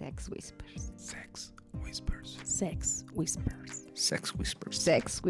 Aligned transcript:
Sex 0.00 0.30
Whispers. 0.30 0.92
Sex 0.96 1.52
Whispers. 1.84 2.38
Sex 2.42 3.04
Whispers. 3.14 3.84
Sex 3.92 4.34
Whispers. 4.34 4.80
Sex 4.80 5.22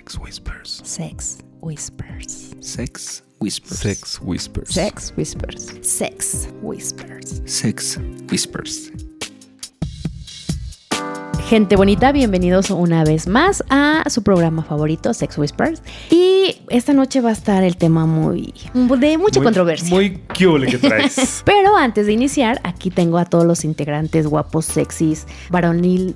Whispers. 0.00 0.08
Sex 0.08 0.08
Whispers. 0.08 0.82
Sex 0.88 1.42
Whispers. 1.60 2.54
Sex 2.62 3.22
Whispers. 3.38 3.82
Sex 3.84 4.16
Whispers. 4.22 4.72
Sex 4.72 5.12
Whispers. 5.12 5.86
Sex 5.86 6.48
Whispers. 6.62 7.42
Sex 7.44 7.98
Whispers. 8.30 8.90
Gente 11.46 11.76
bonita, 11.76 12.10
bienvenidos 12.10 12.70
una 12.70 13.04
vez 13.04 13.28
más 13.28 13.62
a 13.68 14.02
su 14.08 14.22
programa 14.22 14.64
favorito, 14.64 15.14
Sex 15.14 15.38
Whispers. 15.38 15.80
Y 16.10 16.15
esta 16.68 16.92
noche 16.92 17.20
va 17.20 17.30
a 17.30 17.32
estar 17.32 17.62
el 17.62 17.76
tema 17.76 18.06
muy 18.06 18.52
de 18.74 19.18
mucha 19.18 19.40
Muy- 19.40 19.44
controversia. 19.44 19.88
Muy 19.90 20.18
cute 20.36 20.66
que 20.66 20.78
traes. 20.78 21.42
Pero 21.44 21.76
antes 21.76 22.06
de 22.06 22.12
iniciar, 22.12 22.60
aquí 22.64 22.90
tengo 22.90 23.18
a 23.18 23.24
todos 23.24 23.44
los 23.44 23.64
integrantes 23.64 24.26
guapos, 24.26 24.64
sexys, 24.66 25.26
varonil, 25.50 26.14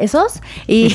esos. 0.00 0.40
Y, 0.66 0.94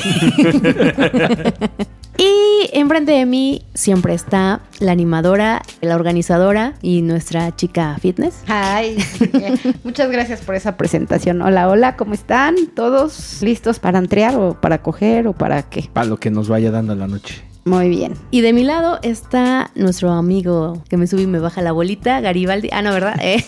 y 2.16 2.70
enfrente 2.72 3.12
de 3.12 3.26
mí 3.26 3.62
siempre 3.74 4.14
está 4.14 4.60
la 4.78 4.92
animadora, 4.92 5.62
la 5.80 5.94
organizadora 5.96 6.74
y 6.80 7.02
nuestra 7.02 7.54
chica 7.56 7.96
fitness. 8.00 8.36
Ay, 8.46 8.96
muchas 9.84 10.10
gracias 10.10 10.40
por 10.40 10.54
esa 10.54 10.76
presentación. 10.76 11.42
Hola, 11.42 11.68
hola, 11.68 11.96
¿cómo 11.96 12.14
están? 12.14 12.54
¿Todos 12.74 13.42
listos 13.42 13.78
para 13.80 13.98
entrear 13.98 14.36
o 14.36 14.60
para 14.60 14.82
coger 14.82 15.26
o 15.26 15.32
para 15.32 15.62
qué? 15.62 15.88
Para 15.92 16.06
lo 16.06 16.18
que 16.18 16.30
nos 16.30 16.48
vaya 16.48 16.70
dando 16.70 16.94
la 16.94 17.06
noche. 17.06 17.42
Muy 17.64 17.88
bien. 17.88 18.14
Y 18.30 18.42
de 18.42 18.52
mi 18.52 18.62
lado 18.62 18.98
está 19.02 19.70
nuestro 19.74 20.10
amigo 20.10 20.82
que 20.88 20.98
me 20.98 21.06
sube 21.06 21.22
y 21.22 21.26
me 21.26 21.38
baja 21.38 21.62
la 21.62 21.72
bolita, 21.72 22.20
Garibaldi. 22.20 22.68
Ah, 22.72 22.82
no, 22.82 22.92
¿verdad? 22.92 23.18
Eh. 23.22 23.42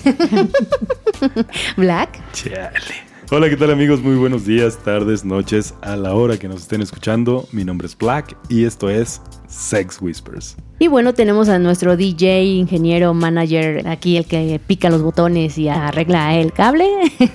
Black. 1.76 2.18
Chale. 2.32 3.06
Hola, 3.30 3.50
¿qué 3.50 3.56
tal 3.56 3.72
amigos? 3.72 4.00
Muy 4.00 4.14
buenos 4.14 4.46
días, 4.46 4.78
tardes, 4.78 5.24
noches, 5.24 5.74
a 5.82 5.96
la 5.96 6.14
hora 6.14 6.38
que 6.38 6.48
nos 6.48 6.62
estén 6.62 6.80
escuchando. 6.80 7.48
Mi 7.50 7.64
nombre 7.64 7.88
es 7.88 7.98
Black 7.98 8.36
y 8.48 8.64
esto 8.64 8.88
es 8.88 9.20
Sex 9.48 10.00
Whispers. 10.00 10.56
Y 10.78 10.88
bueno, 10.88 11.14
tenemos 11.14 11.48
a 11.48 11.58
nuestro 11.58 11.96
DJ, 11.96 12.44
ingeniero, 12.44 13.14
manager, 13.14 13.88
aquí 13.88 14.18
el 14.18 14.26
que 14.26 14.60
pica 14.66 14.90
los 14.90 15.00
botones 15.02 15.56
y 15.56 15.68
arregla 15.68 16.34
el 16.34 16.52
cable. 16.52 16.86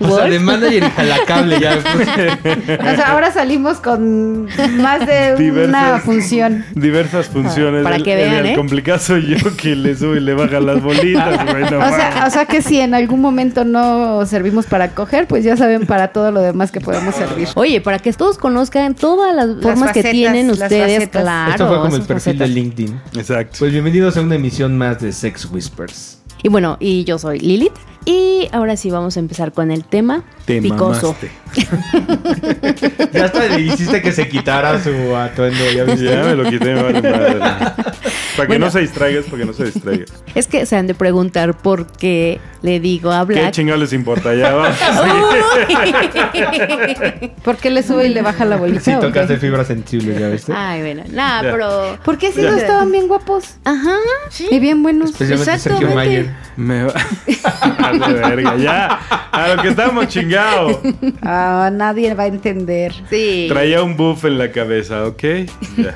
O 0.00 0.14
sea, 0.16 0.26
de 0.26 0.38
manager 0.38 0.82
y 0.84 0.90
jalacable 0.90 1.60
ya. 1.60 1.78
O 1.78 2.96
sea, 2.96 3.12
ahora 3.12 3.32
salimos 3.32 3.78
con 3.78 4.44
más 4.78 5.06
de 5.06 5.64
una 5.68 5.98
función. 5.98 6.64
Diversas 6.74 7.26
funciones. 7.28 7.82
Para 7.82 7.98
que 7.98 8.12
el- 8.12 8.30
vean, 8.30 8.46
el 8.46 8.52
¿eh? 8.52 8.54
complicado 8.54 8.98
soy 8.98 9.26
yo 9.36 9.56
que 9.56 9.74
le 9.74 9.96
sube 9.96 10.18
y 10.18 10.20
le 10.20 10.34
baja 10.34 10.60
las 10.60 10.82
bolitas, 10.82 11.44
no 11.44 11.78
O 11.78 11.88
sea, 11.88 12.10
mames. 12.14 12.24
o 12.26 12.30
sea 12.30 12.44
que 12.46 12.62
si 12.62 12.80
en 12.80 12.94
algún 12.94 13.20
momento 13.20 13.64
no 13.64 14.24
servimos 14.26 14.66
para 14.66 14.90
coger, 14.94 15.26
pues 15.26 15.44
ya 15.44 15.56
saben 15.56 15.86
para 15.86 16.08
todo 16.08 16.30
lo 16.30 16.40
demás 16.40 16.70
que 16.70 16.80
podemos 16.80 17.14
servir. 17.14 17.48
Oye, 17.54 17.80
para 17.80 17.98
que 17.98 18.12
todos 18.12 18.38
conozcan 18.38 18.94
todas 18.94 19.34
las 19.34 19.46
formas 19.62 19.92
que 19.92 20.02
facetas, 20.02 20.12
tienen 20.12 20.50
ustedes, 20.50 21.08
claro. 21.22 21.50
Esto 21.52 21.68
fue 21.68 21.76
como 21.76 21.96
el 21.96 22.02
perfil 22.02 22.38
de 22.38 22.44
facetas. 22.44 22.50
LinkedIn. 22.50 23.00
Exacto. 23.16 23.56
Pues 23.58 23.72
bienvenidos 23.72 24.16
a 24.16 24.20
una 24.20 24.34
emisión 24.34 24.76
más 24.76 25.00
de 25.00 25.12
Sex 25.12 25.48
Whispers. 25.50 26.18
Y 26.42 26.48
bueno, 26.48 26.76
y 26.80 27.04
yo 27.04 27.18
soy 27.18 27.38
Lilith. 27.40 27.74
Y 28.04 28.48
ahora 28.52 28.76
sí 28.76 28.88
vamos 28.88 29.16
a 29.16 29.20
empezar 29.20 29.52
con 29.52 29.72
el 29.72 29.84
tema 29.84 30.22
Te 30.44 30.62
picoso. 30.62 31.16
Ya 33.12 33.24
hasta 33.24 33.48
le 33.48 33.62
hiciste 33.62 34.00
que 34.00 34.12
se 34.12 34.28
quitara 34.28 34.80
su 34.80 35.16
atuendo, 35.16 35.58
ya 35.72 35.84
me 35.84 36.34
lo 36.36 36.44
quité, 36.48 36.74
vale 36.74 37.02
madre. 37.02 37.40
Para 38.36 38.46
que 38.46 38.52
Bueno. 38.54 38.66
no 38.66 38.72
se 38.72 38.80
distraigas, 38.80 39.24
para 39.24 39.38
que 39.38 39.44
no 39.46 39.52
se 39.52 39.64
distraigas. 39.66 40.12
Es 40.34 40.46
que 40.46 40.66
se 40.66 40.76
han 40.76 40.86
de 40.86 40.94
preguntar 40.94 41.56
por 41.56 41.86
qué 41.86 42.38
le 42.62 42.78
digo 42.80 43.10
a 43.10 43.26
¿Qué 43.26 43.32
Black. 43.34 43.52
chingados 43.52 43.80
les 43.80 43.92
importa? 43.94 44.34
Ya 44.34 44.54
vamos. 44.54 44.76
¿Por 47.42 47.56
qué 47.56 47.70
le 47.70 47.82
sube 47.82 48.06
y 48.06 48.10
le 48.14 48.22
baja 48.22 48.44
la 48.44 48.56
bolita? 48.56 48.80
Sí, 48.80 48.92
o 48.92 49.00
qué? 49.00 49.06
tocaste 49.06 49.36
fibras 49.38 49.66
sensibles, 49.66 50.18
ya 50.18 50.28
viste. 50.28 50.52
Ay, 50.54 50.80
bueno, 50.82 51.02
nada, 51.10 51.42
Ya. 51.42 51.50
pero. 51.52 51.98
¿Por 52.04 52.18
qué 52.18 52.32
si 52.32 52.42
Ya. 52.42 52.50
no 52.50 52.56
estaban 52.56 52.90
bien 52.92 53.08
guapos 53.08 53.54
Ajá, 53.64 53.96
sí. 54.30 54.46
y 54.50 54.58
bien 54.58 54.82
buenos? 54.82 55.10
Especialmente 55.10 55.58
Sergio 55.58 55.88
Exactamente. 55.88 55.94
Mayer. 55.94 56.30
Me 56.56 56.84
va. 56.84 58.08
de 58.08 58.14
verga, 58.14 58.56
ya. 58.56 59.00
A 59.32 59.48
lo 59.54 59.62
que 59.62 59.68
estamos 59.68 60.08
chingados. 60.08 60.78
Ah, 61.22 61.70
nadie 61.72 62.14
va 62.14 62.24
a 62.24 62.26
entender. 62.26 62.92
Sí. 63.10 63.46
Traía 63.48 63.82
un 63.82 63.96
buff 63.96 64.24
en 64.24 64.38
la 64.38 64.50
cabeza, 64.52 65.04
¿ok? 65.06 65.22
Ya. 65.76 65.94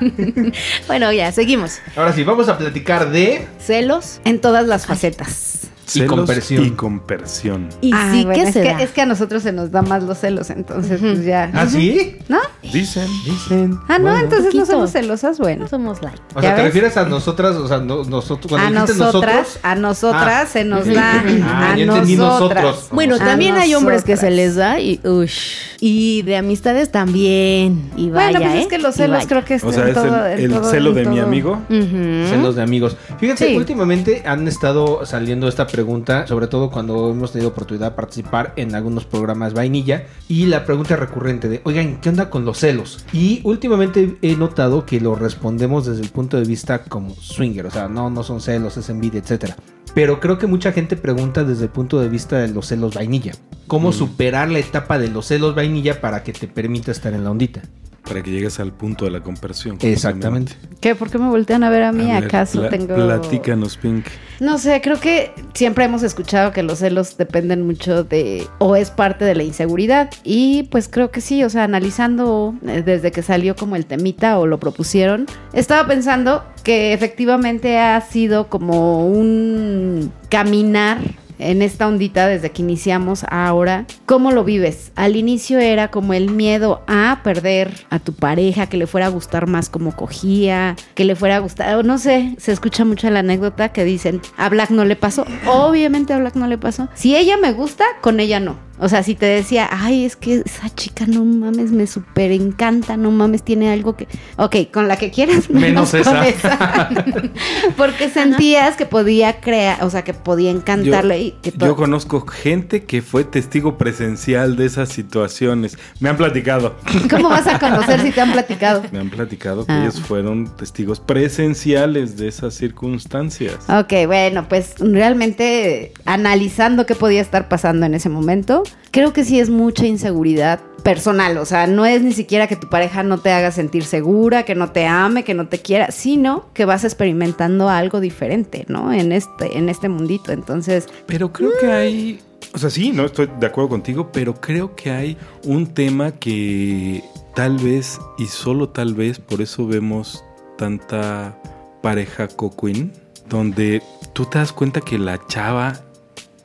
Bueno, 0.87 1.11
ya, 1.11 1.31
seguimos. 1.31 1.79
Ahora 1.95 2.13
sí, 2.13 2.23
vamos 2.31 2.47
a 2.47 2.57
platicar 2.57 3.11
de. 3.11 3.45
Celos. 3.59 4.21
En 4.23 4.39
todas 4.39 4.65
las 4.65 4.85
facetas. 4.85 5.60
Y 5.93 5.99
Celos 5.99 6.15
compersión. 6.15 6.65
Y 6.65 6.71
compersión. 6.71 7.69
Y 7.81 7.91
Ah, 7.93 8.09
sí 8.13 8.23
bueno, 8.25 8.41
que 8.43 8.47
es, 8.49 8.53
se 8.53 8.61
que, 8.61 8.69
da. 8.73 8.81
es 8.81 8.91
que 8.91 9.01
a 9.01 9.05
nosotros 9.05 9.43
se 9.43 9.51
nos 9.51 9.71
da 9.71 9.81
más 9.81 10.03
los 10.03 10.17
celos, 10.19 10.49
entonces 10.49 10.99
pues 11.01 11.25
ya. 11.25 11.51
¿Ah, 11.53 11.67
sí? 11.67 12.17
¿No? 12.29 12.39
Dicen. 12.63 13.07
Dicen. 13.25 13.77
Ah, 13.87 13.97
no, 13.97 14.05
Bueno. 14.11 14.19
entonces 14.19 14.53
no 14.55 14.65
somos 14.65 14.91
celosas, 14.91 15.37
bueno. 15.39 15.63
No 15.63 15.67
somos 15.67 16.01
light. 16.01 16.19
O 16.33 16.41
¿Ya 16.41 16.41
sea, 16.41 16.55
¿te 16.55 16.61
ves? 16.63 16.65
refieres 16.73 16.97
a 16.97 17.05
nosotras? 17.05 17.55
O 17.57 17.67
sea, 17.67 17.77
no- 17.79 18.03
nosotros. 18.03 18.49
Cuando 18.49 18.67
A 18.67 18.69
nosotras, 18.81 18.97
nosotros. 19.13 19.59
a 19.63 19.75
nosotras 19.75 20.43
Ah. 20.43 20.45
se 20.51 20.63
nos 20.63 20.85
da. 20.85 21.23
Ah, 21.43 21.71
a 21.73 21.75
nosotras. 21.77 22.09
nosotros. 22.17 22.87
Bueno, 22.91 23.15
A 23.15 23.19
también 23.19 23.55
hay 23.55 23.73
hombres 23.75 24.03
que 24.03 24.17
se 24.17 24.31
les 24.31 24.55
da 24.55 24.79
y 24.79 24.99
ush. 25.03 25.55
Y 25.83 26.21
de 26.21 26.37
amistades 26.37 26.91
también. 26.91 27.91
Y 27.97 28.09
vaya, 28.11 28.37
Bueno, 28.37 28.39
pues 28.51 28.53
¿eh? 28.53 28.61
es 28.61 28.67
que 28.67 28.77
los 28.77 28.95
Y 28.95 28.97
celos 28.99 29.25
creo 29.27 29.43
que 29.45 29.55
es 29.55 29.63
O 29.63 29.71
sea, 29.73 29.83
en 29.83 29.89
es 29.89 29.93
todo, 29.95 30.25
el, 30.27 30.39
el 30.39 30.51
todo- 30.51 30.69
celo 30.71 30.93
de 30.93 31.05
mi 31.05 31.19
amigo. 31.19 31.59
Celos 31.69 32.55
de 32.55 32.61
amigos. 32.61 32.95
Fíjense, 33.19 33.47
Sí. 33.47 33.57
últimamente 33.57 34.23
han 34.25 34.47
estado 34.47 35.05
saliendo 35.05 35.47
esta 35.47 35.65
pregunta, 35.67 35.80
sobre 36.27 36.47
todo 36.47 36.69
cuando 36.69 37.09
hemos 37.09 37.31
tenido 37.31 37.49
oportunidad 37.49 37.91
de 37.91 37.95
participar 37.95 38.53
en 38.55 38.75
algunos 38.75 39.05
programas 39.05 39.53
vainilla, 39.53 40.05
y 40.27 40.45
la 40.45 40.65
pregunta 40.65 40.95
recurrente 40.95 41.49
de, 41.49 41.61
oigan, 41.63 41.99
¿qué 42.01 42.09
onda 42.09 42.29
con 42.29 42.45
los 42.45 42.59
celos? 42.59 43.05
Y 43.13 43.41
últimamente 43.43 44.17
he 44.21 44.35
notado 44.35 44.85
que 44.85 44.99
lo 44.99 45.15
respondemos 45.15 45.85
desde 45.85 46.01
el 46.01 46.09
punto 46.09 46.37
de 46.37 46.45
vista 46.45 46.83
como 46.83 47.15
swinger, 47.15 47.65
o 47.65 47.71
sea, 47.71 47.87
no, 47.87 48.09
no 48.09 48.23
son 48.23 48.41
celos, 48.41 48.77
es 48.77 48.89
envidia, 48.89 49.19
etcétera. 49.19 49.55
Pero 49.93 50.19
creo 50.19 50.37
que 50.37 50.47
mucha 50.47 50.71
gente 50.71 50.95
pregunta 50.95 51.43
desde 51.43 51.65
el 51.65 51.69
punto 51.69 51.99
de 51.99 52.07
vista 52.07 52.37
de 52.37 52.47
los 52.47 52.67
celos 52.67 52.95
vainilla. 52.95 53.33
¿Cómo 53.67 53.91
superar 53.91 54.49
la 54.49 54.59
etapa 54.59 54.97
de 54.97 55.09
los 55.09 55.27
celos 55.27 55.55
vainilla 55.55 55.99
para 55.99 56.23
que 56.23 56.33
te 56.33 56.47
permita 56.47 56.91
estar 56.91 57.13
en 57.13 57.23
la 57.23 57.31
ondita? 57.31 57.61
Para 58.03 58.23
que 58.23 58.31
llegues 58.31 58.59
al 58.59 58.73
punto 58.73 59.05
de 59.05 59.11
la 59.11 59.21
compersión. 59.21 59.77
Exactamente. 59.81 60.53
¿Qué? 60.79 60.95
¿Por 60.95 61.09
qué 61.09 61.17
me 61.17 61.29
voltean 61.29 61.63
a 61.63 61.69
ver 61.69 61.83
a 61.83 61.91
mí? 61.91 62.11
A 62.11 62.15
ver, 62.19 62.25
¿Acaso 62.25 62.67
tengo...? 62.67 62.95
Platícanos, 62.95 63.77
Pink. 63.77 64.07
No 64.39 64.57
sé, 64.57 64.81
creo 64.81 64.99
que 64.99 65.31
siempre 65.53 65.85
hemos 65.85 66.01
escuchado 66.01 66.51
que 66.51 66.63
los 66.63 66.79
celos 66.79 67.15
dependen 67.15 67.65
mucho 67.65 68.03
de... 68.03 68.47
o 68.57 68.75
es 68.75 68.89
parte 68.89 69.23
de 69.23 69.35
la 69.35 69.43
inseguridad. 69.43 70.09
Y 70.23 70.63
pues 70.71 70.87
creo 70.87 71.11
que 71.11 71.21
sí, 71.21 71.43
o 71.43 71.49
sea, 71.49 71.63
analizando 71.63 72.55
eh, 72.65 72.81
desde 72.83 73.11
que 73.11 73.21
salió 73.21 73.55
como 73.55 73.75
el 73.75 73.85
temita 73.85 74.39
o 74.39 74.47
lo 74.47 74.59
propusieron, 74.59 75.27
estaba 75.53 75.87
pensando 75.87 76.43
que 76.63 76.93
efectivamente 76.93 77.77
ha 77.77 78.01
sido 78.01 78.47
como 78.47 79.07
un 79.07 80.11
caminar 80.29 80.99
en 81.41 81.61
esta 81.61 81.87
ondita 81.87 82.27
desde 82.27 82.51
que 82.51 82.61
iniciamos 82.61 83.25
ahora. 83.29 83.85
¿Cómo 84.05 84.31
lo 84.31 84.43
vives? 84.43 84.91
Al 84.95 85.15
inicio 85.15 85.59
era 85.59 85.89
como 85.89 86.13
el 86.13 86.31
miedo 86.31 86.83
a 86.87 87.21
perder 87.23 87.85
a 87.89 87.99
tu 87.99 88.13
pareja, 88.13 88.67
que 88.67 88.77
le 88.77 88.87
fuera 88.87 89.07
a 89.07 89.09
gustar 89.09 89.47
más 89.47 89.69
como 89.69 89.95
cogía, 89.95 90.75
que 90.95 91.05
le 91.05 91.15
fuera 91.15 91.37
a 91.37 91.39
gustar, 91.39 91.83
no 91.85 91.97
sé, 91.97 92.35
se 92.37 92.51
escucha 92.51 92.85
mucho 92.85 93.09
la 93.09 93.19
anécdota 93.19 93.69
que 93.69 93.83
dicen, 93.83 94.21
a 94.37 94.49
Black 94.49 94.69
no 94.69 94.85
le 94.85 94.95
pasó. 94.95 95.25
Obviamente 95.47 96.13
a 96.13 96.19
Black 96.19 96.35
no 96.35 96.47
le 96.47 96.57
pasó. 96.57 96.89
Si 96.93 97.15
ella 97.15 97.37
me 97.37 97.51
gusta, 97.51 97.85
con 98.01 98.19
ella 98.19 98.39
no. 98.39 98.70
O 98.83 98.89
sea, 98.89 99.03
si 99.03 99.13
te 99.15 99.27
decía, 99.27 99.69
ay, 99.71 100.05
es 100.05 100.15
que 100.15 100.41
esa 100.43 100.73
chica 100.75 101.05
no 101.07 101.23
mames, 101.23 101.71
me 101.71 101.85
súper 101.85 102.31
encanta, 102.31 102.97
no 102.97 103.11
mames, 103.11 103.43
tiene 103.43 103.71
algo 103.71 103.95
que... 103.95 104.07
Ok, 104.37 104.55
con 104.73 104.87
la 104.87 104.97
que 104.97 105.11
quieras, 105.11 105.49
menos, 105.51 105.93
Menos 105.93 106.07
con 106.07 106.17
esa. 106.17 106.27
esa. 106.27 106.89
Porque 107.77 108.09
sentías 108.09 108.75
que 108.75 108.85
podía 108.85 109.39
crear, 109.39 109.83
o 109.83 109.89
sea, 109.89 110.03
que 110.03 110.13
podía 110.15 110.51
encantarle 110.51 111.19
y 111.21 111.31
que 111.43 111.51
todo. 111.51 111.69
Yo 111.69 111.75
conozco 111.75 112.25
gente 112.25 112.83
que 112.85 113.01
fue 113.01 113.23
testigo 113.23 113.77
presencial 113.77 114.55
de 114.55 114.65
esas 114.65 114.89
situaciones. 114.89 115.77
Me 115.99 116.09
han 116.09 116.17
platicado. 116.17 116.75
¿Cómo 117.09 117.29
vas 117.29 117.47
a 117.47 117.59
conocer 117.59 118.01
si 118.01 118.11
te 118.11 118.21
han 118.21 118.31
platicado? 118.31 118.81
Me 118.91 118.99
han 118.99 119.09
platicado 119.09 119.65
que 119.65 119.71
Ah. 119.71 119.81
ellos 119.83 119.99
fueron 120.01 120.47
testigos 120.57 120.99
presenciales 120.99 122.17
de 122.17 122.27
esas 122.27 122.55
circunstancias. 122.55 123.57
Ok, 123.69 123.93
bueno, 124.07 124.47
pues 124.49 124.73
realmente 124.79 125.93
analizando 126.05 126.85
qué 126.85 126.95
podía 126.95 127.21
estar 127.21 127.47
pasando 127.47 127.85
en 127.85 127.93
ese 127.93 128.09
momento, 128.09 128.63
creo 128.91 129.13
que 129.13 129.23
sí 129.23 129.39
es 129.39 129.49
mucha 129.49 129.85
inseguridad 129.85 130.59
personal, 130.83 131.37
o 131.37 131.45
sea, 131.45 131.67
no 131.67 131.85
es 131.85 132.01
ni 132.01 132.11
siquiera 132.11 132.47
que 132.47 132.55
tu 132.55 132.67
pareja 132.67 133.03
no 133.03 133.19
te 133.19 133.31
haga 133.31 133.51
sentir 133.51 133.83
segura, 133.83 134.43
que 134.43 134.55
no 134.55 134.71
te 134.71 134.87
ame, 134.87 135.23
que 135.23 135.33
no 135.33 135.47
te 135.47 135.59
quiera, 135.59 135.91
sino 135.91 136.45
que 136.53 136.65
vas 136.65 136.83
experimentando 136.83 137.69
algo 137.69 137.99
diferente, 137.99 138.65
¿no? 138.67 138.91
En 138.91 139.11
este 139.11 139.57
en 139.57 139.69
este 139.69 139.89
mundito, 139.89 140.31
entonces, 140.31 140.87
Pero 141.05 141.31
creo 141.31 141.51
que 141.59 141.67
hay. 141.67 142.19
O 142.53 142.57
sea, 142.57 142.69
sí, 142.69 142.91
no 142.91 143.05
estoy 143.05 143.29
de 143.39 143.47
acuerdo 143.47 143.69
contigo, 143.69 144.09
pero 144.11 144.35
creo 144.35 144.75
que 144.75 144.91
hay 144.91 145.17
un 145.45 145.67
tema 145.67 146.11
que 146.11 147.01
tal 147.33 147.57
vez, 147.57 147.99
y 148.17 148.25
solo 148.25 148.69
tal 148.69 148.93
vez, 148.93 149.19
por 149.19 149.41
eso 149.41 149.65
vemos 149.67 150.23
tanta 150.57 151.37
pareja 151.81 152.27
coquin, 152.27 152.91
donde 153.29 153.81
tú 154.13 154.25
te 154.25 154.39
das 154.39 154.51
cuenta 154.51 154.81
que 154.81 154.97
la 154.97 155.19
chava 155.27 155.79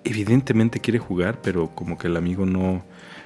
evidentemente 0.06 0.80
quiere 0.80 0.98
jugar, 0.98 1.40
pero 1.42 1.70
como 1.74 1.98
que 1.98 2.06
el 2.06 2.16
amigo 2.16 2.46
no, 2.46 2.84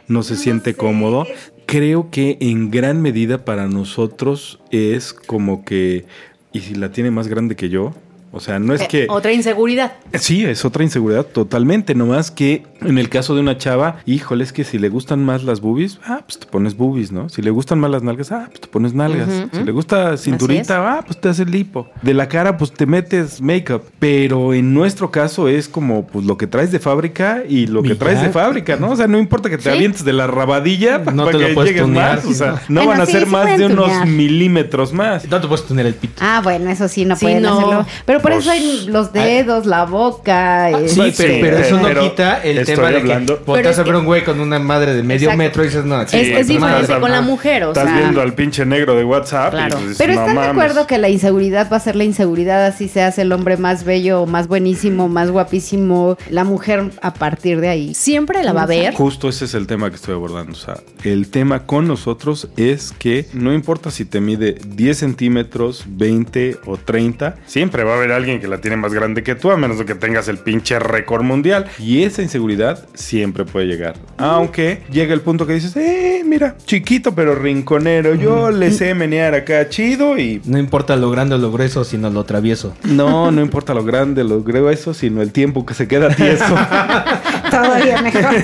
no 0.09 0.23
se 0.23 0.37
siente 0.37 0.75
cómodo. 0.75 1.27
Creo 1.67 2.11
que 2.11 2.37
en 2.41 2.71
gran 2.71 3.01
medida 3.01 3.45
para 3.45 3.69
nosotros 3.69 4.61
es 4.71 5.13
como 5.13 5.65
que, 5.65 6.07
y 6.53 6.61
si 6.61 6.75
la 6.75 6.91
tiene 6.91 7.11
más 7.11 7.29
grande 7.29 7.55
que 7.55 7.69
yo, 7.69 7.95
o 8.33 8.41
sea, 8.41 8.59
no 8.59 8.75
es 8.75 8.83
Eh, 8.83 8.89
que... 8.89 9.07
Otra 9.09 9.33
inseguridad. 9.33 9.93
Sí, 10.15 10.45
es 10.45 10.65
otra 10.65 10.83
inseguridad 10.85 11.25
totalmente, 11.27 11.95
nomás 11.95 12.31
que 12.31 12.65
en 12.83 12.99
el 12.99 13.09
caso 13.09 13.35
de 13.35 13.41
una 13.41 13.59
chava, 13.59 13.97
híjole, 14.07 14.45
es 14.45 14.53
que 14.53 14.65
si 14.65 14.79
le 14.79 14.89
gustan 14.89 15.25
más 15.25 15.43
las 15.45 15.61
boobies, 15.61 15.99
ah, 16.07 16.21
pues 16.27 16.39
te 16.39 16.47
pones 16.47 16.77
boobies, 16.77 17.13
¿no? 17.13 17.29
Si 17.29 17.43
le 17.43 17.51
gustan 17.51 17.79
más 17.81 17.91
las 17.91 18.03
nalgas, 18.03 18.33
ah, 18.33 18.47
pues 18.49 18.61
te 18.61 18.69
pones 18.69 18.95
nalgas. 18.95 19.29
Si 19.53 19.63
le 19.63 19.73
gusta 19.73 20.17
cinturita, 20.17 20.99
ah, 20.99 21.03
pues 21.05 21.21
te 21.21 21.29
haces 21.29 21.49
lipo. 21.51 21.89
De 22.03 22.15
la 22.15 22.29
cara, 22.29 22.57
pues 22.57 22.73
te 22.73 22.87
metes 22.87 23.41
make-up. 23.43 23.83
Pero 23.99 24.55
en 24.55 24.73
nuestro 24.75 25.11
caso 25.11 25.49
es 25.49 25.69
como 25.69 26.07
pues 26.07 26.25
lo 26.25 26.37
que 26.39 26.47
traes 26.47 26.71
de 26.73 26.79
fábrica 26.79 27.43
y 27.49 27.67
lo 27.67 27.83
que 27.83 27.95
traes 27.95 28.21
ya. 28.21 28.27
de 28.29 28.33
fábrica, 28.33 28.77
¿no? 28.77 28.91
O 28.93 28.97
sea, 28.97 29.07
no 29.07 29.19
importa 29.19 29.51
que 29.51 29.57
te 29.59 29.65
Sí. 29.65 29.69
avientes 29.69 30.05
de 30.05 30.13
la 30.13 30.27
rabadilla 30.27 30.99
No 30.99 31.25
para 31.25 31.33
te 31.33 31.39
lo 31.43 31.47
que 31.49 31.55
puedes 31.55 31.71
llegues 31.73 31.83
tunear. 31.85 32.17
más. 32.17 32.25
O 32.27 32.33
sea, 32.33 32.63
no 32.69 32.85
Bueno, 32.85 32.91
van 32.93 33.01
a 33.03 33.07
sí, 33.07 33.13
ser 33.13 33.25
sí 33.25 33.31
más 33.31 33.59
de 33.59 33.67
unos 33.67 34.07
milímetros 34.07 34.93
más. 34.93 35.29
No 35.29 35.41
te 35.41 35.49
puedes 35.49 35.67
tener 35.67 35.87
el 35.87 35.95
pito. 35.95 36.15
Ah, 36.21 36.41
bueno, 36.43 36.71
eso 36.71 36.89
sí, 36.89 37.05
no 37.05 37.17
Sí, 37.17 37.27
pueden 37.27 37.43
no. 37.43 37.59
hacerlo. 37.59 37.87
Pero 38.07 38.20
por 38.21 38.33
Pues- 38.33 38.45
eso 38.45 38.51
hay 38.53 38.87
los 38.89 39.13
dedos, 39.13 39.67
la 39.67 39.85
boca. 39.85 40.71
eh, 40.71 40.89
Sí, 40.89 40.97
Pues 40.97 41.15
pero, 41.17 41.35
sí, 41.35 41.39
pero 41.41 41.59
eso 41.59 41.77
no 41.77 41.83
pero 41.89 42.03
quita 42.03 42.43
el 42.43 42.65
tema 42.67 42.91
de 42.91 42.97
hablando- 42.99 43.35
que 43.45 43.61
es 43.69 43.77
ver 43.77 43.85
que- 43.87 43.97
un 43.97 44.05
güey 44.05 44.25
con 44.25 44.41
una 44.41 44.59
madre 44.59 44.95
de 44.95 45.03
medio 45.03 45.29
Exacto. 45.29 45.39
metro 45.39 45.63
y 45.63 45.67
dices, 45.67 45.85
no, 45.85 46.01
Es- 46.03 46.13
es 46.15 46.31
pues, 46.31 46.47
diferente 46.49 46.83
madre. 46.89 47.01
con 47.01 47.11
la 47.11 47.21
mujer, 47.21 47.65
o 47.65 47.69
Estás 47.69 47.85
sea. 47.89 47.99
viendo 47.99 48.21
al 48.21 48.35
pinche 48.35 48.65
negro 48.67 48.95
de 48.97 49.05
WhatsApp. 49.05 49.51
Claro. 49.53 49.79
y 49.79 49.83
dices, 49.83 49.99
Pero 49.99 50.15
"No 50.15 50.21
están 50.21 50.35
de 50.37 50.41
mames". 50.41 50.51
acuerdo 50.65 50.87
que 50.87 50.99
la 50.99 51.09
inseguridad 51.09 51.69
va 51.73 51.77
a 51.77 51.81
ser 51.81 51.97
la 51.97 52.05
inseguridad, 52.05 52.67
así 52.67 52.89
se 52.89 53.03
hace 53.03 53.23
el 53.23 53.33
hombre 53.33 53.57
más 53.57 53.85
bello, 53.85 54.27
más 54.27 54.49
buenísimo, 54.49 55.09
más 55.09 55.31
guapísimo, 55.31 56.17
la 56.31 56.45
mujer 56.45 56.91
a 57.03 57.15
partir 57.15 57.61
de 57.61 57.69
ahí. 57.69 57.95
Siempre 57.95 58.43
la 58.43 58.53
va 58.53 58.63
a 58.63 58.67
ver. 58.67 58.95
Justo 58.95 59.29
ese 59.29 59.45
es 59.45 59.55
el 59.55 59.67
tema 59.67 59.89
que 59.91 59.97
estoy 59.97 60.15
abordando. 60.15 60.53
O 60.53 60.57
sea, 60.57 60.79
el 61.05 61.29
tema 61.31 61.67
con 61.67 61.87
nosotros 61.89 62.49
es 62.57 62.93
que 62.99 63.27
no 63.33 63.53
importa 63.53 63.91
si 63.91 64.05
te 64.05 64.21
mide 64.21 64.57
10 64.67 64.99
centímetros, 64.99 65.85
20 65.87 66.57
o 66.67 66.77
30, 66.77 67.37
siempre 67.47 67.85
va 67.85 67.93
a 67.95 67.97
haber 67.97 68.10
alguien 68.13 68.41
que 68.41 68.49
la 68.49 68.59
tiene 68.59 68.77
más 68.77 68.93
grande 68.93 69.23
que 69.23 69.35
tú, 69.35 69.51
a 69.51 69.57
menos 69.57 69.79
de 69.79 69.85
que 69.85 69.95
tengas 69.95 70.29
el 70.29 70.39
pinche 70.39 70.79
récord 70.79 71.23
mundial. 71.23 71.67
Y 71.79 72.03
esa 72.05 72.23
inseguridad 72.23 72.87
siempre 72.95 73.45
puede 73.45 73.67
llegar. 73.67 73.95
Aunque 74.19 74.83
llega 74.91 75.15
el 75.15 75.21
punto 75.21 75.47
que 75.47 75.55
dices, 75.55 75.77
eh, 75.77 76.23
mira, 76.25 76.57
chiquito 76.65 77.15
pero 77.15 77.35
rinconero, 77.35 78.15
yo 78.15 78.51
le 78.51 78.71
sé 78.71 78.95
menear 78.95 79.35
acá 79.35 79.69
chido 79.69 80.19
y 80.19 80.41
No 80.45 80.59
importa 80.59 80.97
lo 80.97 81.11
grande 81.11 81.35
o 81.35 81.39
lo 81.39 81.51
grueso, 81.53 81.85
sino 81.85 82.11
lo 82.11 82.25
travieso. 82.25 82.75
no, 82.85 83.31
no 83.31 83.41
importa 83.41 83.75
lo 83.75 83.85
grande, 83.85 84.25
lo 84.25 84.43
grueso, 84.43 84.95
sino 84.95 85.23
el 85.23 85.33
tiempo 85.33 85.65
que 85.67 85.75
se 85.75 85.89
queda 85.89 86.09
tieso. 86.15 86.45
Todavía 87.51 88.01
mejor. 88.03 88.35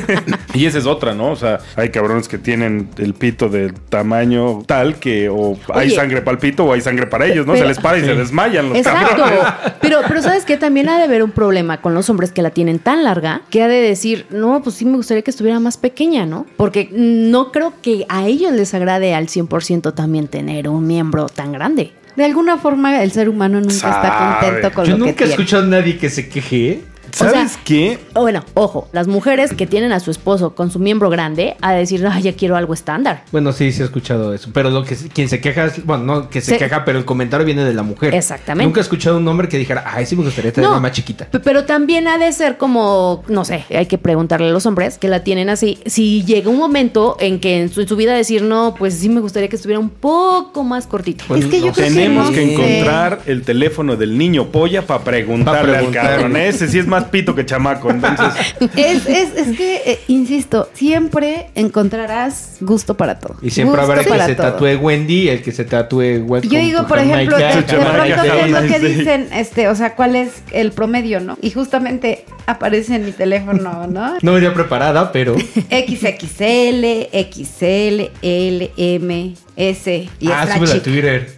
Y 0.55 0.67
esa 0.67 0.79
es 0.79 0.87
otra, 0.87 1.15
¿no? 1.15 1.31
O 1.31 1.37
sea, 1.37 1.59
hay 1.77 1.91
cabrones 1.91 2.29
que 2.29 2.39
tienen 2.39 2.89
el 2.99 3.15
pito 3.15 3.49
de 3.49 3.73
tamaño 3.89 4.63
tal 4.67 4.97
que 4.97 5.29
o 5.29 5.57
hay 5.73 5.89
Oye. 5.89 5.97
sangre 5.97 6.23
para 6.23 6.33
el 6.35 6.39
pito 6.39 6.65
o 6.65 6.73
hay 6.73 6.81
sangre 6.81 7.07
para 7.07 7.27
ellos, 7.27 7.47
¿no? 7.47 7.53
Pero- 7.53 7.65
se 7.65 7.69
les 7.69 7.79
para 7.79 7.99
y 7.99 8.03
se 8.03 8.15
desmayan 8.15 8.69
los 8.69 8.79
Exacto. 8.79 9.17
cabrones. 9.17 9.53
Pero, 9.81 10.01
pero 10.09 10.23
sabes 10.23 10.45
que 10.45 10.57
también 10.57 10.89
ha 10.89 10.99
de 10.99 11.05
haber 11.05 11.23
un 11.23 11.31
problema 11.31 11.81
con 11.81 11.95
los 11.95 12.09
hombres 12.11 12.33
que 12.33 12.43
la 12.43 12.51
tienen 12.51 12.79
tan 12.79 13.05
larga 13.05 13.43
que 13.51 13.63
ha 13.63 13.69
de 13.69 13.81
decir, 13.81 14.27
no, 14.31 14.63
pues 14.63 14.77
sí 14.77 14.85
me 14.85 14.97
gustaría 14.97 15.23
que 15.23 15.31
estuviera 15.31 15.61
más 15.61 15.77
pequeña, 15.77 16.27
¿no? 16.27 16.47
Porque 16.57 16.89
no 16.93 17.53
creo 17.53 17.73
que 17.83 18.05
a 18.09 18.27
ellos 18.27 18.53
les 18.53 18.75
agrade 18.75 19.15
al 19.15 19.27
100% 19.29 19.95
también 19.95 20.29
tener 20.29 20.69
un 20.69 20.87
miembro 20.87 21.27
tan 21.29 21.53
grande. 21.53 21.93
De 22.17 22.25
alguna 22.25 22.57
forma 22.57 23.03
el 23.03 23.13
ser 23.13 23.29
humano 23.29 23.61
nunca 23.61 23.75
está 23.75 24.41
contento 24.41 24.73
con 24.75 24.85
Yo 24.87 24.93
lo 24.93 24.97
que 24.97 24.99
nunca 25.11 25.11
he 25.11 25.15
tiene. 25.15 25.33
escuchado 25.33 25.63
a 25.65 25.67
nadie 25.67 25.99
que 25.99 26.09
se 26.09 26.29
queje. 26.29 26.81
¿Sabes 27.17 27.53
sea, 27.53 27.61
qué? 27.65 27.99
O 28.15 28.21
bueno, 28.23 28.45
ojo, 28.55 28.89
las 28.93 29.07
mujeres 29.09 29.53
que 29.55 29.67
tienen 29.67 29.93
a 29.93 30.01
su 30.01 30.11
esposo 30.11 30.55
con 30.55 30.71
su 30.71 30.79
miembro 30.79 31.09
grande 31.11 31.57
a 31.63 31.73
decir, 31.73 32.07
ay, 32.11 32.23
ya 32.25 32.33
quiero 32.35 32.57
algo 32.57 32.75
estándar. 32.75 33.25
Bueno, 33.33 33.53
sí, 33.53 33.73
sí 33.73 33.83
he 33.83 33.85
escuchado 33.85 34.35
eso. 34.35 34.51
Pero 34.53 34.71
lo 34.71 34.85
que 34.85 34.95
quien 35.15 35.29
se 35.29 35.41
queja 35.41 35.65
es, 35.67 35.85
bueno, 35.85 36.05
no 36.05 36.29
que 36.31 36.41
se 36.41 36.59
queja, 36.59 36.85
pero 36.85 36.99
el 36.99 37.05
comentario 37.05 37.47
viene 37.47 37.65
de 37.65 37.73
la 37.75 37.83
mujer. 37.83 38.15
Exactamente. 38.15 38.67
Nunca 38.67 38.81
he 38.81 38.83
escuchado 38.83 39.17
un 39.17 39.27
hombre 39.29 39.49
que 39.49 39.57
dijera, 39.59 39.85
ay, 39.87 40.05
sí 40.07 40.15
me 40.17 40.25
gustaría 40.25 40.53
tener 40.53 40.69
No. 40.69 40.75
una 40.77 40.81
más 40.83 40.93
chiquita. 40.93 41.27
Pero 41.43 41.65
también 41.65 42.07
ha 42.09 42.19
de 42.19 42.33
ser 42.33 42.57
como, 42.59 43.25
no 43.29 43.45
sé, 43.45 43.65
hay 43.71 43.87
que 43.87 43.99
preguntarle 43.99 44.49
a 44.49 44.53
los 44.53 44.67
hombres 44.67 44.99
que 44.99 45.09
la 45.09 45.25
tienen 45.25 45.49
así. 45.49 45.79
Si 45.87 46.25
llega 46.25 46.51
un 46.51 46.59
momento 46.59 47.17
en 47.21 47.41
que 47.41 47.61
en 47.63 47.69
su, 47.71 47.81
en 47.81 47.89
su 47.89 47.97
vida 47.97 48.15
decir, 48.15 48.43
no, 48.43 48.75
pues 48.79 48.95
sí 48.95 49.09
me 49.09 49.21
gustaría 49.21 49.49
que 49.49 49.57
estuviera 49.57 49.81
un 49.81 49.91
poco 49.91 50.65
más 50.65 50.87
cortito. 50.87 51.25
Pues 51.29 51.45
Es 51.45 51.51
que 51.51 51.61
yo 51.61 51.73
creo. 51.73 51.87
Tenemos 51.89 52.27
no 52.27 52.31
que 52.33 52.45
sé. 52.45 52.53
encontrar 52.53 53.21
el 53.27 53.43
teléfono 53.43 53.97
del 53.97 54.19
niño 54.19 54.47
polla 54.49 54.83
para 54.87 55.03
preguntarle 55.05 55.61
Pa' 55.61 55.61
al 55.61 55.75
preguntarle. 55.77 56.11
cabrón. 56.11 56.37
Ese 56.37 56.69
sí 56.69 56.79
es 56.79 56.87
más 56.87 57.05
pito 57.11 57.35
que 57.35 57.47
chamaco. 57.47 57.91
Entonces, 57.91 58.35
Es, 58.77 59.07
es, 59.07 59.35
es 59.37 59.57
que, 59.57 59.77
eh, 59.85 60.01
insisto, 60.09 60.69
siempre 60.75 61.51
encontrarás 61.55 62.57
gusto 62.61 62.97
para 62.97 63.19
todo. 63.19 63.37
Y 63.43 63.51
siempre 63.51 63.81
Gusto 63.81 63.93
habrá 63.93 64.03
el 64.03 64.13
que 64.13 64.27
se 64.27 64.35
todo. 64.35 64.53
tatúe 64.53 64.77
Wendy, 64.81 65.29
el 65.29 65.43
que 65.43 65.53
se 65.53 65.65
tatúe 65.65 66.25
Welcome 66.27 66.49
Yo 66.49 66.61
digo, 66.61 66.87
por 66.87 66.99
ejemplo, 66.99 67.37
de, 67.37 67.45
pronto, 67.45 67.77
Jamaica 67.81 68.23
¿qué 68.23 68.41
es 68.41 68.51
lo 68.51 68.61
que 68.61 68.81
Days. 68.81 68.99
dicen? 68.99 69.29
Este, 69.33 69.69
o 69.69 69.75
sea, 69.75 69.95
¿cuál 69.95 70.17
es 70.17 70.43
el 70.53 70.73
promedio, 70.73 71.21
no? 71.21 71.39
Y 71.41 71.51
justamente 71.51 72.25
aparece 72.47 72.97
en 72.97 73.05
mi 73.05 73.13
teléfono, 73.13 73.87
¿no? 73.87 74.17
No 74.23 74.33
venía 74.33 74.53
preparada, 74.53 75.13
pero. 75.13 75.37
XXL, 75.37 77.09
XL, 77.13 78.11
L, 78.23 78.73
M, 78.77 79.35
S. 79.57 80.09
Y 80.21 80.29
ah, 80.31 80.47
súbela 80.53 80.75
a. 80.75 80.83
Twitter. 80.83 81.37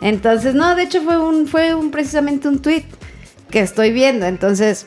Entonces, 0.00 0.54
no, 0.54 0.74
de 0.74 0.84
hecho 0.84 1.02
fue 1.02 1.18
un, 1.18 1.46
fue 1.46 1.74
un 1.74 1.90
precisamente 1.90 2.48
un 2.48 2.60
tweet 2.60 2.84
que 3.50 3.60
estoy 3.60 3.92
viendo. 3.92 4.26
Entonces, 4.26 4.86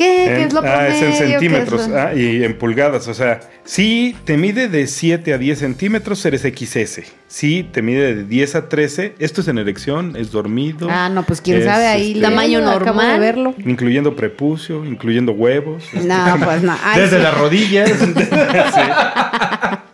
¿qué, 0.00 0.24
¿Qué 0.26 0.34
en- 0.36 0.40
es 0.48 0.52
lo 0.52 0.60
ah, 0.64 0.88
es 0.88 0.94
en 0.94 1.00
promedio? 1.00 1.08
¿Qué 1.08 1.10
es 1.12 1.18
centímetros 1.40 1.88
lo- 1.88 1.98
ah, 1.98 2.14
y 2.14 2.42
en 2.44 2.58
pulgadas. 2.58 3.06
O 3.08 3.14
sea, 3.14 3.40
si 3.64 4.16
te 4.24 4.36
mide 4.36 4.68
de 4.68 4.86
7 4.86 5.32
a 5.34 5.38
10 5.38 5.58
centímetros, 5.58 6.24
eres 6.26 6.42
XS. 6.42 7.02
Si 7.28 7.62
te 7.62 7.82
mide 7.82 8.14
de 8.16 8.24
10 8.24 8.54
a 8.56 8.68
13, 8.68 9.14
esto 9.20 9.40
es 9.42 9.48
en 9.48 9.58
erección, 9.58 10.16
es 10.16 10.32
dormido. 10.32 10.88
Ah, 10.90 11.08
no, 11.08 11.22
pues 11.24 11.40
quién 11.40 11.58
es, 11.58 11.64
sabe 11.64 11.86
ahí. 11.86 12.08
este, 12.12 12.22
Tamaño 12.22 12.58
acabo 12.58 12.80
normal. 12.86 13.12
de 13.12 13.18
verlo. 13.20 13.54
Incluyendo 13.64 14.16
prepucio, 14.16 14.84
incluyendo 14.84 15.32
huevos. 15.32 15.84
No, 15.94 16.38
pues 16.44 16.62
no. 16.62 16.76
Ay, 16.84 17.00
Desde 17.02 17.18
sí. 17.18 17.22
las 17.22 17.38
rodillas. 17.38 17.90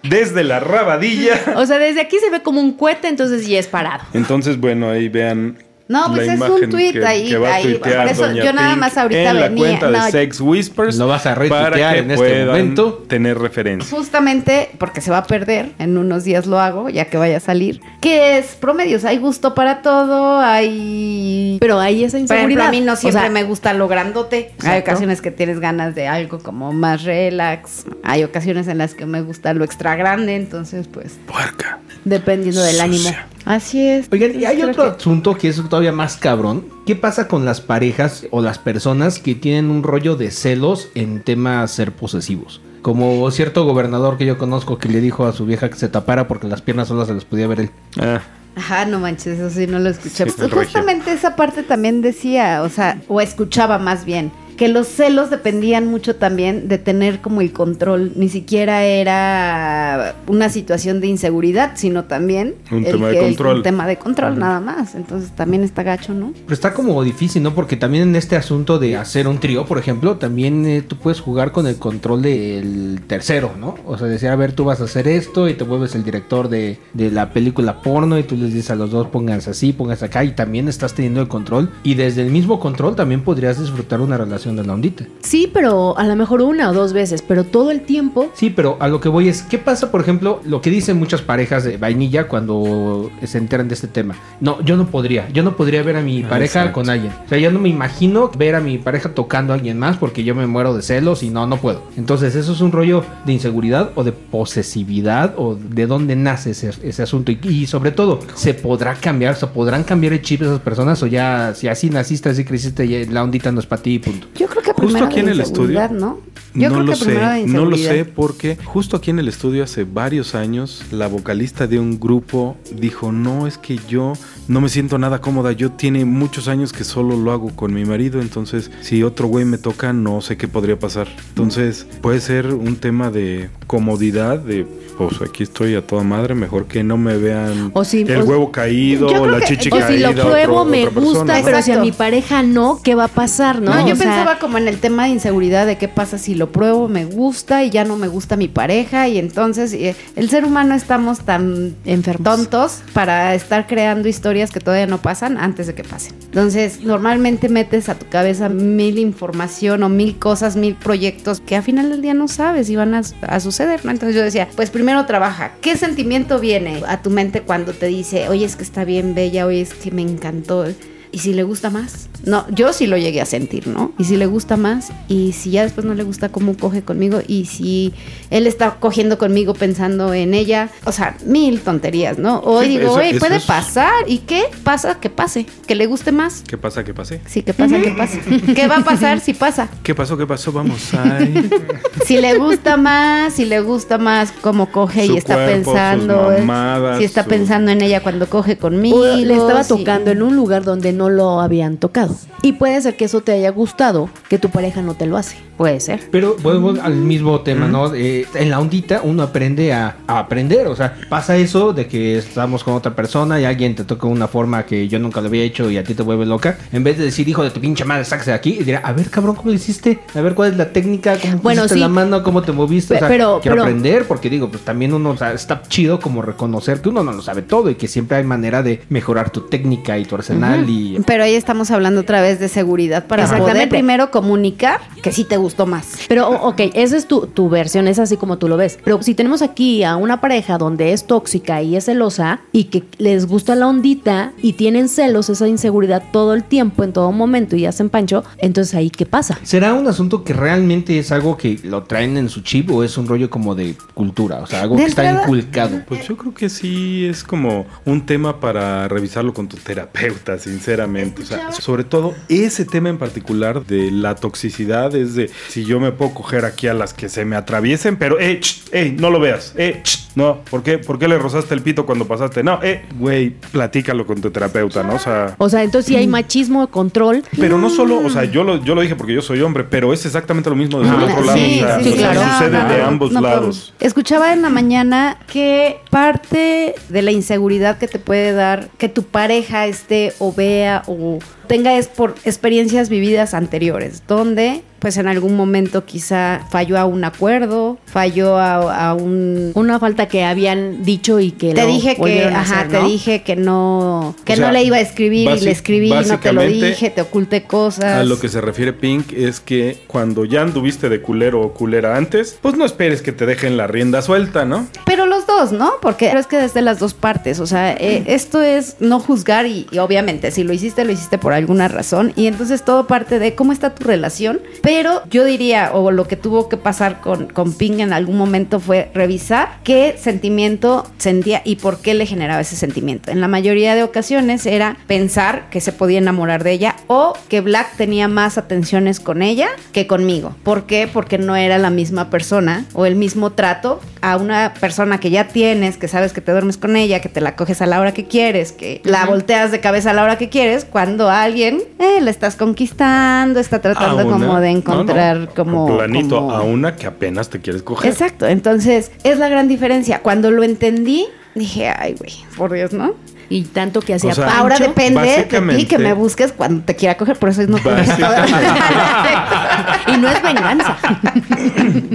Desde 0.03 0.45
la 0.45 0.61
rabadilla. 0.61 1.35
O 1.57 1.67
sea, 1.67 1.79
desde 1.79 2.01
aquí 2.01 2.17
se 2.21 2.31
ve 2.31 2.41
como 2.41 2.61
un 2.61 2.77
cohete, 2.77 3.09
entonces 3.09 3.47
ya 3.47 3.59
es 3.59 3.67
parado. 3.67 4.05
Entonces, 4.15 4.59
bueno, 4.59 4.89
ahí 4.91 5.09
vean. 5.09 5.59
No, 5.89 6.13
pues 6.13 6.27
la 6.27 6.35
es 6.35 6.41
un 6.41 6.69
tweet 6.69 6.93
que- 6.95 7.07
ahí, 7.07 7.29
que 7.29 7.39
va 7.39 7.49
a 7.51 7.55
ahí, 7.55 7.63
tuitear 7.63 8.03
por 8.03 8.13
eso 8.13 8.23
Doña 8.27 8.45
yo 8.45 8.53
nada 8.53 8.75
más 8.75 8.97
ahorita 8.99 9.31
en 9.31 9.37
la 9.37 9.49
venía, 9.49 9.67
cuenta 9.79 9.87
de 9.91 9.99
no. 9.99 10.11
Sex 10.11 10.41
Whispers. 10.41 10.97
Lo 10.97 11.07
vas 11.07 11.27
a 11.27 11.35
para 11.37 11.71
retuitear 11.71 11.95
que 11.95 12.01
en 12.01 12.11
este 12.11 12.45
momento. 12.45 13.05
tener 13.09 13.39
referencia. 13.39 13.97
Justamente 13.97 14.71
porque 14.79 15.01
se 15.01 15.13
va 15.13 15.19
a 15.19 15.25
perder, 15.25 15.71
en 15.79 15.97
unos 15.97 16.25
días 16.25 16.47
lo 16.47 16.59
hago, 16.59 16.89
ya 16.89 17.05
que 17.05 17.17
vaya 17.19 17.37
a 17.37 17.41
salir. 17.41 17.81
Que 18.01 18.39
es 18.39 18.57
promedios, 18.57 19.05
hay 19.05 19.19
gusto 19.19 19.55
para 19.55 19.81
todo, 19.83 20.41
hay... 20.41 21.59
Pero 21.61 21.79
hay 21.79 22.05
esa 22.05 22.13
Por 22.19 22.21
ejemplo, 22.21 22.35
inseguridad. 22.37 22.67
a 22.67 22.71
mí 22.71 22.81
no 22.81 22.93
O 22.95 22.97
siempre 22.97 23.23
sea, 23.23 23.31
me 23.31 23.45
gusta 23.45 23.73
lo 23.73 23.89
grandote. 23.89 24.53
Hay 24.65 24.81
ocasiones 24.81 25.21
que 25.21 25.31
tienes 25.31 25.61
ganas 25.61 25.95
de 25.95 26.09
algo 26.09 26.39
como 26.41 26.73
más 26.73 27.05
relax. 27.05 27.85
Hay 28.03 28.25
ocasiones 28.25 28.69
en 28.69 28.79
las 28.79 28.95
que 28.95 29.07
me 29.07 29.23
gusta 29.23 29.55
lo 29.55 29.65
extra 29.65 29.97
grande, 29.97 30.35
entonces 30.37 30.89
pues... 30.89 31.19
Puerca. 31.27 31.79
Dependiendo 32.05 32.63
del 32.63 32.81
ánimo. 32.81 33.11
Así 33.45 33.85
es. 33.87 34.07
Oigan, 34.13 34.39
y 34.41 34.45
hay 34.45 34.63
otro 34.63 34.85
que- 34.93 34.97
asunto 34.99 35.35
que 35.37 35.49
es 35.49 35.59
todavía 35.77 35.93
más 35.93 36.17
cabrón. 36.17 36.65
¿Qué 36.87 36.97
pasa 36.97 37.29
con 37.29 37.45
las 37.45 37.61
parejas 37.61 38.27
o 38.31 38.41
las 38.41 38.59
personas 38.59 39.19
que 39.19 39.35
tienen 39.35 39.71
un 39.71 39.83
rollo 39.83 40.17
de 40.17 40.31
celos 40.31 40.89
en 40.95 41.21
temas 41.21 41.71
ser 41.71 41.93
posesivos? 41.93 42.63
Como 42.81 43.31
cierto 43.31 43.67
gobernador 43.67 44.17
que 44.17 44.25
yo 44.25 44.39
conozco 44.39 44.79
que 44.79 44.89
le 44.89 45.03
dijo 45.03 45.27
a 45.27 45.35
su 45.35 45.45
vieja 45.45 45.69
que 45.69 45.77
se 45.77 45.91
tapara 45.91 46.29
porque 46.29 46.47
las 46.47 46.63
piernas 46.63 46.89
solas 46.89 47.09
se 47.09 47.15
las 47.15 47.27
podía 47.27 47.47
ver 47.47 47.61
él. 47.61 47.71
Ah, 48.01 48.23
Ajá, 48.55 48.87
no 48.87 49.01
manches, 49.01 49.39
eso 49.39 49.51
sí 49.51 49.67
no 49.67 49.79
lo 49.79 49.91
escuché. 49.91 50.25
Sí, 50.25 50.35
Pues 50.39 50.51
justamente 50.51 51.13
esa 51.13 51.37
parte 51.37 51.63
también 51.63 52.01
decía, 52.01 52.63
o 52.63 52.71
sea, 52.71 53.03
o 53.07 53.21
escuchaba 53.21 53.77
más 53.79 54.07
bien, 54.07 54.33
que 54.57 54.69
los 54.69 54.87
celos 54.89 55.31
dependían 55.31 55.87
mucho 55.87 56.17
también 56.17 56.69
de 56.69 56.79
tener 56.79 57.21
como 57.21 57.41
el 57.41 57.53
control. 57.53 58.13
Ni 58.17 58.29
siquiera 58.29 58.85
era 58.85 60.17
una 60.27 60.49
situación 60.49 61.01
de 61.01 61.09
inseguridad, 61.09 61.73
sino 61.77 62.05
también 62.05 62.55
Un 62.71 62.85
tema 62.85 63.09
de 63.09 63.19
el- 63.19 63.25
control. 63.27 63.57
un 63.59 63.63
tema 63.63 63.87
de 63.87 63.97
control, 63.99 64.39
nada 64.39 64.61
más. 64.61 64.95
Entonces 64.95 65.31
también 65.33 65.63
está 65.63 65.83
gacho, 65.83 66.15
¿no? 66.15 66.33
Pero 66.45 66.55
está 66.55 66.73
como 66.75 67.03
difícil, 67.05 67.43
¿no? 67.43 67.55
Porque 67.55 67.77
también 67.77 68.05
en 68.09 68.17
este 68.17 68.37
asunto 68.37 68.79
de 68.79 68.97
hacer 68.97 69.29
un 69.29 69.39
trío, 69.39 69.67
por 69.67 69.79
ejemplo, 69.79 70.17
también 70.17 70.65
eh, 70.67 70.83
tú 70.83 70.97
puedes 70.97 71.21
jugar 71.21 71.53
con 71.53 71.67
el 71.67 71.77
control 71.77 72.23
del 72.23 73.01
tercero, 73.07 73.53
¿no? 73.59 73.75
O 73.87 73.99
sea, 73.99 74.07
decir, 74.07 74.29
a 74.29 74.37
ver, 74.37 74.53
tú 74.53 74.65
vas 74.65 74.81
a 74.81 74.85
hacer 74.85 75.09
esto 75.09 75.49
y 75.49 75.55
te 75.55 75.65
vuelves 75.65 75.95
el 75.95 76.05
director 76.05 76.49
de, 76.49 76.79
de 76.95 77.11
la 77.11 77.31
película 77.33 77.83
porno 77.83 78.19
y 78.19 78.23
tú 78.23 78.37
les 78.37 78.53
dices 78.53 78.71
a 78.71 78.75
los 78.75 78.91
dos, 78.91 79.09
pónganse 79.09 79.51
así, 79.51 79.73
pónganse 79.73 80.05
acá 80.07 80.25
y 80.25 80.33
también 80.33 80.69
estás 80.69 80.95
teniendo 80.95 81.21
el 81.21 81.29
control. 81.29 81.71
Y 81.83 81.95
desde 81.95 82.23
el 82.23 82.31
mismo 82.31 82.59
control 82.61 82.97
también 82.97 83.23
podrías 83.23 83.61
disfrutar 83.61 84.01
una 84.01 84.17
relación 84.17 84.46
de 84.55 84.65
la 84.65 84.75
ondita. 84.75 85.05
Sí, 85.23 85.51
pero 85.53 85.99
a 85.99 86.05
lo 86.07 86.15
mejor 86.15 86.43
una 86.43 86.71
o 86.71 86.75
dos 86.75 86.93
veces, 86.93 87.23
pero 87.23 87.43
todo 87.45 87.71
el 87.73 87.81
tiempo. 87.81 88.31
Sí, 88.35 88.51
pero 88.51 88.77
a 88.79 88.87
lo 88.89 89.01
que 89.01 89.09
voy 89.09 89.29
es, 89.29 89.43
¿qué 89.43 89.59
pasa, 89.59 89.91
por 89.91 90.01
ejemplo, 90.03 90.41
lo 90.45 90.61
que 90.61 90.71
dicen 90.71 90.99
muchas 90.99 91.23
parejas 91.23 91.65
de 91.65 91.79
vainilla 91.79 92.29
cuando 92.29 93.11
se 93.25 93.39
enteran 93.39 93.67
de 93.69 93.75
este 93.75 93.89
tema? 93.89 94.15
No, 94.41 94.61
yo 94.63 94.77
no 94.77 94.87
podría, 94.87 95.29
yo 95.31 95.43
no 95.43 95.57
podría 95.57 95.83
ver 95.83 95.97
a 95.97 96.03
mi 96.03 96.23
Ah, 96.23 96.29
pareja 96.29 96.61
exacto. 96.61 96.73
con 96.75 96.91
alguien. 96.91 97.13
O 97.25 97.29
sea, 97.29 97.39
yo 97.39 97.51
no 97.51 97.59
me 97.59 97.69
imagino 97.71 98.31
ver 98.37 98.55
a 98.55 98.61
mi 98.61 98.79
pareja 98.79 99.09
tocando 99.15 99.53
a 99.53 99.57
alguien 99.57 99.79
más 99.79 99.97
porque 99.97 100.23
yo 100.23 100.35
me 100.35 100.47
muero 100.47 100.75
de 100.75 100.83
celos 100.83 101.23
y 101.23 101.31
no, 101.31 101.47
no 101.47 101.57
puedo. 101.57 101.83
Entonces, 101.97 102.35
¿eso 102.37 102.53
es 102.53 102.61
un 102.61 102.71
rollo 102.73 103.03
de 103.25 103.33
inseguridad 103.33 103.91
o 103.95 104.05
de 104.05 104.13
posesividad 104.13 105.35
o 105.37 105.55
de 105.55 105.87
dónde 105.87 106.17
nace 106.17 106.51
ese, 106.51 106.71
ese 106.83 107.03
asunto? 107.03 107.33
Y, 107.33 107.39
y 107.49 107.67
sobre 107.67 107.91
todo, 107.93 108.21
¿se 108.35 108.55
podrá 108.55 108.95
cambiar? 108.95 109.35
¿Se 109.37 109.47
podrán 109.47 109.85
cambiar 109.85 110.13
el 110.13 110.23
chip 110.23 110.41
de 110.41 110.47
esas 110.47 110.61
personas 110.61 111.03
o 111.03 111.07
ya, 111.07 111.55
si 111.55 111.69
así 111.69 111.91
naciste, 111.91 112.29
así 112.29 112.45
creciste, 112.45 112.87
ya 112.89 113.11
la 113.11 113.23
ondita 113.23 113.53
no 113.53 113.61
es 113.61 113.67
para 113.67 113.83
ti 113.83 113.95
y 113.95 113.99
punto? 113.99 114.27
Yo 114.39 114.47
creo 114.49 114.63
que 114.63 114.73
Justo 114.73 115.05
aquí 115.05 115.21
en 115.21 115.29
el 115.29 115.41
estudio. 115.41 115.89
¿no? 115.91 116.19
Yo 116.55 116.71
no 116.71 116.77
creo 116.77 116.87
lo 116.87 116.93
que 116.93 116.99
sé, 116.99 117.47
no 117.47 117.65
lo 117.67 117.77
sé 117.77 118.05
porque 118.07 118.57
justo 118.65 118.97
aquí 118.97 119.11
en 119.11 119.19
el 119.19 119.29
estudio 119.29 119.63
hace 119.63 119.85
varios 119.85 120.35
años 120.35 120.85
la 120.91 121.07
vocalista 121.07 121.67
de 121.67 121.79
un 121.79 122.01
grupo 122.01 122.57
dijo, 122.73 123.13
no, 123.13 123.47
es 123.47 123.59
que 123.59 123.79
yo 123.89 124.15
no 124.49 124.63
me 124.63 124.71
siento 124.71 124.97
nada 124.99 125.21
cómoda, 125.21 125.53
yo 125.53 125.73
tiene 125.73 126.07
muchos 126.07 126.49
años 126.49 126.73
que 126.73 126.85
solo 126.85 127.17
lo 127.17 127.33
hago 127.33 127.55
con 127.55 127.75
mi 127.75 127.85
marido, 127.85 128.23
entonces 128.23 128.71
si 128.81 129.03
otro 129.03 129.29
güey 129.29 129.45
me 129.45 129.59
toca 129.59 129.93
no 129.93 130.23
sé 130.23 130.39
qué 130.39 130.49
podría 130.49 130.79
pasar. 130.79 131.09
Entonces 131.29 131.87
puede 132.01 132.21
ser 132.21 132.47
un 132.55 132.77
tema 132.77 133.11
de 133.11 133.51
comodidad, 133.67 134.39
de 134.39 134.67
pues 134.97 135.21
aquí 135.23 135.43
estoy 135.43 135.75
a 135.75 135.87
toda 135.87 136.03
madre, 136.03 136.35
mejor 136.35 136.67
que 136.67 136.83
no 136.83 136.97
me 136.97 137.17
vean 137.17 137.71
O 137.75 137.85
si- 137.85 138.03
el 138.03 138.23
o- 138.23 138.25
huevo 138.25 138.53
caído, 138.53 139.07
creo 139.09 139.27
la 139.27 139.41
que- 139.41 139.47
chichi 139.47 139.69
O 139.73 139.77
si 139.77 139.83
caída. 139.83 140.11
lo 140.13 140.19
otro- 140.21 140.25
pruebo 140.31 140.65
me 140.65 140.87
otra 140.87 141.01
gusta, 141.01 141.25
persona. 141.25 141.43
pero 141.45 141.63
si 141.63 141.73
a 141.73 141.81
mi 141.81 141.93
pareja 141.93 142.43
no, 142.43 142.81
¿qué 142.83 142.95
va 142.95 143.05
a 143.05 143.09
pasar? 143.09 143.61
No, 143.61 143.75
No, 143.75 143.87
yo 143.87 143.93
O 143.95 143.97
sea, 143.97 144.07
pensaba 144.07 144.39
como 144.39 144.59
en 144.59 144.69
el 144.69 144.79
tema 144.79 145.05
de 145.05 145.11
inseguridad 145.11 145.67
de 145.67 145.77
qué 145.79 145.89
pasa 145.89 146.19
si 146.19 146.35
lo 146.35 146.51
pruebo, 146.53 146.89
me 146.89 147.05
gusta 147.05 147.63
y 147.65 147.71
ya 147.71 147.85
no 147.85 147.97
me 147.97 148.09
gusta 148.09 148.37
mi 148.37 148.49
pareja 148.49 149.09
y 149.09 149.19
entonces 149.19 149.73
eh, 149.73 149.95
el 150.17 150.31
ser 150.31 150.45
humano 150.45 150.75
estamos 150.75 151.21
tan 151.21 151.75
Enfermos. 151.85 152.25
tontos 152.25 152.81
para 152.93 153.35
estar 153.35 153.67
creando 153.67 154.09
historias 154.09 154.51
que 154.51 154.61
todavía 154.61 154.87
no 154.87 154.99
pasan 155.03 155.37
antes 155.39 155.67
de 155.67 155.75
que 155.75 155.85
pasen. 155.85 156.15
Entonces, 156.27 156.81
normalmente 156.83 157.49
metes 157.49 157.89
a 157.89 157.95
tu 157.95 158.07
cabeza 158.09 158.49
mil 158.49 158.99
información 158.99 159.83
o 159.83 159.89
mil 159.89 160.19
cosas, 160.19 160.57
mil 160.57 160.75
proyectos 160.75 161.41
que 161.41 161.57
a 161.57 161.63
final 161.63 161.91
del 161.91 162.03
día 162.03 162.15
no 162.15 162.29
sabes 162.29 162.67
si 162.69 162.77
van 162.77 162.95
a, 162.95 163.03
a 163.23 163.41
suceder, 163.41 163.85
¿no? 163.85 163.91
Entonces 163.91 164.15
yo 164.17 164.23
decía, 164.23 164.49
pues 164.57 164.71
primero 164.71 164.86
trabaja. 165.07 165.53
¿Qué 165.61 165.77
sentimiento 165.77 166.39
viene 166.39 166.83
a 166.87 167.03
tu 167.03 167.11
mente 167.11 167.43
cuando 167.43 167.73
te 167.73 167.87
dice, 167.87 168.29
oye, 168.29 168.45
es 168.45 168.57
que 168.57 168.63
está 168.63 168.85
bien 168.85 169.15
bella, 169.15 169.45
oye, 169.47 169.61
es 169.61 169.75
que 169.75 169.91
me 169.91 170.03
encantó? 170.03 170.65
¿Y 171.11 171.19
si 171.19 171.33
le 171.33 171.43
gusta 171.43 171.71
más? 171.71 172.09
No, 172.27 172.45
yo 172.51 172.73
sí 172.73 172.87
lo 172.89 172.97
llegué 172.99 173.21
a 173.21 173.25
sentir, 173.25 173.69
¿no? 173.69 173.93
Y 173.99 174.05
si 174.05 174.17
le 174.17 174.27
gusta 174.27 174.57
más, 174.57 174.91
y 175.09 175.33
si 175.33 175.53
ya 175.53 175.63
después 175.63 175.87
no 175.87 175.95
le 175.95 176.03
gusta 176.03 176.29
cómo 176.29 176.57
coge 176.57 176.83
conmigo, 176.83 177.21
y 177.27 177.47
si 177.47 177.95
él 178.31 178.47
está 178.49 178.75
cogiendo 178.81 179.17
conmigo 179.17 179.55
pensando 179.55 180.13
en 180.13 180.35
ella, 180.35 180.69
o 180.85 180.91
sea, 180.93 181.17
mil 181.25 181.61
tonterías, 181.61 182.19
¿no? 182.19 182.41
O 182.41 182.63
Sí, 182.63 182.69
digo, 182.69 182.93
oye, 182.95 183.19
puede 183.21 183.37
es- 183.37 183.45
pasar, 183.45 183.93
¿y 184.09 184.19
qué? 184.19 184.43
Pasa, 184.65 184.99
que 185.01 185.09
pase, 185.09 185.47
que 185.69 185.77
le 185.77 185.87
guste 185.87 186.11
más. 186.11 186.43
¿Qué 186.47 186.59
pasa? 186.59 186.83
¿Qué 186.85 186.93
pase? 186.95 187.21
Sí, 187.27 187.43
que 187.43 187.55
pasa, 187.55 187.81
que 187.81 187.91
pase. 187.93 188.21
¿Qué 188.55 188.67
va 188.67 188.79
a 188.79 188.85
pasar 188.85 189.21
si 189.21 189.33
pasa? 189.33 189.69
¿Qué 189.85 189.95
pasó? 189.95 190.17
¿Qué 190.17 190.27
pasó? 190.27 190.51
Vamos 190.53 190.93
ay. 190.95 191.49
Si 192.07 192.19
le 192.21 192.37
gusta 192.39 192.77
más, 192.77 193.33
si 193.33 193.47
le 193.47 193.61
gusta 193.61 193.99
más 193.99 194.33
cómo 194.41 194.71
coge 194.71 195.07
Su 195.07 195.15
y 195.15 195.17
está 195.17 195.35
cuerpo, 195.35 195.73
pensando, 195.73 196.27
sus 196.31 196.39
eh, 196.39 196.43
mamadas, 196.43 196.99
si 196.99 197.05
está 197.05 197.25
su- 197.25 197.31
pensando 197.31 197.71
en 197.73 197.81
ella 197.83 198.01
cuando 198.03 198.29
coge 198.29 198.59
conmigo. 198.59 198.99
o 199.01 199.17
le 199.17 199.35
estaba 199.35 199.65
tocando 199.65 200.11
en 200.13 200.23
un 200.23 200.37
lugar 200.37 200.63
donde 200.65 200.93
no 200.93 201.09
lo 201.09 201.41
habían 201.41 201.79
tocado. 201.79 202.16
Y 202.43 202.53
puede 202.53 202.81
ser 202.81 202.97
que 202.97 203.07
eso 203.07 203.21
te 203.21 203.33
haya 203.33 203.51
gustado, 203.51 204.09
que 204.29 204.39
tu 204.39 204.51
pareja 204.51 204.83
no 204.83 204.95
te 204.95 205.07
lo 205.07 205.17
hace. 205.17 205.37
Puede 205.57 205.81
ser. 205.81 206.01
Pero 206.11 206.37
volvemos 206.43 206.79
al 206.79 206.95
mismo 206.97 207.41
tema, 207.41 207.67
¿no? 207.67 207.95
Eh, 207.95 208.27
en 208.35 208.51
la 208.51 208.61
ondita 208.61 209.01
uno 209.03 209.23
aprende 209.23 209.73
a, 209.73 209.97
a 210.07 210.19
aprender. 210.19 210.67
O 210.67 210.77
sea, 210.77 210.97
pasa 211.09 211.37
eso 211.37 211.73
de 211.73 211.87
que 211.87 212.19
estamos 212.19 212.63
con 212.63 212.75
otra 212.75 212.95
persona 212.95 213.41
y 213.41 213.45
alguien 213.45 213.75
te 213.75 213.85
toca 213.85 214.07
una 214.07 214.29
forma 214.29 214.65
que 214.67 214.87
yo 214.89 214.99
nunca 214.99 215.21
lo 215.21 215.29
había 215.29 215.43
hecho 215.45 215.71
y 215.71 215.79
a 215.79 215.85
ti 215.85 215.95
te 215.95 216.03
vuelve 216.03 216.27
loca. 216.27 216.59
En 216.73 216.85
vez 216.85 216.99
de 216.99 217.05
decir, 217.05 217.29
hijo 217.29 217.43
de 217.43 217.51
tu 217.51 217.61
pinche 217.61 217.85
madre, 217.85 218.05
sáquese 218.05 218.31
de 218.33 218.37
aquí, 218.37 218.57
y 218.61 218.65
dirá, 218.65 218.81
a 218.85 218.93
ver, 218.93 219.09
cabrón, 219.09 219.35
¿cómo 219.37 219.49
lo 219.51 219.57
hiciste? 219.57 219.99
A 220.15 220.21
ver, 220.21 220.35
¿cuál 220.35 220.53
es 220.53 220.57
la 220.59 220.73
técnica? 220.73 221.17
¿Cómo 221.21 221.39
Bueno, 221.39 221.63
pusiste 221.63 221.75
sí. 221.75 221.81
la 221.81 221.89
mano? 221.89 222.23
¿Cómo 222.23 222.43
te 222.43 222.53
moviste? 222.53 222.95
O 222.95 222.99
sea, 222.99 223.09
Pe- 223.09 223.15
pero- 223.15 223.41
quiero 223.41 223.55
pero- 223.57 223.63
aprender 223.63 224.05
porque 224.07 224.29
digo, 224.31 224.51
pues 224.51 224.63
también 224.63 224.93
uno 224.93 225.11
o 225.11 225.17
sea, 225.17 225.33
está 225.33 225.63
chido 225.69 226.01
como 226.01 226.21
reconocer 226.23 226.81
que 226.83 226.89
uno 226.91 227.03
no 227.03 227.13
lo 227.13 227.23
sabe 227.23 227.43
todo 227.43 227.71
y 227.71 227.77
que 227.77 227.89
siempre 227.89 228.19
hay 228.19 228.25
manera 228.25 228.63
de 228.63 228.83
mejorar 228.91 229.31
tu 229.31 229.43
técnica 229.43 229.99
y 229.99 230.05
tu 230.05 230.15
arsenal 230.17 230.69
y... 230.69 230.99
Pero 231.07 231.25
ahí 231.25 231.35
estamos 231.35 231.71
hablando 231.71 232.03
otra 232.03 232.21
vez 232.21 232.39
de 232.41 232.49
seguridad 232.49 233.07
para 233.07 233.27
poder 233.39 233.69
primero 233.69 234.11
comunicar 234.11 234.81
que 235.03 235.13
sí 235.13 235.25
te 235.25 235.37
gustó 235.47 235.65
más. 235.65 235.99
Pero, 236.09 236.29
ok, 236.29 236.61
esa 236.75 236.97
es 236.97 237.07
tu, 237.07 237.29
tu 237.29 237.49
versión, 237.49 237.87
es 237.87 238.01
así 238.01 238.17
como 238.17 238.37
tú 238.37 238.49
lo 238.49 238.57
ves. 238.57 238.81
Pero 238.85 239.01
si 239.03 239.15
tenemos 239.15 239.43
aquí 239.43 239.85
a 239.85 239.97
una 239.97 240.21
pareja 240.21 240.59
donde 240.59 240.93
es 240.93 241.07
tóxica 241.07 241.63
y 241.63 241.77
es 241.77 241.85
celosa 241.85 242.41
y 242.51 242.65
que 242.65 242.83
les 242.99 243.27
gusta 243.27 243.55
la 243.55 243.69
ondita 243.69 244.33
y 244.43 244.55
tienen 244.55 244.89
celos, 244.89 245.31
esa 245.31 245.47
inseguridad 245.47 246.03
todo 246.13 246.35
el 246.35 246.43
tiempo, 246.43 246.83
en 246.83 246.93
todo 246.93 247.13
momento 247.13 247.55
y 247.55 247.65
hacen 247.65 247.91
pancho, 247.91 248.25
entonces 248.39 248.75
ahí, 248.75 248.91
¿qué 248.91 249.07
pasa? 249.07 249.39
¿Será 249.45 249.75
un 249.75 249.87
asunto 249.87 250.25
que 250.25 250.33
realmente 250.33 250.99
es 250.99 251.13
algo 251.13 251.37
que 251.37 251.61
lo 251.63 251.85
traen 251.85 252.17
en 252.17 252.29
su 252.29 252.41
chip 252.41 252.71
o 252.71 252.83
es 252.83 252.99
un 252.99 253.07
rollo 253.07 253.31
como 253.31 253.55
de 253.55 253.77
cultura? 253.95 254.39
O 254.39 254.47
sea, 254.47 254.63
algo 254.63 254.75
De 254.77 254.83
que 254.83 254.89
está 254.89 255.23
inculcado. 255.23 255.83
Pues 255.87 256.09
yo 256.09 256.17
creo 256.17 256.35
que 256.35 256.49
sí 256.49 257.07
es 257.07 257.23
como 257.23 257.67
un 257.85 258.05
tema 258.05 258.41
para 258.41 258.89
revisarlo 258.89 259.33
con 259.33 259.49
tu 259.49 259.57
terapeuta, 259.57 260.39
sinceramente. 260.39 261.23
O 261.23 261.27
sea, 261.27 261.53
sobre 261.53 261.85
todo 261.85 262.15
ese 262.29 262.65
tema 262.65 262.89
en 262.89 262.99
particular 262.99 263.65
de 263.65 263.91
la 263.91 264.17
toxicidad 264.17 264.95
es 264.95 265.15
de 265.15 265.31
si 265.49 265.65
yo 265.65 265.81
me 265.81 265.93
puedo 265.93 266.15
coger 266.15 266.45
aquí 266.45 266.69
a 266.69 266.75
las 266.75 266.95
que 266.95 267.09
se 267.09 267.25
me 267.25 267.37
atraviesen, 267.37 267.97
pero 267.97 268.19
eh, 268.21 268.41
ch, 268.41 268.63
ey, 268.73 268.97
no 268.99 269.11
lo 269.11 269.21
veas, 269.21 269.55
eh, 269.57 269.81
ch, 269.83 270.07
no, 270.17 270.39
¿por 270.51 270.63
qué? 270.63 270.79
¿Por 270.79 270.99
qué 270.99 271.09
le 271.09 271.19
rozaste 271.19 271.53
el 271.55 271.61
pito 271.63 271.85
cuando 271.85 272.07
pasaste? 272.07 272.43
No, 272.43 272.59
eh, 272.63 272.85
güey, 272.99 273.31
platícalo 273.53 274.07
con 274.07 274.21
tu 274.23 274.31
terapeuta, 274.31 274.83
¿no? 274.83 274.95
O 274.95 274.99
sea, 274.99 275.35
O 275.39 275.49
sea, 275.49 275.63
entonces 275.63 275.89
si 275.89 275.97
hay 275.97 276.07
machismo, 276.07 276.69
control. 276.69 277.23
pero 277.39 277.59
no 277.59 277.69
solo, 277.69 277.99
o 277.99 278.09
sea, 278.11 278.25
yo 278.25 278.43
lo, 278.43 278.63
yo 278.65 278.75
lo 278.75 278.81
dije 278.81 278.97
porque 278.97 279.13
yo 279.13 279.21
soy 279.23 279.41
hombre, 279.43 279.65
pero 279.65 279.93
es 279.93 280.07
exactamente 280.07 280.49
lo 280.49 280.57
mismo 280.57 280.81
desde 280.81 280.95
el 280.97 281.03
Ah, 281.03 281.05
otro 281.13 281.25
lado. 281.25 281.39
sí, 281.39 281.61
o 281.63 281.67
sea, 281.67 281.81
sí, 281.83 281.89
o 281.93 281.97
sea, 281.97 282.11
claro. 282.13 282.33
sucede 282.33 282.51
No, 282.63 282.69
de 282.69 282.79
no, 282.79 282.87
ambos 282.87 283.13
no 283.13 283.21
lados. 283.21 283.75
Escuchaba 283.81 284.33
en 284.33 284.41
la 284.43 284.49
mañana 284.49 285.19
que 285.31 285.79
parte 285.91 286.75
de 286.89 287.03
la 287.03 287.13
inseguridad 287.13 287.77
que 287.79 287.87
te 287.89 287.99
puede 287.99 288.33
dar 288.33 288.69
que 288.79 288.89
tu 288.89 289.03
pareja 289.03 289.67
esté 289.67 290.15
o 290.19 290.33
vea 290.33 290.83
o 290.87 291.19
tenga 291.47 291.77
es 291.77 291.89
por 291.89 292.15
experiencias 292.25 292.89
vividas 292.89 293.35
anteriores, 293.35 294.03
donde 294.07 294.63
pues 294.79 294.99
en 294.99 295.09
algún 295.09 295.35
momento 295.37 295.85
quizá 295.85 296.43
falló 296.51 296.79
a 296.79 296.85
un 296.85 297.03
acuerdo, 297.03 297.79
falló 297.87 298.37
a, 298.37 298.89
a 298.91 298.95
un... 298.95 299.53
Una 299.55 299.79
falta 299.81 300.07
que 300.07 300.23
habían 300.23 300.85
dicho 300.85 301.19
y 301.19 301.33
que 301.33 301.55
Te 301.55 301.63
lo 301.63 301.69
dije 301.69 301.97
que, 301.97 302.25
ajá, 302.27 302.61
hacer, 302.61 302.69
te 302.69 302.81
¿no? 302.81 302.89
dije 302.89 303.23
que 303.23 303.37
no, 303.37 304.15
que 304.25 304.35
O 304.35 304.37
sea, 304.37 304.47
no 304.47 304.53
le 304.53 304.63
iba 304.63 304.77
a 304.77 304.81
escribir 304.81 305.31
y 305.31 305.41
le 305.41 305.51
escribí, 305.51 305.91
no 305.91 306.21
te 306.21 306.33
lo 306.33 306.43
dije, 306.43 306.91
te 306.91 307.01
oculté 307.01 307.45
cosas. 307.45 307.85
A 307.85 308.05
lo 308.05 308.21
que 308.21 308.29
se 308.29 308.41
refiere 308.41 308.75
Pink 308.75 309.13
es 309.13 309.41
que 309.41 309.79
cuando 309.87 310.25
ya 310.25 310.43
anduviste 310.43 310.89
de 310.89 311.01
culero 311.01 311.41
o 311.41 311.55
culera 311.55 311.97
antes, 311.97 312.39
pues 312.41 312.57
no 312.57 312.65
esperes 312.65 313.01
que 313.03 313.13
te 313.13 313.25
dejen 313.27 313.57
la 313.57 313.67
rienda 313.67 314.03
suelta, 314.03 314.45
¿no? 314.45 314.69
Pero 314.85 315.07
los 315.07 315.16
dos, 315.37 315.53
¿no? 315.53 315.75
Porque 315.81 316.11
es 316.11 316.27
que 316.27 316.37
desde 316.37 316.63
las 316.63 316.79
dos 316.79 316.95
partes, 316.95 317.41
o 317.41 317.47
sea, 317.47 317.73
eh, 317.73 318.05
esto 318.07 318.43
es 318.43 318.77
no 318.81 319.01
juzgar 319.01 319.47
y, 319.47 319.67
y 319.71 319.79
obviamente 319.79 320.31
si 320.31 320.45
lo 320.45 320.53
hiciste, 320.53 320.85
lo 320.85 320.93
hiciste 320.93 321.19
por 321.19 321.33
alguna 321.33 321.69
razón 321.69 322.13
y 322.17 322.27
entonces 322.27 322.65
todo 322.65 322.87
parte 322.87 323.19
de 323.19 323.35
cómo 323.35 323.53
está 323.53 323.75
tu 323.75 323.85
relación, 323.85 324.41
pero 324.63 325.03
yo 325.11 325.25
diría, 325.25 325.71
o 325.73 325.91
lo 325.91 326.09
que 326.09 326.17
tuvo 326.17 326.49
que 326.49 326.57
pasar 326.57 327.01
con, 327.01 327.27
con 327.29 327.53
Ping 327.53 327.81
en 327.81 327.93
algún 327.93 328.17
momento 328.17 328.61
fue 328.61 328.91
revisar 328.95 329.59
qué 329.65 329.97
sentimiento 329.99 330.87
sentía 330.99 331.43
y 331.45 331.57
por 331.57 331.79
qué 331.79 331.95
le 331.95 332.07
generaba 332.07 332.41
ese 332.41 332.57
sentimiento. 332.57 333.11
En 333.11 333.21
la 333.21 333.29
mayoría 333.29 333.75
de 333.75 333.83
ocasiones 333.83 334.47
era 334.47 334.77
pensar 334.87 335.49
que 335.51 335.61
se 335.61 335.73
podía 335.73 335.99
enamorar 335.99 336.45
de 336.45 336.53
ella 336.53 336.77
o 336.87 337.15
que 337.29 337.41
Black 337.41 337.77
tenía 337.77 338.09
más 338.09 338.39
atenciones 338.39 339.01
con 339.01 339.23
ella 339.23 339.49
que 339.73 339.87
conmigo. 339.87 340.35
¿Por 340.43 340.67
qué? 340.67 340.89
Porque 340.93 341.19
no 341.19 341.37
era 341.37 341.59
la 341.59 341.71
misma 341.71 342.11
persona 342.11 342.65
o 342.73 342.87
el 342.87 342.97
mismo 342.97 343.33
trato 343.33 343.81
a 344.01 344.17
una 344.17 344.55
persona 344.61 344.99
que 344.99 345.11
ya 345.11 345.26
tienes, 345.27 345.77
que 345.77 345.89
sabes 345.89 346.13
que 346.13 346.21
te 346.21 346.33
duermes 346.33 346.57
con 346.57 346.77
ella, 346.77 347.01
que 347.01 347.09
te 347.09 347.21
la 347.21 347.37
coges 347.37 347.61
a 347.63 347.67
la 347.67 347.81
hora 347.81 347.93
que 347.93 348.07
quieres, 348.07 348.53
que 348.53 348.81
la 348.85 349.07
volteas 349.07 349.51
de 349.51 349.61
cabeza 349.61 349.91
a 349.91 349.93
la 349.95 350.03
hora 350.03 350.19
que 350.19 350.29
quieres, 350.29 350.65
cuando 350.65 351.11
alguien 351.11 351.61
eh, 351.79 352.01
la 352.01 352.11
estás 352.11 352.37
conquistando, 352.37 353.41
está 353.41 353.61
tratando 353.61 354.01
A 354.03 354.05
una- 354.05 354.27
como 354.27 354.41
de 354.41 354.49
no, 354.49 354.53
no, 354.53 354.59
encontrar 354.59 355.29
como... 355.35 355.67
Planito 355.77 356.17
como- 356.17 356.33
a 356.33 356.43
una 356.43 356.77
que 356.77 356.87
apenas 356.87 357.29
te 357.31 357.41
quieres 357.41 357.63
coger. 357.63 357.91
Exacto, 357.91 358.27
entonces 358.27 358.91
es 359.05 359.19
la 359.19 359.29
gran 359.29 359.49
diferencia. 359.49 360.01
Cuando 360.01 360.31
lo 360.31 360.43
entendí, 360.43 361.07
dije, 361.35 361.69
ay, 361.69 361.95
güey, 361.99 362.13
por 362.37 362.53
Dios, 362.53 362.73
¿no? 362.73 362.95
Y 363.29 363.43
tanto 363.43 363.81
que 363.81 363.95
hacía 363.95 364.13
O 364.13 364.15
sea, 364.15 364.27
Pancho. 364.27 364.41
Ahora 364.41 364.59
depende 364.59 365.27
de 365.29 365.57
ti 365.57 365.65
que 365.67 365.79
me 365.79 365.93
busques 365.93 366.33
cuando 366.33 366.63
te 366.65 366.75
quiera 366.77 366.97
coger, 366.97 367.17
por 367.19 367.29
eso 367.31 367.43
es 367.43 367.49
no 367.49 367.59
te 367.59 367.69
y 369.93 369.97
no 369.99 370.09
es 370.09 370.23
venganza. 370.23 370.77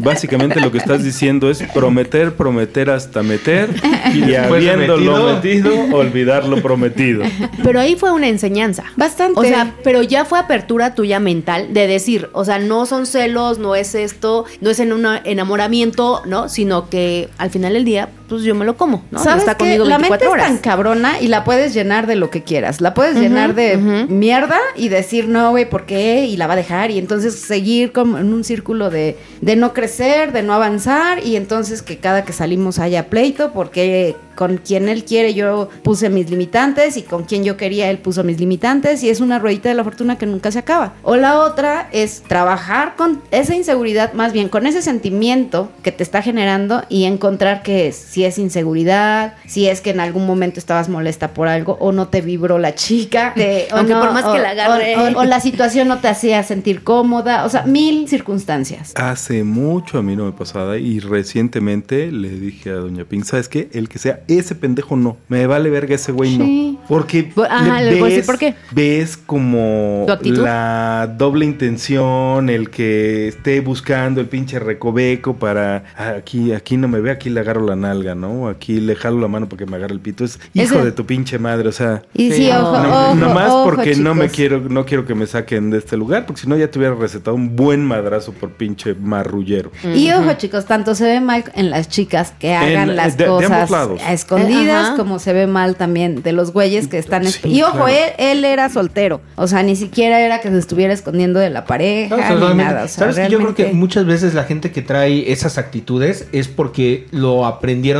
Básicamente 0.04 0.60
lo 0.60 0.72
que 0.72 0.78
estás 0.78 1.04
diciendo 1.04 1.50
es 1.50 1.62
prometer, 1.74 2.36
prometer 2.36 2.90
hasta 2.90 3.24
meter 3.24 3.70
y, 4.14 4.22
de 4.22 4.38
habiéndolo 4.38 5.36
metido- 5.36 5.72
metido, 5.72 5.98
olvidar 5.98 6.46
lo 6.46 6.62
prometido. 6.62 7.24
Pero 7.64 7.80
ahí 7.80 7.96
fue 7.96 8.12
una 8.12 8.28
enseñanza. 8.28 8.84
Bastante. 8.96 9.40
O 9.40 9.44
sea, 9.44 9.74
pero 9.84 10.02
ya 10.02 10.26
fue 10.26 10.40
apertura 10.40 10.96
tuya 10.96 11.20
mental 11.20 11.74
de 11.74 11.88
decir, 11.88 12.30
o 12.34 12.46
sea, 12.46 12.60
no 12.60 12.86
son 12.86 13.06
celos, 13.06 13.60
no 13.60 13.76
es 13.76 13.96
esto, 13.96 14.46
no 14.62 14.70
es 14.70 14.80
en 14.80 14.94
un 14.94 15.06
enamoramiento, 15.24 16.22
¿no? 16.26 16.50
Sino 16.50 16.90
que 16.90 17.30
al 17.38 17.50
final 17.50 17.74
del 17.74 17.86
día, 17.86 18.10
pues 18.32 18.44
yo 18.44 18.56
me 18.56 18.64
lo 18.64 18.78
como, 18.78 19.04
¿no? 19.12 19.20
¿Sabes 19.22 19.44
Está 19.44 19.58
conmigo 19.58 19.84
La 19.84 19.98
24 19.98 20.30
mente 20.30 20.42
es 20.42 20.48
tan 20.48 20.58
cabrona 20.60 21.20
y 21.20 21.28
la 21.28 21.44
puedes 21.44 21.74
llenar 21.74 22.08
de 22.08 22.16
lo 22.16 22.30
que 22.30 22.44
quieras. 22.44 22.80
La 22.80 22.94
puedes 22.94 23.18
llenar 23.18 23.56
de 23.56 23.76
mierda 24.08 24.58
y 24.78 24.88
decir, 24.88 25.28
no, 25.28 25.50
güey, 25.50 25.70
¿por 25.70 25.86
qué? 25.86 26.26
Y 26.28 26.38
la 26.38 26.48
va 26.48 26.54
a 26.54 26.56
dejar. 26.56 26.92
Y 26.92 26.98
entonces 26.98 27.36
seguir 27.36 27.92
como 27.92 28.18
en 28.18 28.34
un 28.34 28.46
círculo 28.46 28.90
de, 28.90 29.18
de 29.42 29.58
no 29.58 29.74
crecer, 29.74 30.32
de 30.32 30.44
no 30.44 30.54
avanzar. 30.54 31.26
Y 31.26 31.36
entonces 31.36 31.82
que 31.82 31.98
cada 31.98 32.24
que 32.24 32.32
salimos 32.32 32.80
haya 32.80 33.10
pleito 33.10 33.52
porque 33.52 34.16
con 34.36 34.58
quien 34.58 34.88
él 34.88 35.04
quiere 35.04 35.34
yo 35.34 35.70
puse 35.84 36.10
mis 36.10 36.30
limitantes 36.30 36.98
y 36.98 37.04
con 37.04 37.26
quien 37.26 37.44
yo 37.44 37.58
quería 37.58 37.92
él 37.92 37.98
puso 37.98 38.24
mis 38.24 38.40
limitantes. 38.40 39.04
Y 39.04 39.10
es 39.10 39.20
una 39.20 39.40
ruedita 39.40 39.68
de 39.68 39.76
la 39.76 39.84
fortuna 39.84 40.18
que 40.18 40.26
nunca 40.26 40.52
se 40.52 40.60
acaba. 40.60 40.94
O 41.04 41.18
la 41.18 41.40
otra 41.40 41.90
es 41.92 42.24
trabajar 42.24 42.96
con 42.96 43.22
esa 43.32 43.56
inseguridad, 43.56 44.14
más 44.14 44.32
bien 44.32 44.48
con 44.48 44.68
ese 44.68 44.82
sentimiento 44.82 45.70
que 45.84 45.92
te 45.92 46.04
está 46.04 46.22
generando 46.22 46.84
y 46.88 47.04
encontrar 47.04 47.62
qué 47.62 47.90
es. 47.90 47.98
Si 47.98 48.21
es 48.26 48.38
inseguridad, 48.38 49.36
si 49.46 49.68
es 49.68 49.82
que 49.82 49.90
en 49.92 50.00
algún 50.00 50.26
momento 50.26 50.60
estabas 50.60 50.90
molesta 50.90 51.34
por 51.34 51.48
algo 51.48 51.78
o 51.80 51.92
no 51.92 52.08
te 52.08 52.22
vibró 52.22 52.58
la 52.60 52.76
chica. 52.76 53.34
de- 53.36 53.68
o 53.74 53.78
Aunque 53.78 53.94
no, 53.94 54.00
por 54.02 54.14
más 54.14 54.26
o- 54.26 54.34
que 54.34 54.40
la 54.40 54.50
agarre. 54.52 54.96
O, 54.98 55.18
o- 55.18 55.22
o 55.22 55.24
la 55.26 55.40
situación 55.40 55.88
no 55.88 56.00
te 56.00 56.08
hacía 56.08 56.42
sentir 56.44 56.84
cómoda. 56.84 57.46
O 57.46 57.50
sea, 57.50 57.64
mil 57.64 58.08
circunstancias. 58.08 58.94
Hace 58.96 59.44
mucho 59.44 59.98
a 59.98 60.02
mí 60.04 60.16
no 60.16 60.26
me 60.26 60.32
pasaba 60.32 60.78
y 60.78 61.00
recientemente 61.00 62.12
le 62.12 62.30
dije 62.30 62.70
a 62.70 62.74
Doña 62.76 63.06
Pink, 63.06 63.24
¿sabes 63.26 63.48
qué? 63.50 63.70
El 63.74 63.90
que 63.90 64.00
sea 64.00 64.22
ese 64.28 64.56
pendejo 64.56 64.96
no. 64.96 65.18
Me 65.28 65.48
vale 65.48 65.70
verga 65.70 65.96
ese 65.96 66.12
güey 66.12 66.32
Sí. 66.32 66.38
no. 66.38 66.82
Porque 66.88 67.32
ajá, 67.50 67.78
a 67.78 67.82
decir 67.84 68.04
ves, 68.04 68.26
por 68.26 68.38
qué. 68.38 68.56
ves 68.72 69.16
como 69.18 70.06
la 70.24 71.14
doble 71.18 71.46
intención, 71.46 72.50
el 72.50 72.70
que 72.70 73.28
esté 73.28 73.60
buscando 73.62 74.20
el 74.22 74.28
pinche 74.28 74.60
recoveco 74.60 75.36
para 75.36 75.84
"Ah, 75.98 76.16
aquí, 76.18 76.52
aquí 76.54 76.78
no 76.78 76.88
me 76.88 77.00
ve, 77.00 77.12
aquí 77.12 77.30
le 77.30 77.40
agarro 77.40 77.66
la 77.66 77.76
nalga, 77.76 78.11
¿no? 78.16 78.48
Aquí 78.50 78.80
le 78.80 78.96
jalo 78.96 79.20
la 79.20 79.28
mano 79.28 79.48
para 79.48 79.58
que 79.60 79.66
me 79.66 79.78
agarre 79.78 79.94
el 79.94 80.00
pito. 80.00 80.24
Es 80.24 80.40
hijo 80.54 80.84
de 80.84 80.92
tu 80.92 81.06
pinche 81.06 81.40
madre, 81.40 81.70
o 81.70 81.72
sea. 81.72 82.04
Y 82.14 82.32
sí, 82.32 82.50
ojo, 82.52 82.78
No, 82.80 83.06
ojo, 83.08 83.16
nomás 83.16 83.50
ojo, 83.50 83.64
porque 83.66 83.96
no 83.96 84.16
me 84.16 84.30
quiero, 84.30 84.60
no 84.62 84.86
quiero 84.86 85.06
que 85.06 85.16
me 85.16 85.26
saquen 85.28 85.70
de 85.70 85.78
este 85.78 85.98
lugar, 85.98 86.26
porque 86.26 86.42
si 86.42 86.48
no 86.48 86.58
ya 86.58 86.70
te 86.70 86.80
hubiera 86.80 86.96
recetado 86.96 87.36
un 87.36 87.56
buen 87.56 87.84
madrazo 87.86 88.32
por 88.34 88.52
pinche 88.52 88.94
marrullero. 88.94 89.72
Y 89.96 90.12
ojo, 90.12 90.34
chicos, 90.34 90.66
tanto 90.66 90.96
se 90.96 91.06
ve 91.06 91.22
mal 91.22 91.44
en 91.56 91.70
las 91.70 91.90
chicas 91.90 92.34
que 92.40 92.54
hagan 92.54 92.90
En- 92.90 92.96
las 92.96 93.18
de- 93.18 93.26
cosas 93.26 93.72
a 93.72 94.14
escondidas, 94.14 94.88
Ajá. 94.90 94.98
como 94.98 95.20
se 95.20 95.34
ve 95.34 95.48
mal 95.48 95.76
también 95.76 96.22
de 96.24 96.32
los 96.32 96.52
güeyes 96.54 96.88
que 96.88 96.98
están. 96.98 97.26
Sí, 97.26 97.40
y 97.50 97.62
ojo, 97.62 97.74
claro. 97.74 97.88
él, 97.90 98.12
él 98.18 98.46
era 98.46 98.70
soltero. 98.70 99.22
O 99.36 99.48
sea, 99.48 99.64
ni 99.64 99.76
siquiera 99.76 100.20
era 100.22 100.42
que 100.42 100.50
se 100.50 100.58
estuviera 100.58 100.94
escondiendo 100.94 101.40
de 101.40 101.50
la 101.50 101.66
pareja 101.66 102.16
No, 102.16 102.22
o 102.22 102.26
sea, 102.26 102.32
ni 102.36 102.40
realmente- 102.40 102.64
nada. 102.74 102.84
O 102.86 102.88
sea, 102.88 103.00
¿Sabes 103.12 103.16
que 103.28 103.32
Yo 103.32 103.38
creo 103.40 103.56
que 103.56 103.64
realmente- 103.64 103.80
muchas 103.80 104.06
veces 104.06 104.34
la 104.34 104.44
gente 104.44 104.72
que 104.72 104.82
trae 104.82 105.32
esas 105.32 105.58
actitudes 105.58 106.28
es 106.32 106.48
porque 106.48 107.08
lo 107.12 107.46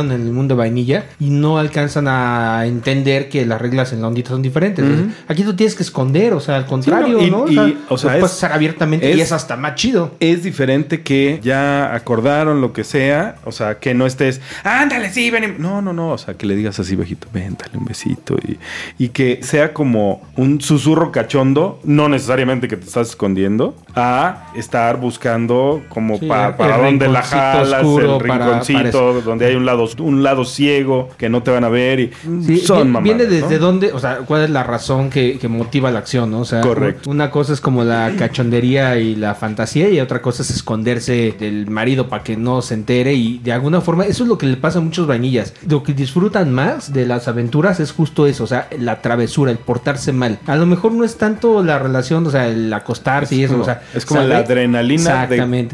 en 0.00 0.10
el 0.12 0.32
mundo 0.32 0.54
de 0.54 0.58
vainilla 0.58 1.04
y 1.20 1.30
no 1.30 1.58
alcanzan 1.58 2.06
a 2.08 2.66
entender 2.66 3.28
que 3.28 3.44
las 3.46 3.60
reglas 3.60 3.92
en 3.92 4.00
la 4.02 4.08
ondita 4.08 4.30
son 4.30 4.42
diferentes. 4.42 4.84
Entonces, 4.84 5.16
Aquí 5.28 5.42
tú 5.44 5.54
tienes 5.54 5.74
que 5.74 5.82
esconder, 5.82 6.32
o 6.34 6.40
sea, 6.40 6.56
al 6.56 6.66
contrario, 6.66 7.22
y- 7.22 7.30
¿no? 7.30 7.48
y, 7.50 7.78
o 7.88 7.96
sea, 7.98 8.12
puedes 8.18 8.36
es- 8.36 8.44
abiertamente 8.44 9.12
y 9.14 9.20
es- 9.20 9.32
hasta 9.32 9.56
más 9.56 9.74
chido. 9.76 10.12
Es 10.20 10.42
diferente 10.42 11.02
que 11.02 11.40
ya 11.42 11.94
acordaron 11.94 12.60
lo 12.60 12.72
que 12.72 12.84
sea, 12.84 13.36
o 13.44 13.52
sea, 13.52 13.78
que 13.78 13.94
no 13.94 14.06
estés, 14.06 14.40
ándale, 14.64 15.10
sí, 15.10 15.30
ven. 15.30 15.44
y-". 15.58 15.62
No, 15.62 15.80
no, 15.82 15.92
no, 15.92 16.10
o 16.10 16.18
sea, 16.18 16.34
que 16.34 16.46
le 16.46 16.54
digas 16.56 16.78
así, 16.78 16.96
bajito, 16.96 17.28
ven, 17.32 17.56
dale 17.58 17.78
un 17.78 17.84
besito 17.84 18.36
y, 18.46 18.58
y 19.02 19.08
que 19.08 19.40
sea 19.42 19.72
como 19.72 20.22
un 20.36 20.60
susurro 20.60 21.12
cachondo, 21.12 21.80
no 21.84 22.08
necesariamente 22.08 22.68
que 22.68 22.76
te 22.76 22.84
estás 22.86 23.10
escondiendo, 23.10 23.74
a 23.94 24.48
estar 24.56 24.98
buscando 24.98 25.82
como 25.88 26.18
Sí, 26.18 26.26
pa- 26.26 26.48
el 26.48 26.54
para 26.54 26.78
dónde 26.78 27.08
la 27.08 27.22
jalas, 27.22 27.82
oscuro 27.84 28.16
el 28.20 28.26
para- 28.26 28.44
rinconcito, 28.46 29.12
para 29.12 29.20
donde 29.24 29.46
hay 29.46 29.54
un 29.54 29.66
lado, 29.66 29.81
un 29.98 30.22
lado 30.22 30.44
ciego 30.44 31.08
que 31.18 31.28
no 31.28 31.42
te 31.42 31.50
van 31.50 31.64
a 31.64 31.68
ver 31.68 32.00
y 32.00 32.10
Sí, 32.44 32.58
son 32.58 32.90
mamadas, 32.90 33.04
viene 33.04 33.24
desde 33.26 33.56
¿no? 33.58 33.66
dónde, 33.66 33.92
o 33.92 33.98
sea, 33.98 34.18
cuál 34.18 34.42
es 34.44 34.50
la 34.50 34.62
razón 34.62 35.10
que, 35.10 35.38
que 35.38 35.48
motiva 35.48 35.90
la 35.90 35.98
acción, 36.00 36.30
¿no? 36.30 36.40
O 36.40 36.44
sea, 36.44 36.60
Correcto. 36.60 37.10
una 37.10 37.30
cosa 37.30 37.52
es 37.52 37.60
como 37.60 37.84
la 37.84 38.12
cachondería 38.18 38.96
y 38.98 39.14
la 39.16 39.34
fantasía 39.34 39.88
y 39.90 40.00
otra 40.00 40.20
cosa 40.22 40.42
es 40.42 40.50
esconderse 40.50 41.34
del 41.38 41.68
marido 41.70 42.08
para 42.08 42.22
que 42.22 42.36
no 42.36 42.62
se 42.62 42.74
entere 42.74 43.14
y 43.14 43.38
de 43.38 43.52
alguna 43.52 43.80
forma 43.80 44.04
eso 44.06 44.22
es 44.24 44.28
lo 44.28 44.38
que 44.38 44.46
le 44.46 44.56
pasa 44.56 44.78
a 44.78 44.82
muchos 44.82 45.06
vainillas. 45.06 45.54
Lo 45.68 45.82
que 45.82 45.92
disfrutan 45.94 46.52
más 46.52 46.92
de 46.92 47.06
las 47.06 47.28
aventuras 47.28 47.80
es 47.80 47.92
justo 47.92 48.26
eso, 48.26 48.44
o 48.44 48.46
sea, 48.46 48.68
la 48.78 49.00
travesura, 49.00 49.50
el 49.50 49.58
portarse 49.58 50.12
mal. 50.12 50.38
A 50.46 50.56
lo 50.56 50.66
mejor 50.66 50.92
no 50.92 51.04
es 51.04 51.16
tanto 51.16 51.62
la 51.62 51.78
relación, 51.78 52.26
o 52.26 52.30
sea, 52.30 52.48
el 52.48 52.72
acostarse 52.72 53.34
y 53.36 53.42
eso, 53.44 53.52
como- 53.54 53.62
o 53.62 53.66
sea, 53.66 53.82
es 53.94 54.04
como 54.06 54.22
la 54.22 54.38
adrenalina 54.38 55.26
de, 55.26 55.68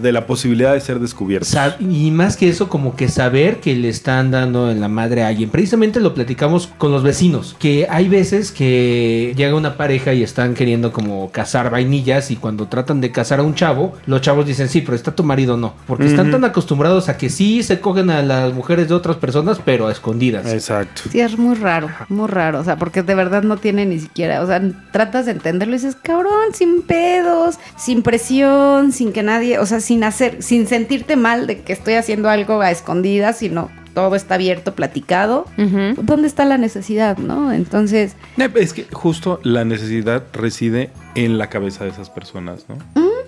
de 0.00 0.12
la 0.12 0.26
posibilidad 0.26 0.72
de 0.74 0.80
ser 0.80 0.98
descubierto. 1.00 1.46
Y 1.80 2.10
más 2.10 2.36
que 2.36 2.48
eso, 2.48 2.68
como 2.68 2.96
que 2.96 3.08
saber 3.08 3.51
que 3.56 3.74
le 3.74 3.88
están 3.88 4.30
dando 4.30 4.70
en 4.70 4.80
la 4.80 4.88
madre 4.88 5.22
a 5.22 5.28
alguien. 5.28 5.50
Precisamente 5.50 6.00
lo 6.00 6.14
platicamos 6.14 6.68
con 6.78 6.92
los 6.92 7.02
vecinos, 7.02 7.56
que 7.58 7.86
hay 7.88 8.08
veces 8.08 8.52
que 8.52 9.34
llega 9.36 9.54
una 9.54 9.76
pareja 9.76 10.12
y 10.12 10.22
están 10.22 10.54
queriendo 10.54 10.92
como 10.92 11.30
cazar 11.30 11.70
vainillas 11.70 12.30
y 12.30 12.36
cuando 12.36 12.68
tratan 12.68 13.00
de 13.00 13.12
cazar 13.12 13.40
a 13.40 13.42
un 13.42 13.54
chavo, 13.54 13.94
los 14.06 14.20
chavos 14.20 14.46
dicen, 14.46 14.68
sí, 14.68 14.80
pero 14.80 14.94
está 14.94 15.14
tu 15.14 15.24
marido 15.24 15.56
no. 15.56 15.74
Porque 15.86 16.06
están 16.06 16.30
tan 16.30 16.44
acostumbrados 16.44 17.08
a 17.08 17.16
que 17.16 17.30
sí 17.30 17.62
se 17.62 17.80
cogen 17.80 18.10
a 18.10 18.22
las 18.22 18.52
mujeres 18.52 18.88
de 18.88 18.94
otras 18.94 19.16
personas, 19.16 19.60
pero 19.64 19.88
a 19.88 19.92
escondidas. 19.92 20.52
Exacto. 20.52 21.02
Sí, 21.10 21.20
es 21.20 21.38
muy 21.38 21.54
raro, 21.54 21.88
muy 22.08 22.28
raro, 22.28 22.60
o 22.60 22.64
sea, 22.64 22.76
porque 22.76 23.02
de 23.02 23.14
verdad 23.14 23.42
no 23.42 23.56
tiene 23.56 23.86
ni 23.86 23.98
siquiera, 23.98 24.42
o 24.42 24.46
sea, 24.46 24.62
tratas 24.90 25.26
de 25.26 25.32
entenderlo 25.32 25.74
y 25.74 25.78
dices, 25.78 25.96
cabrón, 26.00 26.54
sin 26.54 26.82
pedos, 26.82 27.58
sin 27.76 28.02
presión, 28.02 28.92
sin 28.92 29.12
que 29.12 29.22
nadie, 29.22 29.58
o 29.58 29.66
sea, 29.66 29.80
sin 29.80 30.04
hacer, 30.04 30.42
sin 30.42 30.66
sentirte 30.66 31.16
mal 31.16 31.46
de 31.46 31.60
que 31.60 31.72
estoy 31.72 31.94
haciendo 31.94 32.28
algo 32.28 32.60
a 32.60 32.70
escondidas, 32.70 33.41
sino 33.42 33.70
todo 33.92 34.14
está 34.14 34.36
abierto, 34.36 34.74
platicado. 34.74 35.46
¿Dónde 35.56 36.28
está 36.28 36.44
la 36.44 36.58
necesidad, 36.58 37.18
no? 37.18 37.52
Entonces, 37.52 38.14
Eh, 38.38 38.48
Es 38.54 38.72
que 38.72 38.84
justo 38.92 39.40
la 39.42 39.64
necesidad 39.64 40.22
reside 40.32 40.90
en 41.14 41.38
la 41.38 41.48
cabeza 41.48 41.84
de 41.84 41.90
esas 41.90 42.08
personas, 42.08 42.66
¿no? 42.68 42.76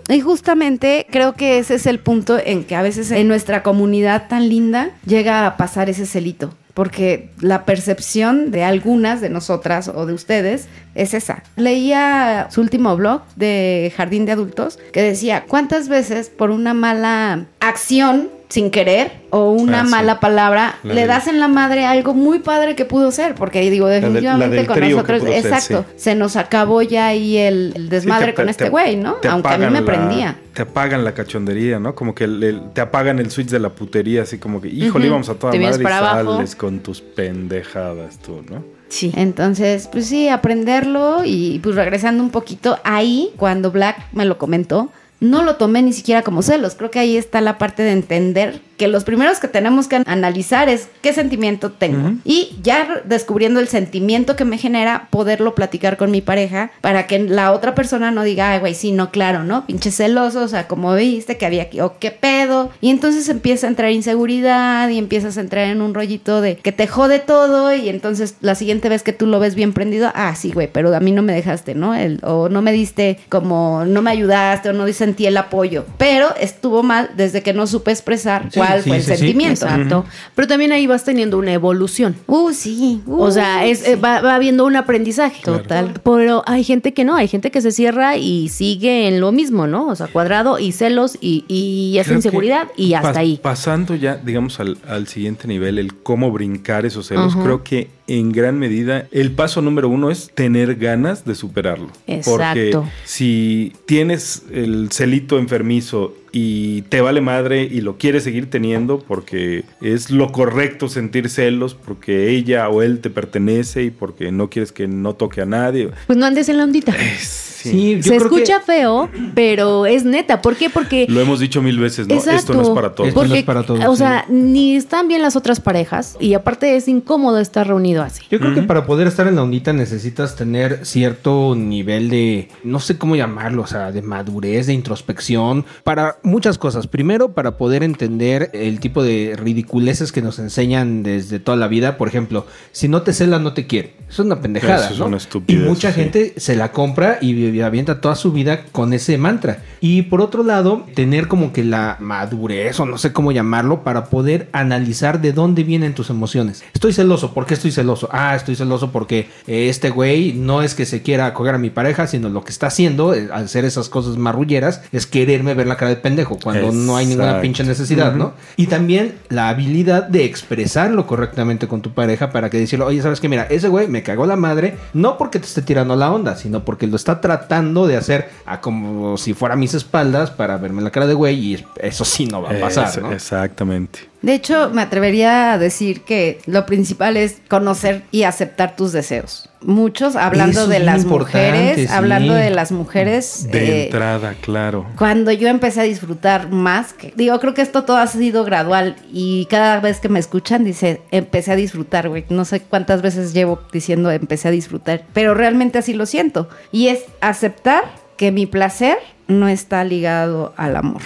Y 0.08 0.20
justamente 0.20 1.06
creo 1.10 1.34
que 1.34 1.58
ese 1.58 1.74
es 1.76 1.86
el 1.86 1.98
punto 1.98 2.38
en 2.38 2.64
que 2.64 2.76
a 2.76 2.82
veces 2.82 3.10
en 3.10 3.26
nuestra 3.26 3.62
comunidad 3.62 4.28
tan 4.28 4.48
linda 4.48 4.90
llega 5.06 5.46
a 5.46 5.56
pasar 5.56 5.90
ese 5.90 6.06
celito. 6.06 6.54
Porque 6.74 7.30
la 7.40 7.64
percepción 7.64 8.50
de 8.50 8.64
algunas 8.64 9.20
de 9.20 9.30
nosotras 9.30 9.86
o 9.88 10.06
de 10.06 10.12
ustedes 10.12 10.66
es 10.96 11.14
esa. 11.14 11.42
Leía 11.56 12.48
su 12.50 12.60
último 12.60 12.96
blog 12.96 13.22
de 13.36 13.92
Jardín 13.96 14.26
de 14.26 14.32
Adultos 14.32 14.78
que 14.92 15.00
decía, 15.00 15.44
¿cuántas 15.46 15.88
veces 15.88 16.30
por 16.30 16.50
una 16.50 16.74
mala 16.74 17.46
acción 17.60 18.28
sin 18.48 18.70
querer 18.70 19.10
o 19.30 19.50
una 19.50 19.80
Ah, 19.80 19.84
sí. 19.84 19.90
mala 19.90 20.20
palabra 20.20 20.76
La 20.84 20.94
le 20.94 21.00
del- 21.00 21.08
das 21.08 21.26
en 21.26 21.40
la 21.40 21.48
madre 21.48 21.86
algo 21.86 22.14
muy 22.14 22.38
padre 22.38 22.76
que 22.76 22.84
pudo 22.84 23.10
ser? 23.10 23.34
Porque 23.34 23.68
digo, 23.70 23.88
la 23.88 23.94
definitivamente 23.94 24.66
con 24.66 24.78
nosotros, 24.80 25.22
ser, 25.22 25.32
exacto, 25.32 25.84
sí. 25.88 25.94
se 25.96 26.14
nos 26.14 26.36
acabó 26.36 26.82
ya 26.82 27.06
ahí 27.06 27.36
el, 27.38 27.72
el 27.74 27.88
desmadre 27.88 28.26
Sí, 28.26 28.30
te- 28.32 28.34
con 28.36 28.44
te- 28.44 28.50
este 28.52 28.64
te- 28.64 28.70
güey, 28.70 28.96
¿no? 28.96 29.16
Aunque 29.28 29.48
a 29.48 29.58
mí 29.58 29.66
me 29.70 29.82
prendía. 29.82 30.36
Te 30.52 30.62
apagan 30.62 31.02
la 31.04 31.14
cachondería, 31.14 31.80
¿no? 31.80 31.94
Como 31.96 32.14
que 32.14 32.24
el- 32.24 32.42
el- 32.44 32.70
te 32.72 32.80
apagan 32.80 33.18
el 33.18 33.30
switch 33.30 33.48
de 33.48 33.58
la 33.58 33.70
putería, 33.70 34.22
así 34.22 34.38
como 34.38 34.60
que, 34.60 34.68
híjole, 34.68 35.06
Ujú. 35.06 35.12
íbamos 35.14 35.28
a 35.30 35.34
toda 35.34 35.52
Te 35.52 35.58
madre 35.58 35.82
y 35.82 35.86
abajo. 35.86 36.34
sales 36.36 36.54
con 36.54 36.78
tus 36.80 37.00
pendejadas 37.00 38.18
tú, 38.18 38.42
¿no? 38.48 38.62
Sí. 38.88 39.12
Entonces, 39.16 39.88
pues 39.90 40.06
sí, 40.06 40.28
aprenderlo 40.28 41.22
y 41.24 41.58
pues 41.60 41.74
regresando 41.74 42.22
un 42.22 42.30
poquito 42.30 42.78
ahí, 42.84 43.30
cuando 43.36 43.70
Black 43.72 43.96
me 44.12 44.24
lo 44.24 44.38
comentó, 44.38 44.90
no 45.24 45.42
lo 45.42 45.56
tomé 45.56 45.82
ni 45.82 45.92
siquiera 45.92 46.22
como 46.22 46.42
celos. 46.42 46.74
Creo 46.74 46.90
que 46.90 46.98
ahí 46.98 47.16
está 47.16 47.40
la 47.40 47.58
parte 47.58 47.82
de 47.82 47.92
entender 47.92 48.60
que 48.76 48.88
los 48.88 49.04
primeros 49.04 49.40
que 49.40 49.48
tenemos 49.48 49.88
que 49.88 50.02
analizar 50.06 50.68
es 50.68 50.88
qué 51.00 51.12
sentimiento 51.12 51.70
tengo. 51.72 52.12
Y 52.24 52.56
ya 52.62 53.02
descubriendo 53.04 53.60
el 53.60 53.68
sentimiento 53.68 54.36
que 54.36 54.44
me 54.44 54.58
genera, 54.58 55.08
poderlo 55.10 55.54
platicar 55.54 55.96
con 55.96 56.10
mi 56.10 56.20
pareja 56.20 56.70
para 56.80 57.06
que 57.06 57.18
la 57.18 57.52
otra 57.52 57.74
persona 57.74 58.10
no 58.10 58.22
diga, 58.22 58.52
ay, 58.52 58.60
güey, 58.60 58.74
sí, 58.74 58.92
no, 58.92 59.10
claro, 59.10 59.44
¿no? 59.44 59.66
Pinche 59.66 59.90
celoso, 59.90 60.42
o 60.42 60.48
sea, 60.48 60.66
como 60.66 60.94
viste 60.94 61.36
que 61.36 61.46
había 61.46 61.64
aquí, 61.64 61.80
o 61.80 61.98
qué 61.98 62.10
pedo. 62.10 62.70
Y 62.80 62.90
entonces 62.90 63.28
empieza 63.28 63.66
a 63.66 63.70
entrar 63.70 63.90
inseguridad 63.90 64.88
y 64.88 64.98
empiezas 64.98 65.38
a 65.38 65.40
entrar 65.40 65.68
en 65.68 65.80
un 65.80 65.94
rollito 65.94 66.40
de 66.40 66.56
que 66.56 66.72
te 66.72 66.86
jode 66.86 67.18
todo 67.18 67.74
y 67.74 67.88
entonces 67.88 68.36
la 68.40 68.54
siguiente 68.54 68.88
vez 68.88 69.02
que 69.02 69.12
tú 69.12 69.26
lo 69.26 69.40
ves 69.40 69.54
bien 69.54 69.72
prendido, 69.72 70.10
ah, 70.14 70.34
sí, 70.34 70.52
güey, 70.52 70.68
pero 70.72 70.94
a 70.94 71.00
mí 71.00 71.12
no 71.12 71.22
me 71.22 71.32
dejaste, 71.32 71.74
¿no? 71.74 71.94
El, 71.94 72.20
o 72.22 72.48
no 72.48 72.62
me 72.62 72.72
diste 72.72 73.18
como, 73.28 73.84
no 73.84 74.02
me 74.02 74.10
ayudaste 74.10 74.70
o 74.70 74.72
no 74.72 74.90
sentí 74.92 75.26
el 75.26 75.36
apoyo. 75.36 75.84
Pero 75.98 76.34
estuvo 76.36 76.82
mal 76.82 77.10
desde 77.16 77.42
que 77.42 77.52
no 77.52 77.66
supe 77.66 77.90
expresar 77.90 78.34
Sí, 78.50 78.60
cuál 78.66 78.82
sí, 78.82 78.88
fue 78.88 78.96
el 78.98 79.02
sí, 79.02 79.10
sí. 79.10 79.16
sentimiento. 79.18 79.66
Exacto. 79.66 80.04
Pero 80.34 80.48
también 80.48 80.72
ahí 80.72 80.86
vas 80.86 81.04
teniendo 81.04 81.38
una 81.38 81.52
evolución. 81.52 82.14
Uh, 82.26 82.52
sí. 82.52 83.00
O 83.08 83.30
sea, 83.30 83.64
es, 83.64 83.84
va, 84.02 84.20
va 84.20 84.34
habiendo 84.34 84.64
un 84.64 84.76
aprendizaje. 84.76 85.42
Total. 85.42 86.00
Pero 86.04 86.42
hay 86.46 86.64
gente 86.64 86.92
que 86.94 87.04
no, 87.04 87.14
hay 87.16 87.28
gente 87.28 87.50
que 87.50 87.60
se 87.60 87.70
cierra 87.72 88.16
y 88.16 88.48
sigue 88.48 89.08
en 89.08 89.20
lo 89.20 89.32
mismo, 89.32 89.66
¿no? 89.66 89.88
O 89.88 89.94
sea, 89.96 90.06
cuadrado 90.06 90.58
y 90.58 90.72
celos 90.72 91.16
y, 91.20 91.44
y 91.48 91.98
esa 91.98 92.06
Creo 92.08 92.16
inseguridad 92.18 92.68
y 92.76 92.94
hasta 92.94 93.12
pas- 93.12 93.16
ahí. 93.16 93.40
Pasando 93.42 93.94
ya, 93.94 94.16
digamos, 94.16 94.60
al, 94.60 94.78
al 94.88 95.06
siguiente 95.06 95.46
nivel, 95.48 95.78
el 95.78 95.94
cómo 95.94 96.30
brincar 96.30 96.86
esos 96.86 97.06
celos, 97.06 97.34
creo 97.36 97.62
que 97.62 97.90
en 98.06 98.32
gran 98.32 98.58
medida 98.58 99.06
el 99.12 99.32
paso 99.32 99.62
número 99.62 99.88
uno 99.88 100.10
es 100.10 100.30
tener 100.34 100.76
ganas 100.76 101.24
de 101.24 101.34
superarlo. 101.34 101.88
Porque 102.24 102.68
Exacto. 102.68 102.88
si 103.04 103.72
tienes 103.86 104.42
el 104.52 104.90
celito 104.92 105.38
enfermizo 105.38 106.14
y 106.32 106.82
te 106.82 107.00
vale 107.00 107.20
madre 107.20 107.62
y 107.62 107.80
lo 107.80 107.96
quieres 107.96 108.24
seguir 108.24 108.50
teniendo 108.50 108.98
porque 108.98 109.64
es 109.80 110.10
lo 110.10 110.32
correcto 110.32 110.88
sentir 110.88 111.30
celos, 111.30 111.74
porque 111.74 112.30
ella 112.30 112.68
o 112.68 112.82
él 112.82 113.00
te 113.00 113.10
pertenece 113.10 113.84
y 113.84 113.90
porque 113.90 114.32
no 114.32 114.50
quieres 114.50 114.72
que 114.72 114.88
no 114.88 115.14
toque 115.14 115.40
a 115.40 115.46
nadie. 115.46 115.90
Pues 116.06 116.18
no 116.18 116.26
andes 116.26 116.48
en 116.48 116.58
la 116.58 116.64
ondita. 116.64 116.92
Sí. 116.92 117.53
Sí, 117.70 117.96
yo 117.96 118.02
Se 118.02 118.08
creo 118.16 118.30
que- 118.30 118.36
escucha 118.36 118.60
feo, 118.60 119.08
pero 119.34 119.86
es 119.86 120.04
neta. 120.04 120.40
¿Por 120.42 120.56
qué? 120.56 120.70
Porque 120.70 121.06
Lo 121.08 121.20
hemos 121.20 121.40
dicho 121.40 121.62
mil 121.62 121.78
veces, 121.78 122.08
¿no? 122.08 122.14
Exacto. 122.14 122.38
Esto 122.38 122.54
no 122.54 122.62
es 122.62 122.68
para 122.70 122.94
todos. 122.94 123.08
Esto 123.08 123.24
no 123.26 123.34
es 123.34 123.42
para 123.44 123.62
todos, 123.64 123.84
o 123.84 123.92
sí. 123.92 123.98
sea, 123.98 124.24
ni 124.28 124.76
están 124.76 125.08
bien 125.08 125.22
las 125.22 125.36
otras 125.36 125.60
parejas 125.60 126.16
y 126.20 126.34
aparte 126.34 126.76
es 126.76 126.88
incómodo 126.88 127.38
estar 127.38 127.66
reunido 127.66 128.02
así. 128.02 128.22
Yo 128.30 128.38
creo 128.40 128.54
que 128.54 128.62
para 128.62 128.86
poder 128.86 129.06
estar 129.06 129.26
en 129.26 129.36
la 129.36 129.42
ondita 129.42 129.72
necesitas 129.72 130.36
tener 130.36 130.80
cierto 130.86 131.54
nivel 131.54 132.08
de, 132.08 132.48
no 132.62 132.80
sé 132.80 132.96
cómo 132.98 133.16
llamarlo, 133.16 133.62
o 133.62 133.66
sea, 133.66 133.92
de 133.92 134.02
madurez, 134.02 134.66
de 134.66 134.72
introspección, 134.72 135.64
para 135.84 136.16
muchas 136.22 136.58
cosas. 136.58 136.86
Primero, 136.86 137.32
para 137.32 137.56
poder 137.56 137.82
entender 137.82 138.50
el 138.54 138.80
tipo 138.80 139.02
de 139.02 139.34
ridiculeces 139.36 140.12
que 140.12 140.22
nos 140.22 140.38
enseñan 140.38 141.02
desde 141.02 141.40
toda 141.40 141.56
la 141.56 141.68
vida. 141.68 141.96
Por 141.96 142.08
ejemplo, 142.08 142.46
si 142.72 142.88
no 142.88 143.02
te 143.02 143.12
cela, 143.12 143.38
no 143.38 143.52
te 143.52 143.66
quiere. 143.66 143.94
Es 144.08 144.18
una 144.18 144.40
pendejada. 144.40 144.84
Eso 144.86 144.94
es 144.94 144.98
¿no? 145.00 145.06
una 145.06 145.16
estupidez, 145.18 145.62
Y 145.62 145.68
mucha 145.68 145.92
sí. 145.92 146.00
gente 146.00 146.34
se 146.36 146.56
la 146.56 146.72
compra 146.72 147.18
y 147.20 147.34
y 147.34 147.53
avienta 147.62 148.00
toda 148.00 148.14
su 148.14 148.32
vida 148.32 148.64
con 148.72 148.92
ese 148.92 149.18
mantra. 149.18 149.58
Y 149.80 150.02
por 150.02 150.20
otro 150.20 150.42
lado, 150.42 150.86
tener 150.94 151.28
como 151.28 151.52
que 151.52 151.64
la 151.64 151.96
madurez 152.00 152.80
o 152.80 152.86
no 152.86 152.98
sé 152.98 153.12
cómo 153.12 153.32
llamarlo 153.32 153.82
para 153.82 154.06
poder 154.06 154.48
analizar 154.52 155.20
de 155.20 155.32
dónde 155.32 155.62
vienen 155.62 155.94
tus 155.94 156.10
emociones. 156.10 156.64
Estoy 156.72 156.92
celoso, 156.92 157.34
¿por 157.34 157.46
qué 157.46 157.54
estoy 157.54 157.70
celoso? 157.70 158.08
Ah, 158.10 158.34
estoy 158.34 158.56
celoso 158.56 158.92
porque 158.92 159.28
eh, 159.46 159.68
este 159.68 159.90
güey 159.90 160.32
no 160.32 160.62
es 160.62 160.74
que 160.74 160.86
se 160.86 161.02
quiera 161.02 161.34
coger 161.34 161.54
a 161.54 161.58
mi 161.58 161.70
pareja, 161.70 162.06
sino 162.06 162.28
lo 162.28 162.44
que 162.44 162.50
está 162.50 162.68
haciendo 162.68 163.14
eh, 163.14 163.28
al 163.32 163.44
hacer 163.44 163.64
esas 163.64 163.88
cosas 163.88 164.16
marrulleras 164.16 164.82
es 164.92 165.06
quererme 165.06 165.54
ver 165.54 165.66
la 165.66 165.76
cara 165.76 165.90
de 165.90 165.96
pendejo 165.96 166.38
cuando 166.42 166.72
no 166.72 166.96
hay 166.96 167.06
ninguna 167.06 167.40
pinche 167.40 167.62
necesidad, 167.62 168.14
¿no? 168.14 168.32
Y 168.56 168.66
también 168.66 169.16
la 169.28 169.48
habilidad 169.48 170.08
de 170.08 170.24
expresarlo 170.24 171.06
correctamente 171.06 171.68
con 171.68 171.82
tu 171.82 171.92
pareja 171.92 172.30
para 172.30 172.50
que 172.50 172.58
decirle, 172.58 172.84
oye, 172.86 173.02
¿sabes 173.02 173.20
qué? 173.20 173.28
Mira, 173.28 173.44
ese 173.50 173.68
güey 173.68 173.88
me 173.88 174.02
cagó 174.02 174.26
la 174.26 174.36
madre, 174.36 174.76
no 174.92 175.18
porque 175.18 175.38
te 175.38 175.46
esté 175.46 175.62
tirando 175.62 175.94
la 175.96 176.10
onda, 176.10 176.36
sino 176.36 176.64
porque 176.64 176.86
lo 176.86 176.96
está 176.96 177.20
tratando 177.20 177.43
de 177.48 177.96
hacer 177.96 178.30
a 178.46 178.60
como 178.60 179.16
si 179.16 179.34
fuera 179.34 179.54
a 179.54 179.56
mis 179.56 179.74
espaldas 179.74 180.30
para 180.30 180.56
verme 180.58 180.82
la 180.82 180.90
cara 180.90 181.06
de 181.06 181.14
güey 181.14 181.52
y 181.54 181.64
eso 181.80 182.04
sí 182.04 182.26
no 182.26 182.42
va 182.42 182.50
a 182.50 182.60
pasar, 182.60 182.88
Es- 182.88 183.00
¿no? 183.02 183.12
Exactamente. 183.12 184.00
De 184.22 184.34
hecho, 184.34 184.70
me 184.70 184.80
atrevería 184.82 185.52
a 185.52 185.58
decir 185.58 186.00
que 186.02 186.40
lo 186.46 186.64
principal 186.64 187.16
es 187.18 187.36
conocer 187.48 188.04
y 188.10 188.22
aceptar 188.22 188.74
tus 188.74 188.92
deseos. 188.92 189.48
Muchos, 189.64 190.14
hablando 190.14 190.60
Eso 190.60 190.68
de 190.68 190.80
las 190.80 191.04
mujeres, 191.06 191.76
sí. 191.76 191.86
hablando 191.90 192.34
de 192.34 192.50
las 192.50 192.70
mujeres, 192.70 193.48
De 193.50 193.58
eh, 193.58 193.84
entrada, 193.84 194.34
claro. 194.40 194.86
cuando 194.96 195.32
yo 195.32 195.48
empecé 195.48 195.80
a 195.80 195.84
disfrutar 195.84 196.50
más, 196.50 196.92
que, 196.92 197.12
digo, 197.16 197.38
creo 197.40 197.54
que 197.54 197.62
esto 197.62 197.84
todo 197.84 197.96
ha 197.96 198.06
sido 198.06 198.44
gradual 198.44 198.96
y 199.10 199.46
cada 199.46 199.80
vez 199.80 200.00
que 200.00 200.08
me 200.08 200.18
escuchan 200.18 200.64
dice, 200.64 201.00
empecé 201.10 201.52
a 201.52 201.56
disfrutar, 201.56 202.08
güey. 202.08 202.24
No 202.28 202.44
sé 202.44 202.60
cuántas 202.60 203.00
veces 203.00 203.32
llevo 203.32 203.60
diciendo 203.72 204.10
empecé 204.10 204.48
a 204.48 204.50
disfrutar, 204.50 205.04
pero 205.12 205.34
realmente 205.34 205.78
así 205.78 205.94
lo 205.94 206.06
siento. 206.06 206.48
Y 206.70 206.88
es 206.88 207.04
aceptar 207.20 207.84
que 208.16 208.32
mi 208.32 208.46
placer 208.46 208.98
no 209.28 209.48
está 209.48 209.82
ligado 209.84 210.52
al 210.56 210.76
amor. 210.76 211.02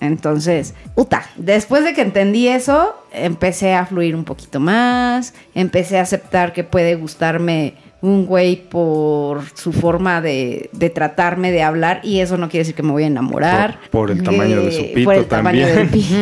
Entonces, 0.00 0.74
puta, 0.94 1.24
después 1.36 1.84
de 1.84 1.94
que 1.94 2.02
entendí 2.02 2.48
eso, 2.48 2.94
empecé 3.12 3.74
a 3.74 3.86
fluir 3.86 4.14
un 4.14 4.24
poquito 4.24 4.60
más, 4.60 5.32
empecé 5.54 5.98
a 5.98 6.02
aceptar 6.02 6.52
que 6.52 6.64
puede 6.64 6.94
gustarme 6.96 7.74
un 8.04 8.26
güey 8.26 8.68
por 8.68 9.42
su 9.54 9.72
forma 9.72 10.20
de, 10.20 10.68
de 10.72 10.90
tratarme, 10.90 11.50
de 11.52 11.62
hablar, 11.62 12.00
y 12.04 12.20
eso 12.20 12.36
no 12.36 12.48
quiere 12.48 12.60
decir 12.62 12.74
que 12.74 12.82
me 12.82 12.92
voy 12.92 13.04
a 13.04 13.06
enamorar. 13.06 13.78
Por- 13.90 14.04
por 14.04 14.10
el 14.10 14.22
tamaño 14.22 14.60
de 14.62 14.72
su 14.72 14.82
pito 14.92 15.04
Por 15.06 15.14
el 15.14 15.24
tamaño 15.26 15.66
también. 15.66 15.76
del 15.76 15.88
pito. 15.88 16.14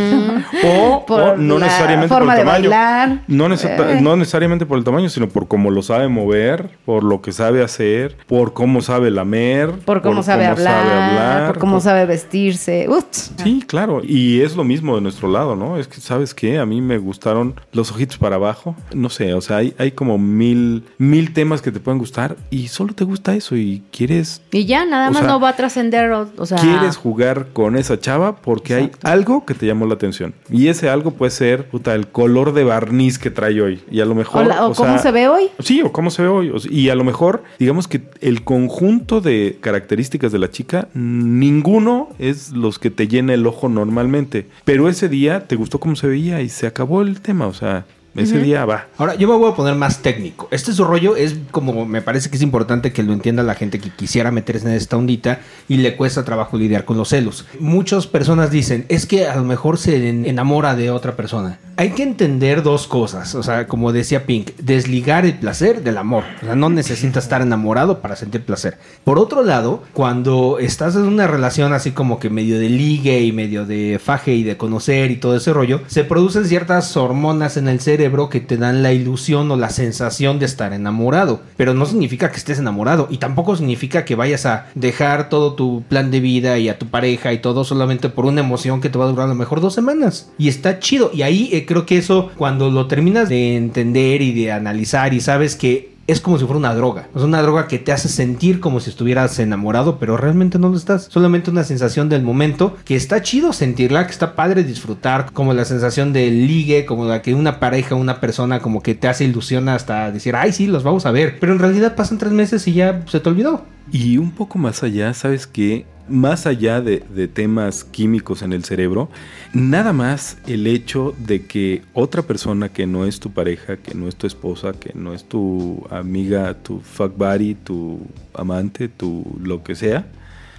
O, 0.65 1.05
Por 1.07 1.21
o 1.21 1.37
no 1.37 1.59
necesariamente 1.59 2.09
forma 2.09 2.33
por 2.35 2.41
el 2.41 2.47
de 2.47 2.51
tamaño. 2.51 2.71
bailar. 2.71 3.23
No, 3.27 3.47
Eh. 3.53 3.99
no 4.01 4.17
necesariamente 4.17 4.65
por 4.67 4.79
el 4.79 4.85
tamaño, 4.85 5.09
sino 5.09 5.29
por 5.29 5.49
cómo 5.49 5.71
lo 5.71 5.83
sabe 5.83 6.09
mover, 6.09 6.71
por 6.85 7.03
lo 7.03 7.21
que 7.21 7.33
sabe 7.33 7.63
hacer, 7.65 8.17
por 8.27 8.53
cómo 8.53 8.81
sabe 8.81 9.11
lamer, 9.11 9.71
Por 9.85 10.03
cómo 10.03 10.23
sabe 10.23 10.47
hablar, 10.47 11.47
por 11.49 11.59
cómo 11.59 11.81
sabe 11.81 12.07
vestirse. 12.07 12.87
Uts. 12.89 13.33
Sí, 13.43 13.65
claro. 13.67 14.03
Y 14.05 14.41
es 14.43 14.55
lo 14.57 14.63
mismo 14.65 14.95
de 14.95 15.01
nuestro 15.01 15.29
lado, 15.29 15.57
¿no? 15.57 15.79
Es 15.79 15.89
que, 15.89 16.01
¿sabes 16.01 16.35
qué? 16.35 16.59
A 16.59 16.67
mí 16.67 16.81
me 16.81 16.99
gustaron 16.99 17.55
los 17.73 17.91
ojitos 17.91 18.19
para 18.19 18.37
abajo. 18.37 18.77
No 18.95 19.09
sé, 19.09 19.35
o 19.35 19.41
sea, 19.41 19.57
hay, 19.59 19.75
hay 19.79 19.93
como 19.93 20.19
mil, 20.19 20.85
mil 20.99 21.33
temas 21.33 21.61
que 21.63 21.72
te 21.73 21.81
pueden 21.81 21.99
gustar 21.99 22.37
y 22.51 22.69
solo 22.69 22.95
te 22.95 23.05
gusta 23.05 23.35
eso 23.35 23.57
y 23.57 23.83
quieres 23.91 24.43
Y 24.53 24.65
ya, 24.67 24.85
nada 24.85 25.11
más 25.11 25.21
sea, 25.21 25.29
no 25.29 25.41
va 25.41 25.51
a 25.51 25.57
trascender, 25.57 26.11
o, 26.13 26.31
o 26.37 26.47
sea... 26.47 26.59
quieres 26.59 26.97
jugar 26.97 27.49
con 27.53 27.77
esa 27.77 27.99
chava 27.99 28.37
porque 28.37 28.75
Exacto. 28.79 28.99
hay 29.09 29.13
algo 29.13 29.45
que 29.45 29.55
te 29.55 29.67
llamó 29.67 29.87
la 29.87 29.95
atención. 29.95 30.35
Y 30.51 30.69
ese 30.69 30.89
algo 30.89 31.13
puede 31.13 31.31
ser, 31.31 31.69
puta, 31.69 31.95
el 31.95 32.09
color 32.09 32.53
de 32.53 32.65
barniz 32.65 33.19
que 33.19 33.31
trae 33.31 33.61
hoy. 33.61 33.81
Y 33.91 34.01
a 34.01 34.05
lo 34.05 34.15
mejor. 34.15 34.45
O, 34.45 34.49
la- 34.49 34.67
o 34.67 34.71
o 34.71 34.75
cómo 34.75 34.93
sea, 34.95 34.99
se 35.03 35.11
ve 35.13 35.29
hoy. 35.29 35.45
Sí, 35.59 35.83
o 35.83 35.93
cómo 35.93 36.11
se 36.11 36.23
ve 36.23 36.29
hoy. 36.29 36.53
Y 36.71 36.89
a 36.91 36.95
lo 36.95 37.05
mejor, 37.05 37.43
digamos 37.59 37.89
que 37.89 38.03
el 38.21 38.45
conjunto 38.45 39.21
de 39.21 39.59
características 39.61 40.33
de 40.33 40.39
la 40.39 40.51
chica, 40.51 40.89
ninguno 40.95 42.09
es 42.19 42.51
los 42.53 42.79
que 42.79 42.91
te 42.91 43.09
llena 43.09 43.35
el 43.35 43.47
ojo 43.47 43.69
normalmente. 43.69 44.47
Pero 44.65 44.89
ese 44.89 45.09
día 45.09 45.47
te 45.47 45.57
gustó 45.57 45.79
cómo 45.81 45.97
se 45.97 46.07
veía 46.07 46.41
y 46.43 46.49
se 46.49 46.67
acabó 46.67 47.03
el 47.03 47.21
tema. 47.21 47.47
O 47.47 47.55
sea, 47.55 47.85
ese 48.15 48.39
día 48.39 48.65
va. 48.67 48.89
Ahora, 48.99 49.15
yo 49.15 49.27
me 49.29 49.35
voy 49.37 49.51
a 49.51 49.55
poner 49.55 49.75
más 49.75 50.03
técnico. 50.03 50.49
Este 50.51 50.73
su 50.73 50.85
rollo 50.85 51.17
es 51.17 51.35
como 51.51 51.87
me 51.87 52.03
parece 52.03 52.29
que 52.31 52.37
es 52.37 52.43
importante 52.43 52.93
que 52.93 53.03
lo 53.03 53.13
entienda 53.13 53.43
la 53.43 53.55
gente 53.55 53.79
que 53.79 53.91
quisiera 53.91 54.31
meterse 54.31 54.67
en 54.69 54.75
esta 54.75 54.97
ondita 54.97 55.41
y 55.69 55.79
le 55.79 55.97
cuesta 55.97 56.25
trabajo 56.25 56.57
lidiar 56.59 56.85
con 56.85 56.97
los 56.99 57.09
celos. 57.09 57.47
Muchas 57.59 58.07
personas 58.07 58.51
dicen, 58.51 58.85
es 58.89 59.07
que 59.07 59.27
a 59.27 59.37
lo 59.37 59.45
mejor 59.45 59.79
se 59.79 60.09
en- 60.09 60.27
enamora 60.27 60.75
de 60.75 60.91
otra 60.91 61.17
persona. 61.17 61.59
Hay 61.77 61.91
que 61.91 62.03
entender 62.03 62.63
dos 62.63 62.87
cosas. 62.87 63.35
O 63.35 63.43
sea, 63.43 63.67
como 63.67 63.93
decía 63.93 64.27
Pink, 64.27 64.51
desligar 64.59 65.25
el 65.25 65.39
placer 65.39 65.83
del 65.83 65.99
amor. 65.99 66.25
O 66.43 66.45
sea, 66.45 66.55
no 66.55 66.69
necesitas 66.69 67.25
estar 67.25 67.41
enamorado 67.41 68.01
para 68.01 68.17
sentir 68.17 68.45
placer. 68.45 68.79
Por 69.05 69.19
otro 69.19 69.43
lado, 69.43 69.83
cuando 69.93 70.59
estás 70.59 70.97
en 70.97 71.03
una 71.03 71.27
relación 71.27 71.73
así 71.73 71.93
como 71.93 72.19
que 72.19 72.31
medio 72.31 72.59
de 72.59 72.69
ligue 72.69 73.23
y 73.23 73.33
medio 73.33 73.65
de 73.65 73.99
faje 74.03 74.35
y 74.35 74.43
de 74.43 74.57
conocer 74.57 75.11
y 75.11 75.17
todo 75.17 75.37
ese 75.37 75.53
rollo, 75.53 75.81
se 75.87 76.05
producen 76.05 76.45
ciertas 76.45 76.97
hormonas 76.97 77.57
en 77.57 77.69
el 77.69 77.81
cerebro 77.81 78.29
que 78.29 78.41
te 78.41 78.57
dan 78.57 78.83
la 78.83 78.93
ilusión 78.93 79.51
o 79.51 79.57
la 79.57 79.71
sensación 79.71 80.39
de 80.39 80.47
estar 80.47 80.73
enamorado. 80.73 81.41
Pero 81.57 81.75
no 81.75 81.87
significa 81.87 82.31
que 82.31 82.37
estés 82.37 82.59
enamorado 82.59 83.09
y 83.11 83.19
tampoco 83.19 83.57
significa 83.57 84.05
que 84.05 84.15
vayas 84.15 84.47
a 84.47 84.67
dejar 84.75 85.29
todo 85.29 85.55
tu 85.55 85.83
plan 85.89 86.11
de 86.11 86.21
vida 86.21 86.59
y 86.59 86.69
a 86.69 86.79
tu 86.79 86.87
pareja 86.89 87.33
y 87.33 87.39
todo 87.39 87.65
solamente 87.65 88.09
por 88.09 88.27
una 88.27 88.41
emoción 88.41 88.81
que 88.81 88.91
te 88.91 88.99
va 88.99 89.07
a 89.07 89.09
durar 89.09 89.27
a 89.27 89.29
lo 89.29 89.35
mejor 89.35 89.61
dos 89.61 89.75
semanas. 89.75 90.31
Y 90.39 90.49
está 90.49 90.79
chido. 90.79 91.11
Y 91.15 91.23
ahí 91.23 91.62
creo 91.67 91.87
que 91.87 91.99
eso, 91.99 92.31
cuando 92.37 92.71
lo 92.71 92.87
terminas 92.87 93.29
de 93.29 93.57
entender 93.57 94.23
y 94.23 94.33
de 94.33 94.53
analizar 94.53 95.15
y 95.15 95.21
sabes 95.21 95.57
que 95.57 95.93
es 96.07 96.21
como 96.21 96.39
si 96.39 96.45
fuera 96.45 96.59
una 96.59 96.75
droga. 96.75 97.09
Es 97.15 97.23
una 97.23 97.43
droga 97.43 97.69
que 97.69 97.79
te 97.79 97.93
hace 97.93 98.09
sentir 98.09 98.61
como 98.61 98.81
si 98.81 98.91
estuvieras 98.91 99.39
enamorado, 99.39 99.99
pero 99.99 100.17
realmente 100.17 100.59
no 100.59 100.69
lo 100.69 100.77
estás. 100.77 101.05
Solamente 101.05 101.51
una 101.51 101.65
sensación 101.65 102.09
del 102.09 102.23
momento 102.23 102.77
que 102.85 102.97
está 102.97 103.23
chido 103.23 103.53
sentirla, 103.53 104.07
que 104.07 104.13
está 104.13 104.35
padre 104.35 104.65
disfrutar, 104.65 105.31
como 105.33 105.55
la 105.55 105.65
sensación 105.65 106.13
del 106.13 106.47
ligue, 106.47 106.87
como 106.87 107.05
la 107.05 107.23
que 107.23 107.35
una 107.35 107.61
pareja, 107.61 107.95
una 107.95 108.21
persona 108.21 108.61
como 108.61 108.83
que 108.83 108.95
te 108.95 109.09
hace 109.09 109.25
ilusión 109.25 109.69
hasta 109.69 110.11
decir, 110.11 110.35
ay, 110.37 110.53
sí, 110.53 110.67
los 110.67 110.83
vamos 110.83 111.07
a 111.07 111.13
ver. 111.13 111.39
Pero 111.39 111.53
en 111.53 111.61
realidad 111.61 111.95
pasan 111.95 112.19
tres 112.19 112.33
meses 112.33 112.67
y 112.67 112.75
ya 112.75 113.03
se 113.07 113.21
te 113.21 113.29
olvidó. 113.29 113.65
Y 113.91 114.19
un 114.19 114.33
poco 114.33 114.59
más 114.59 114.83
allá, 114.83 115.15
¿sabes 115.15 115.47
qué? 115.47 115.87
Más 116.13 116.47
allá 116.47 116.81
de, 116.81 117.03
de 117.15 117.27
temas 117.27 117.85
químicos 117.85 118.43
en 118.43 118.53
el 118.53 118.65
cerebro, 118.65 119.09
nada 119.55 119.93
más 119.93 120.37
el 120.47 120.67
hecho 120.67 121.15
de 121.19 121.47
que 121.47 121.83
otra 121.95 122.23
persona 122.23 122.69
que 122.69 122.87
no 122.87 123.07
es 123.07 123.19
tu 123.19 123.33
pareja, 123.33 123.79
que 123.79 123.95
no 123.95 124.09
es 124.09 124.17
tu 124.17 124.27
esposa, 124.27 124.73
que 124.73 124.93
no 124.95 125.15
es 125.15 125.25
tu 125.25 125.87
amiga, 125.91 126.55
tu 126.63 126.81
fuck 126.81 127.17
buddy, 127.17 127.55
tu 127.55 128.01
amante, 128.35 128.89
tu 128.89 129.25
lo 129.43 129.65
que 129.65 129.75
sea, 129.75 130.07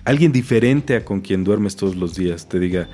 alguien 0.06 0.32
diferente 0.32 0.96
a 0.96 1.06
con 1.06 1.22
quien 1.22 1.44
duermes 1.44 1.76
todos 1.76 1.96
los 1.96 2.16
días 2.16 2.50
te 2.50 2.60
diga, 2.60 2.88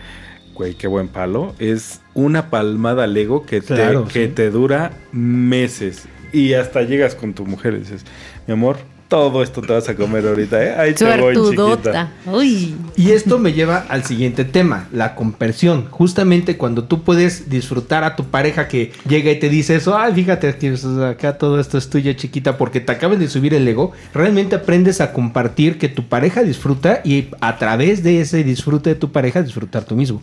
güey, 0.53 0.75
qué 0.75 0.87
buen 0.87 1.07
palo, 1.07 1.55
es 1.57 2.01
una 2.13 2.49
palmada 2.49 3.05
al 3.05 3.15
ego 3.15 3.45
que, 3.45 3.61
Claro, 3.61 4.03
te, 4.03 4.13
que 4.13 4.27
te 4.27 4.51
dura 4.51 4.91
meses. 5.13 6.07
Y 6.33 6.53
hasta 6.53 6.83
llegas 6.83 7.15
con 7.15 7.33
tu 7.33 7.45
mujer 7.45 7.73
y 7.75 7.79
dices, 7.79 8.05
mi 8.45 8.53
amor, 8.53 8.77
todo 9.09 9.41
esto 9.41 9.61
te 9.61 9.73
vas 9.73 9.89
a 9.89 9.95
comer 9.95 10.25
ahorita, 10.25 10.63
¿eh? 10.63 10.75
Ahí 10.77 10.93
te 10.93 11.17
voy, 11.17 11.35
chiquita. 11.35 12.11
Uy. 12.27 12.75
Y 12.95 13.11
esto 13.11 13.39
me 13.39 13.53
lleva 13.53 13.85
al 13.89 14.03
siguiente 14.05 14.45
tema, 14.45 14.87
la 14.93 15.15
compersión. 15.15 15.87
Justamente 15.89 16.57
cuando 16.57 16.83
tú 16.83 17.03
puedes 17.03 17.49
disfrutar 17.49 18.03
a 18.03 18.15
tu 18.15 18.25
pareja 18.25 18.67
que 18.67 18.91
llega 19.07 19.31
y 19.31 19.39
te 19.39 19.49
dice 19.49 19.75
eso, 19.75 19.97
ay, 19.97 20.13
fíjate 20.13 20.55
que 20.55 20.75
acá 21.05 21.39
todo 21.39 21.59
esto 21.59 21.79
es 21.79 21.89
tuyo, 21.89 22.13
chiquita, 22.13 22.57
porque 22.57 22.81
te 22.81 22.91
acaban 22.91 23.19
de 23.19 23.27
subir 23.27 23.55
el 23.55 23.67
ego, 23.67 23.93
realmente 24.13 24.55
aprendes 24.55 25.01
a 25.01 25.11
compartir 25.11 25.79
que 25.79 25.89
tu 25.89 26.07
pareja 26.07 26.43
disfruta 26.43 27.01
y 27.03 27.29
a 27.41 27.57
través 27.57 28.03
de 28.03 28.21
ese 28.21 28.43
disfrute 28.43 28.91
de 28.91 28.95
tu 28.95 29.11
pareja 29.11 29.41
disfrutar 29.41 29.85
tú 29.85 29.95
mismo. 29.95 30.21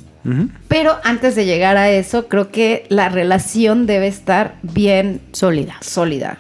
Pero 0.69 0.97
antes 1.03 1.35
de 1.35 1.45
llegar 1.45 1.77
a 1.77 1.91
eso, 1.91 2.29
creo 2.29 2.51
que 2.51 2.85
la 2.89 3.09
relación 3.09 3.87
debe 3.87 4.07
estar 4.07 4.57
bien 4.63 5.21
Sólida. 5.33 5.77
sólida. 5.81 6.39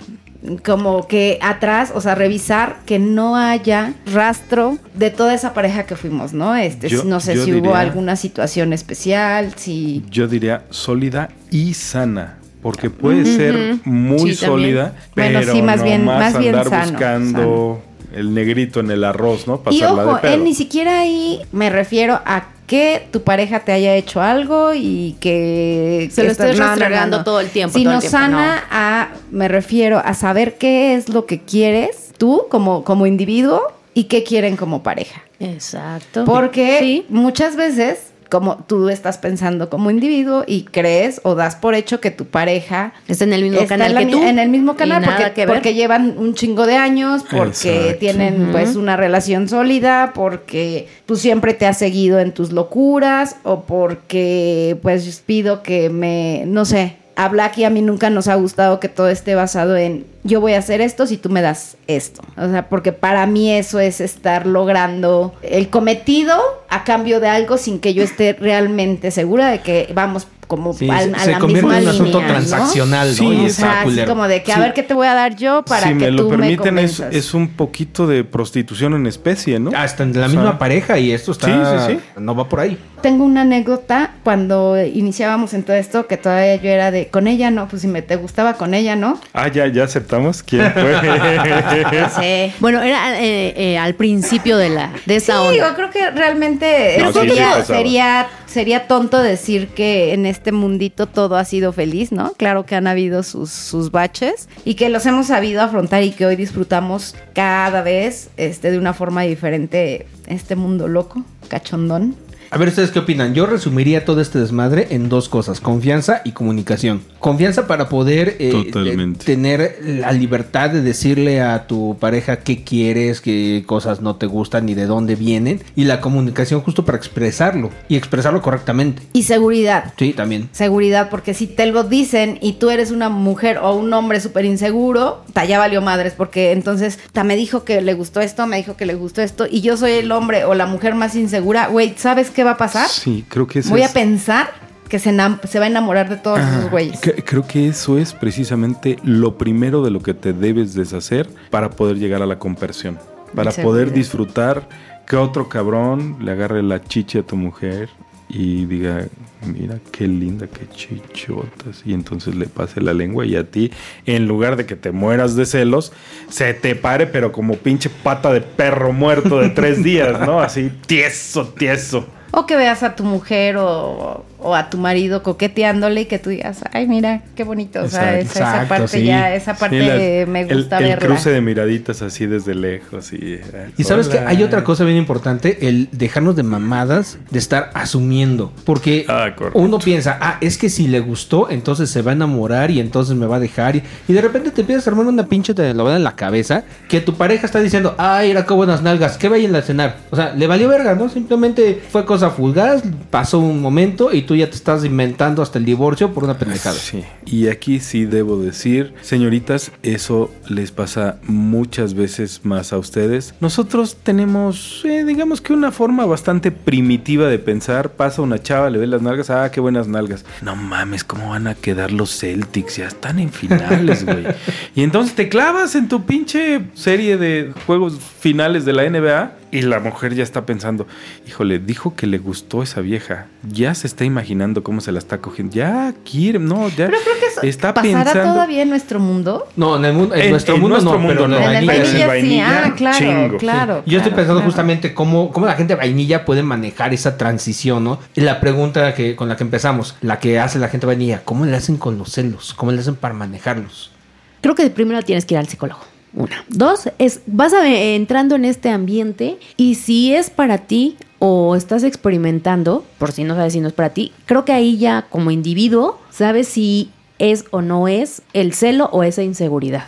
Como 0.64 1.06
que 1.08 1.38
atrás, 1.42 1.92
o 1.94 2.00
sea, 2.00 2.14
revisar 2.14 2.76
que 2.86 2.98
no 2.98 3.36
haya 3.36 3.94
rastro 4.12 4.78
de 4.94 5.10
toda 5.10 5.34
esa 5.34 5.54
pareja 5.54 5.86
que 5.86 5.96
fuimos, 5.96 6.32
¿no? 6.32 6.54
Este, 6.56 6.88
Yo- 6.88 7.04
no 7.04 7.20
sé 7.20 7.42
si 7.44 7.52
hubo 7.52 7.74
alguna 7.74 8.16
situación 8.16 8.72
especial, 8.72 9.54
si 9.56 10.04
Yo 10.10 10.28
diría 10.28 10.64
sólida 10.70 11.30
y 11.50 11.74
sana. 11.74 12.38
Porque 12.62 12.90
puede 12.90 13.24
ser 13.24 13.76
muy 13.84 14.18
Sí, 14.18 14.24
también. 14.24 14.36
sólida, 14.36 14.94
Bueno, 15.14 15.38
pero 15.40 15.52
sí, 15.52 15.62
más 15.62 15.82
bien- 15.84 16.04
nomás 16.04 16.32
más 16.32 16.38
bien 16.42 16.54
andar 16.54 16.68
sano, 16.70 16.90
buscando 16.92 17.82
el 18.12 18.34
negrito 18.34 18.80
en 18.80 18.90
el 18.90 19.04
arroz, 19.04 19.46
¿no? 19.46 19.54
Y 19.70 19.80
Pasarla 19.80 20.04
ojo, 20.04 20.14
de 20.16 20.20
pedo. 20.22 20.34
él 20.34 20.44
ni 20.44 20.54
siquiera 20.54 21.00
ahí 21.00 21.40
me 21.52 21.70
refiero 21.70 22.20
a 22.24 22.46
que 22.66 23.06
tu 23.12 23.22
pareja 23.22 23.60
te 23.60 23.72
haya 23.72 23.94
hecho 23.94 24.20
algo 24.20 24.74
y 24.74 25.16
que... 25.20 26.08
Se 26.10 26.22
que 26.22 26.26
lo 26.26 26.32
estés 26.32 26.58
no. 26.58 27.24
todo 27.24 27.40
el 27.40 27.48
tiempo, 27.50 27.78
Sino 27.78 27.90
todo 27.90 27.94
el 27.96 28.00
tiempo, 28.00 28.18
sana 28.18 28.64
a, 28.70 29.08
me 29.30 29.48
refiero 29.48 30.00
a 30.04 30.14
saber 30.14 30.58
qué 30.58 30.94
es 30.94 31.08
lo 31.08 31.26
que 31.26 31.40
quieres 31.40 32.12
tú 32.18 32.46
como, 32.50 32.82
como 32.84 33.06
individuo 33.06 33.62
y 33.94 34.04
qué 34.04 34.24
quieren 34.24 34.56
como 34.56 34.82
pareja. 34.82 35.22
Exacto. 35.40 36.24
Porque 36.24 36.78
Sí. 36.80 37.06
muchas 37.08 37.56
veces, 37.56 37.98
como 38.30 38.64
tú 38.66 38.88
estás 38.88 39.18
pensando 39.18 39.70
como 39.70 39.90
individuo 39.90 40.44
y 40.46 40.62
crees 40.64 41.20
o 41.24 41.34
das 41.34 41.56
por 41.56 41.74
hecho 41.74 42.00
que 42.00 42.10
tu 42.10 42.26
pareja 42.26 42.92
Está 43.08 43.24
en 43.24 43.32
el 43.32 43.42
mismo 43.42 43.60
está 43.60 43.76
canal 43.76 43.96
que 43.96 44.06
tú. 44.12 44.22
En 44.22 44.38
el 44.38 44.48
mismo 44.48 44.76
canal 44.76 45.04
porque, 45.04 45.32
que 45.32 45.46
ver. 45.46 45.54
porque 45.54 45.74
llevan 45.74 46.16
un 46.18 46.34
chingo 46.34 46.66
de 46.66 46.76
años, 46.76 47.24
porque 47.30 47.46
Exacto. 47.48 47.98
tienen 47.98 48.48
pues 48.52 48.76
una 48.76 48.96
relación 48.96 49.48
sólida, 49.48 50.12
porque 50.14 50.88
tú 51.06 51.16
siempre 51.16 51.54
te 51.54 51.66
has 51.66 51.78
seguido 51.78 52.18
en 52.18 52.32
tus 52.32 52.52
locuras 52.52 53.36
o 53.42 53.62
porque 53.62 54.78
pues 54.82 55.22
pido 55.24 55.62
que 55.62 55.90
me, 55.90 56.44
no 56.46 56.64
sé, 56.64 56.96
a 57.16 57.28
Black 57.28 57.58
y 57.58 57.64
a 57.64 57.70
mí 57.70 57.82
nunca 57.82 58.10
nos 58.10 58.28
ha 58.28 58.34
gustado 58.34 58.78
que 58.78 58.88
todo 58.88 59.08
esté 59.08 59.34
basado 59.34 59.76
en 59.76 60.06
yo 60.22 60.40
voy 60.40 60.52
a 60.52 60.58
hacer 60.58 60.80
esto 60.80 61.06
si 61.06 61.16
tú 61.16 61.30
me 61.30 61.40
das 61.40 61.76
esto. 61.86 62.22
O 62.36 62.48
sea, 62.48 62.68
porque 62.68 62.92
para 62.92 63.26
mí 63.26 63.50
eso 63.50 63.80
es 63.80 64.00
estar 64.00 64.46
logrando 64.46 65.34
el 65.42 65.70
cometido 65.70 66.36
a 66.68 66.84
cambio 66.84 67.20
de 67.20 67.28
algo 67.28 67.58
sin 67.58 67.78
que 67.78 67.94
yo 67.94 68.02
esté 68.02 68.34
realmente 68.34 69.10
segura 69.10 69.50
de 69.50 69.60
que 69.60 69.90
vamos 69.94 70.26
como 70.46 70.72
Sí, 70.72 70.88
a, 70.90 71.00
se, 71.00 71.12
a 71.14 71.18
se 71.18 71.30
la 71.32 71.38
convierte 71.38 71.66
misma 71.66 71.78
en 71.78 71.82
un 71.84 71.88
asunto 71.88 72.18
línea, 72.20 72.26
¿no? 72.26 72.32
transaccional, 72.34 73.08
¿no? 73.08 73.14
Sí, 73.14 73.24
Y 73.26 73.46
O 73.46 73.50
sea, 73.50 73.80
así 73.82 74.04
como 74.06 74.28
de 74.28 74.42
que 74.42 74.52
a 74.52 74.54
Sí. 74.56 74.60
ver 74.60 74.74
qué 74.74 74.82
te 74.82 74.94
voy 74.94 75.06
a 75.06 75.14
dar 75.14 75.36
yo 75.36 75.64
para 75.64 75.82
si 75.82 75.88
que 75.88 75.94
me 75.94 76.10
lo 76.10 76.22
tú 76.24 76.30
me 76.30 76.36
permiten, 76.38 76.78
es, 76.78 76.96
convenzas. 76.96 77.14
es 77.14 77.34
un 77.34 77.48
poquito 77.48 78.06
de 78.06 78.24
prostitución 78.24 78.94
en 78.94 79.06
especie, 79.06 79.58
¿no? 79.58 79.70
Hasta 79.76 80.02
en 80.02 80.12
la 80.12 80.26
O 80.26 80.30
sea, 80.30 80.38
misma 80.40 80.58
pareja 80.58 80.98
y 80.98 81.12
esto 81.12 81.32
está... 81.32 81.86
Sí, 81.88 81.94
sí, 81.94 82.00
No 82.18 82.34
va 82.34 82.48
por 82.48 82.60
ahí. 82.60 82.78
Tengo 83.02 83.24
una 83.24 83.42
anécdota 83.42 84.12
cuando 84.24 84.82
iniciábamos 84.82 85.52
en 85.54 85.62
todo 85.62 85.76
esto 85.76 86.06
que 86.06 86.16
todavía 86.16 86.56
yo 86.56 86.70
era 86.70 86.90
de 86.90 87.08
con 87.08 87.26
ella 87.26 87.50
no, 87.50 87.68
pues 87.68 87.82
si 87.82 87.88
me 87.88 88.02
te 88.02 88.16
gustaba 88.16 88.54
con 88.54 88.72
ella, 88.74 88.96
¿no? 88.96 89.20
Ah, 89.34 89.48
ya, 89.48 89.66
ya 89.66 89.84
aceptamos. 89.84 90.42
¿Quién 90.42 90.72
fue? 90.72 90.96
Sí. 92.20 92.52
Bueno, 92.60 92.82
era 92.82 93.20
eh, 93.20 93.52
eh, 93.56 93.78
al 93.78 93.94
principio 93.94 94.56
de 94.56 94.70
la 94.70 94.90
de 95.04 95.16
esa 95.16 95.34
Sí, 95.34 95.38
onda. 95.60 95.68
yo 95.70 95.74
creo 95.76 95.90
que 95.90 96.10
realmente 96.10 96.96
No, 97.00 97.12
sí, 97.12 97.18
sí 97.20 97.28
sería, 97.28 97.64
sería, 97.64 98.26
sería 98.56 98.88
tonto 98.88 99.22
decir 99.22 99.68
que 99.68 100.14
en 100.14 100.24
este 100.24 100.50
mundito 100.50 101.06
todo 101.06 101.36
ha 101.36 101.44
sido 101.44 101.74
feliz, 101.74 102.10
¿no? 102.10 102.32
Claro 102.38 102.64
que 102.64 102.74
han 102.74 102.86
habido 102.86 103.22
sus, 103.22 103.50
sus 103.50 103.90
baches 103.90 104.48
y 104.64 104.76
que 104.76 104.88
los 104.88 105.04
hemos 105.04 105.26
sabido 105.26 105.60
afrontar 105.60 106.02
y 106.04 106.12
que 106.12 106.24
hoy 106.24 106.36
disfrutamos 106.36 107.14
cada 107.34 107.82
vez 107.82 108.30
este, 108.38 108.70
de 108.70 108.78
una 108.78 108.94
forma 108.94 109.24
diferente 109.24 110.06
este 110.26 110.56
mundo 110.56 110.88
loco, 110.88 111.22
cachondón. 111.48 112.16
A 112.50 112.58
ver, 112.58 112.68
¿ustedes 112.68 112.90
qué 112.90 113.00
opinan? 113.00 113.34
Yo 113.34 113.46
resumiría 113.46 114.04
todo 114.04 114.20
este 114.20 114.38
desmadre 114.38 114.88
en 114.90 115.08
dos 115.08 115.28
cosas, 115.28 115.60
confianza 115.60 116.22
y 116.24 116.32
comunicación. 116.32 117.02
Confianza 117.18 117.66
para 117.66 117.88
poder 117.88 118.36
eh, 118.38 118.72
eh, 118.74 119.14
tener 119.24 119.78
la 119.82 120.12
libertad 120.12 120.70
de 120.70 120.80
decirle 120.80 121.40
a 121.40 121.66
tu 121.66 121.96
pareja 121.98 122.38
qué 122.38 122.62
quieres, 122.62 123.20
qué 123.20 123.64
cosas 123.66 124.00
no 124.00 124.16
te 124.16 124.26
gustan 124.26 124.66
ni 124.66 124.74
de 124.74 124.86
dónde 124.86 125.16
vienen. 125.16 125.60
Y 125.74 125.84
la 125.84 126.00
comunicación 126.00 126.60
justo 126.60 126.84
para 126.84 126.98
expresarlo 126.98 127.70
y 127.88 127.96
expresarlo 127.96 128.42
correctamente. 128.42 129.02
Y 129.12 129.24
seguridad. 129.24 129.92
Sí, 129.98 130.12
también. 130.12 130.48
Seguridad, 130.52 131.10
porque 131.10 131.34
si 131.34 131.46
te 131.46 131.66
lo 131.66 131.82
dicen 131.82 132.38
y 132.40 132.54
tú 132.54 132.70
eres 132.70 132.90
una 132.90 133.08
mujer 133.08 133.58
o 133.58 133.74
un 133.74 133.92
hombre 133.92 134.20
súper 134.20 134.44
inseguro, 134.44 135.24
ta, 135.32 135.44
ya 135.44 135.58
valió 135.58 135.82
madres, 135.82 136.14
porque 136.16 136.52
entonces 136.52 136.98
ta, 137.12 137.24
me 137.24 137.34
dijo 137.34 137.64
que 137.64 137.80
le 137.80 137.94
gustó 137.94 138.20
esto, 138.20 138.46
me 138.46 138.56
dijo 138.56 138.76
que 138.76 138.86
le 138.86 138.94
gustó 138.94 139.22
esto, 139.22 139.46
y 139.50 139.62
yo 139.62 139.76
soy 139.76 139.92
el 139.92 140.12
hombre 140.12 140.44
o 140.44 140.54
la 140.54 140.66
mujer 140.66 140.94
más 140.94 141.16
insegura, 141.16 141.68
güey, 141.68 141.94
¿sabes 141.96 142.30
qué 142.36 142.44
va 142.44 142.52
a 142.52 142.56
pasar? 142.56 142.88
sí, 142.88 143.24
creo 143.28 143.46
que 143.48 143.58
eso 143.60 143.70
Voy 143.70 143.82
a 143.82 143.88
pensar 143.92 144.50
que 144.88 145.00
se, 145.00 145.10
va 145.12 145.24
a 145.64 145.66
enamorar 145.66 146.08
de 146.08 146.16
todos 146.16 146.38
esos 146.38 146.70
güeyes. 146.70 147.00
Cre- 147.02 147.24
Creo 147.24 147.44
que 147.44 147.66
eso 147.66 147.98
es 147.98 148.12
precisamente 148.12 148.98
lo 149.02 149.36
primero 149.36 149.82
de 149.82 149.90
lo 149.90 150.00
que 150.00 150.14
te 150.14 150.32
debes 150.32 150.74
deshacer 150.74 151.28
para 151.50 151.70
poder 151.70 151.96
llegar 151.98 152.22
a 152.22 152.26
la 152.26 152.38
conversión. 152.38 152.96
Para 153.34 153.50
poder 153.50 153.92
disfrutar 153.92 154.68
que 155.06 155.16
otro 155.16 155.48
cabrón 155.48 156.18
le 156.20 156.30
agarre 156.30 156.62
la 156.62 156.80
chicha 156.82 157.18
a 157.18 157.22
tu 157.24 157.36
mujer 157.36 157.88
y 158.28 158.64
diga, 158.66 159.06
mira 159.44 159.78
qué 159.90 160.06
linda, 160.06 160.46
qué 160.46 160.68
chichotas. 160.72 161.82
Y 161.84 161.92
entonces 161.92 162.34
le 162.36 162.46
pase 162.46 162.80
la 162.80 162.92
lengua 162.94 163.26
y 163.26 163.34
a 163.36 163.50
ti, 163.50 163.72
en 164.04 164.26
lugar 164.28 164.54
de 164.56 164.66
que 164.66 164.76
te 164.76 164.92
mueras 164.92 165.34
de 165.36 165.46
celos, 165.46 165.92
se 166.28 166.54
te 166.54 166.74
pare, 166.76 167.06
pero 167.08 167.32
como 167.32 167.54
pinche 167.56 167.90
pata 167.90 168.32
de 168.32 168.40
perro 168.40 168.92
muerto 168.92 169.38
de 169.40 169.50
tres 169.50 169.82
días, 169.90 170.20
¿no? 170.26 170.40
Así, 170.40 170.70
tieso, 170.86 171.48
tieso. 171.48 172.06
O 172.32 172.44
que 172.44 172.56
veas 172.56 172.82
a 172.82 172.90
tu 172.90 173.04
mujer 173.04 173.56
o, 173.56 174.24
o 174.46 174.54
a 174.54 174.70
tu 174.70 174.78
marido 174.78 175.22
coqueteándole 175.22 176.02
y 176.02 176.04
que 176.06 176.18
tú 176.18 176.30
digas, 176.30 176.60
ay, 176.72 176.86
mira, 176.86 177.22
qué 177.34 177.42
bonito. 177.44 177.82
O 177.82 177.88
sea, 177.88 178.20
Exacto, 178.20 178.38
esa, 178.60 178.68
parte 178.68 178.88
sí. 179.00 179.04
ya, 179.04 179.34
esa 179.34 179.54
parte 179.54 180.24
Sí, 180.24 180.30
me 180.30 180.42
el- 180.42 180.56
gusta 180.58 180.78
el, 180.78 180.84
verla. 180.84 181.06
cruce 181.06 181.30
de 181.30 181.40
miraditas 181.40 182.00
así 182.02 182.26
desde 182.26 182.54
lejos. 182.54 183.12
Y, 183.12 183.34
eh, 183.34 183.42
Y 183.76 183.84
sabes 183.84 184.08
que 184.08 184.18
hay 184.20 184.42
otra 184.44 184.62
cosa 184.64 184.84
bien 184.84 184.96
importante, 184.96 185.66
el 185.68 185.88
dejarnos 185.92 186.36
de 186.36 186.44
mamadas, 186.44 187.18
de 187.30 187.38
estar 187.38 187.70
asumiendo. 187.74 188.52
Porque 188.64 189.04
Ah, 189.08 189.30
uno 189.54 189.78
piensa, 189.80 190.16
ah, 190.20 190.38
es 190.40 190.58
que 190.58 190.68
si 190.70 190.86
le 190.86 191.00
gustó, 191.00 191.50
entonces 191.50 191.90
se 191.90 192.02
va 192.02 192.12
a 192.12 192.14
enamorar 192.14 192.70
y 192.70 192.78
entonces 192.78 193.16
me 193.16 193.26
va 193.26 193.36
a 193.36 193.40
dejar. 193.40 193.74
Y, 193.76 193.82
y 194.06 194.12
de 194.12 194.20
repente 194.20 194.50
te 194.52 194.60
empiezas 194.60 194.86
a 194.86 194.90
armar 194.90 195.06
una 195.06 195.26
pinche 195.26 195.54
telenovela 195.54 195.96
en 195.96 196.04
la 196.04 196.14
cabeza 196.14 196.62
que 196.88 197.00
tu 197.00 197.14
pareja 197.14 197.46
está 197.46 197.60
diciendo, 197.60 197.94
ay, 197.98 198.30
era 198.30 198.44
qué 198.46 198.54
buenas 198.54 198.82
nalgas, 198.82 199.18
que 199.18 199.28
vayan 199.28 199.56
a 199.56 199.62
cenar. 199.62 199.96
O 200.10 200.16
sea, 200.16 200.32
le 200.34 200.46
valió 200.46 200.68
verga, 200.68 200.94
¿no? 200.94 201.08
Simplemente 201.08 201.82
fue 201.90 202.04
cosa 202.04 202.30
fugaz, 202.30 202.82
pasó 203.10 203.40
un 203.40 203.60
momento 203.60 204.12
y 204.12 204.22
tú 204.22 204.35
ya 204.38 204.50
te 204.50 204.56
estás 204.56 204.84
inventando 204.84 205.42
hasta 205.42 205.58
el 205.58 205.64
divorcio 205.64 206.12
por 206.12 206.24
una 206.24 206.38
pendejada. 206.38 206.76
Sí, 206.76 207.04
y 207.24 207.48
aquí 207.48 207.80
sí 207.80 208.04
debo 208.04 208.38
decir, 208.38 208.94
señoritas, 209.02 209.72
eso 209.82 210.30
les 210.48 210.70
pasa 210.70 211.18
muchas 211.22 211.94
veces 211.94 212.40
más 212.44 212.72
a 212.72 212.78
ustedes. 212.78 213.34
Nosotros 213.40 213.96
tenemos, 214.02 214.82
eh, 214.84 215.04
digamos 215.04 215.40
que 215.40 215.52
una 215.52 215.72
forma 215.72 216.06
bastante 216.06 216.50
primitiva 216.50 217.28
de 217.28 217.38
pensar. 217.38 217.90
Pasa 217.90 218.22
una 218.22 218.42
chava, 218.42 218.70
le 218.70 218.78
ve 218.78 218.86
las 218.86 219.02
nalgas, 219.02 219.30
ah, 219.30 219.50
qué 219.50 219.60
buenas 219.60 219.88
nalgas. 219.88 220.24
No 220.42 220.56
mames, 220.56 221.04
¿cómo 221.04 221.30
van 221.30 221.46
a 221.46 221.54
quedar 221.54 221.92
los 221.92 222.18
Celtics? 222.18 222.76
Ya 222.76 222.88
están 222.88 223.18
en 223.18 223.30
finales, 223.30 224.04
güey. 224.04 224.26
y 224.74 224.82
entonces 224.82 225.14
te 225.14 225.28
clavas 225.28 225.74
en 225.74 225.88
tu 225.88 226.04
pinche 226.04 226.62
serie 226.74 227.16
de 227.16 227.52
juegos 227.66 227.98
finales 228.20 228.64
de 228.64 228.72
la 228.72 228.88
NBA. 228.88 229.32
Y 229.52 229.62
la 229.62 229.78
mujer 229.78 230.14
ya 230.14 230.24
está 230.24 230.44
pensando, 230.44 230.86
híjole, 231.26 231.60
dijo 231.60 231.94
que 231.94 232.06
le 232.08 232.18
gustó 232.18 232.62
esa 232.64 232.80
vieja. 232.80 233.26
Ya 233.48 233.74
se 233.74 233.86
está 233.86 234.04
imaginando 234.04 234.64
cómo 234.64 234.80
se 234.80 234.90
la 234.90 234.98
está 234.98 235.18
cogiendo. 235.18 235.54
Ya 235.54 235.94
quiere, 236.10 236.38
no, 236.40 236.68
ya 236.68 236.86
Pero 236.88 236.98
creo 237.02 237.14
que 237.20 237.26
eso 237.26 237.40
está 237.42 237.72
pasará 237.72 238.04
pensando. 238.04 238.32
todavía 238.32 238.62
en 238.62 238.70
nuestro 238.70 238.98
mundo. 238.98 239.46
No, 239.56 239.76
en, 239.76 239.84
el 239.84 239.92
mundo, 239.92 240.14
en, 240.16 240.22
En- 240.22 240.30
nuestro 240.32 240.56
en 240.56 240.60
mundo 240.60 240.74
nuestro 240.76 240.98
no, 241.00 241.06
pero 241.08 241.20
mundo 241.22 241.36
en 241.36 241.42
no. 241.44 241.46
la 241.52 241.58
en 241.60 241.70
el 241.70 242.06
vainilla 242.08 242.20
sí, 242.20 242.40
ah, 242.40 242.74
claro, 242.76 242.98
chingo. 242.98 243.38
claro. 243.38 243.82
Yo 243.86 243.98
estoy 243.98 244.12
pensando 244.12 244.40
claro. 244.40 244.50
justamente 244.50 244.92
cómo, 244.94 245.30
cómo 245.30 245.46
la 245.46 245.54
gente 245.54 245.74
vainilla 245.76 246.24
puede 246.24 246.42
manejar 246.42 246.92
esa 246.92 247.16
transición, 247.16 247.84
¿no? 247.84 248.00
Y 248.16 248.22
la 248.22 248.40
pregunta 248.40 248.94
que, 248.94 249.14
con 249.14 249.28
la 249.28 249.36
que 249.36 249.44
empezamos, 249.44 249.94
la 250.00 250.18
que 250.18 250.40
hace 250.40 250.58
la 250.58 250.68
gente 250.68 250.86
vainilla, 250.86 251.22
¿cómo 251.24 251.46
le 251.46 251.56
hacen 251.56 251.76
con 251.76 251.98
los 251.98 252.10
celos? 252.12 252.52
¿Cómo 252.54 252.72
le 252.72 252.80
hacen 252.80 252.96
para 252.96 253.14
manejarlos? 253.14 253.92
Creo 254.40 254.54
que 254.56 254.68
primero 254.70 255.00
tienes 255.02 255.24
que 255.24 255.34
ir 255.34 255.38
al 255.38 255.46
psicólogo. 255.46 255.80
Una. 256.16 256.44
Dos, 256.48 256.90
es, 256.98 257.20
vas 257.26 257.52
a, 257.52 257.68
entrando 257.68 258.34
en 258.34 258.46
este 258.46 258.70
ambiente 258.70 259.38
y 259.56 259.74
si 259.76 260.14
es 260.14 260.30
para 260.30 260.58
ti 260.58 260.96
o 261.18 261.54
estás 261.54 261.84
experimentando, 261.84 262.84
por 262.98 263.12
si 263.12 263.22
no 263.22 263.34
sabes 263.36 263.52
si 263.52 263.60
no 263.60 263.68
es 263.68 263.74
para 263.74 263.90
ti, 263.90 264.12
creo 264.24 264.44
que 264.46 264.52
ahí 264.52 264.78
ya 264.78 265.06
como 265.10 265.30
individuo 265.30 266.00
sabes 266.10 266.48
si 266.48 266.90
es 267.18 267.44
o 267.50 267.60
no 267.60 267.86
es 267.86 268.22
el 268.32 268.54
celo 268.54 268.88
o 268.92 269.02
esa 269.02 269.22
inseguridad. 269.22 269.84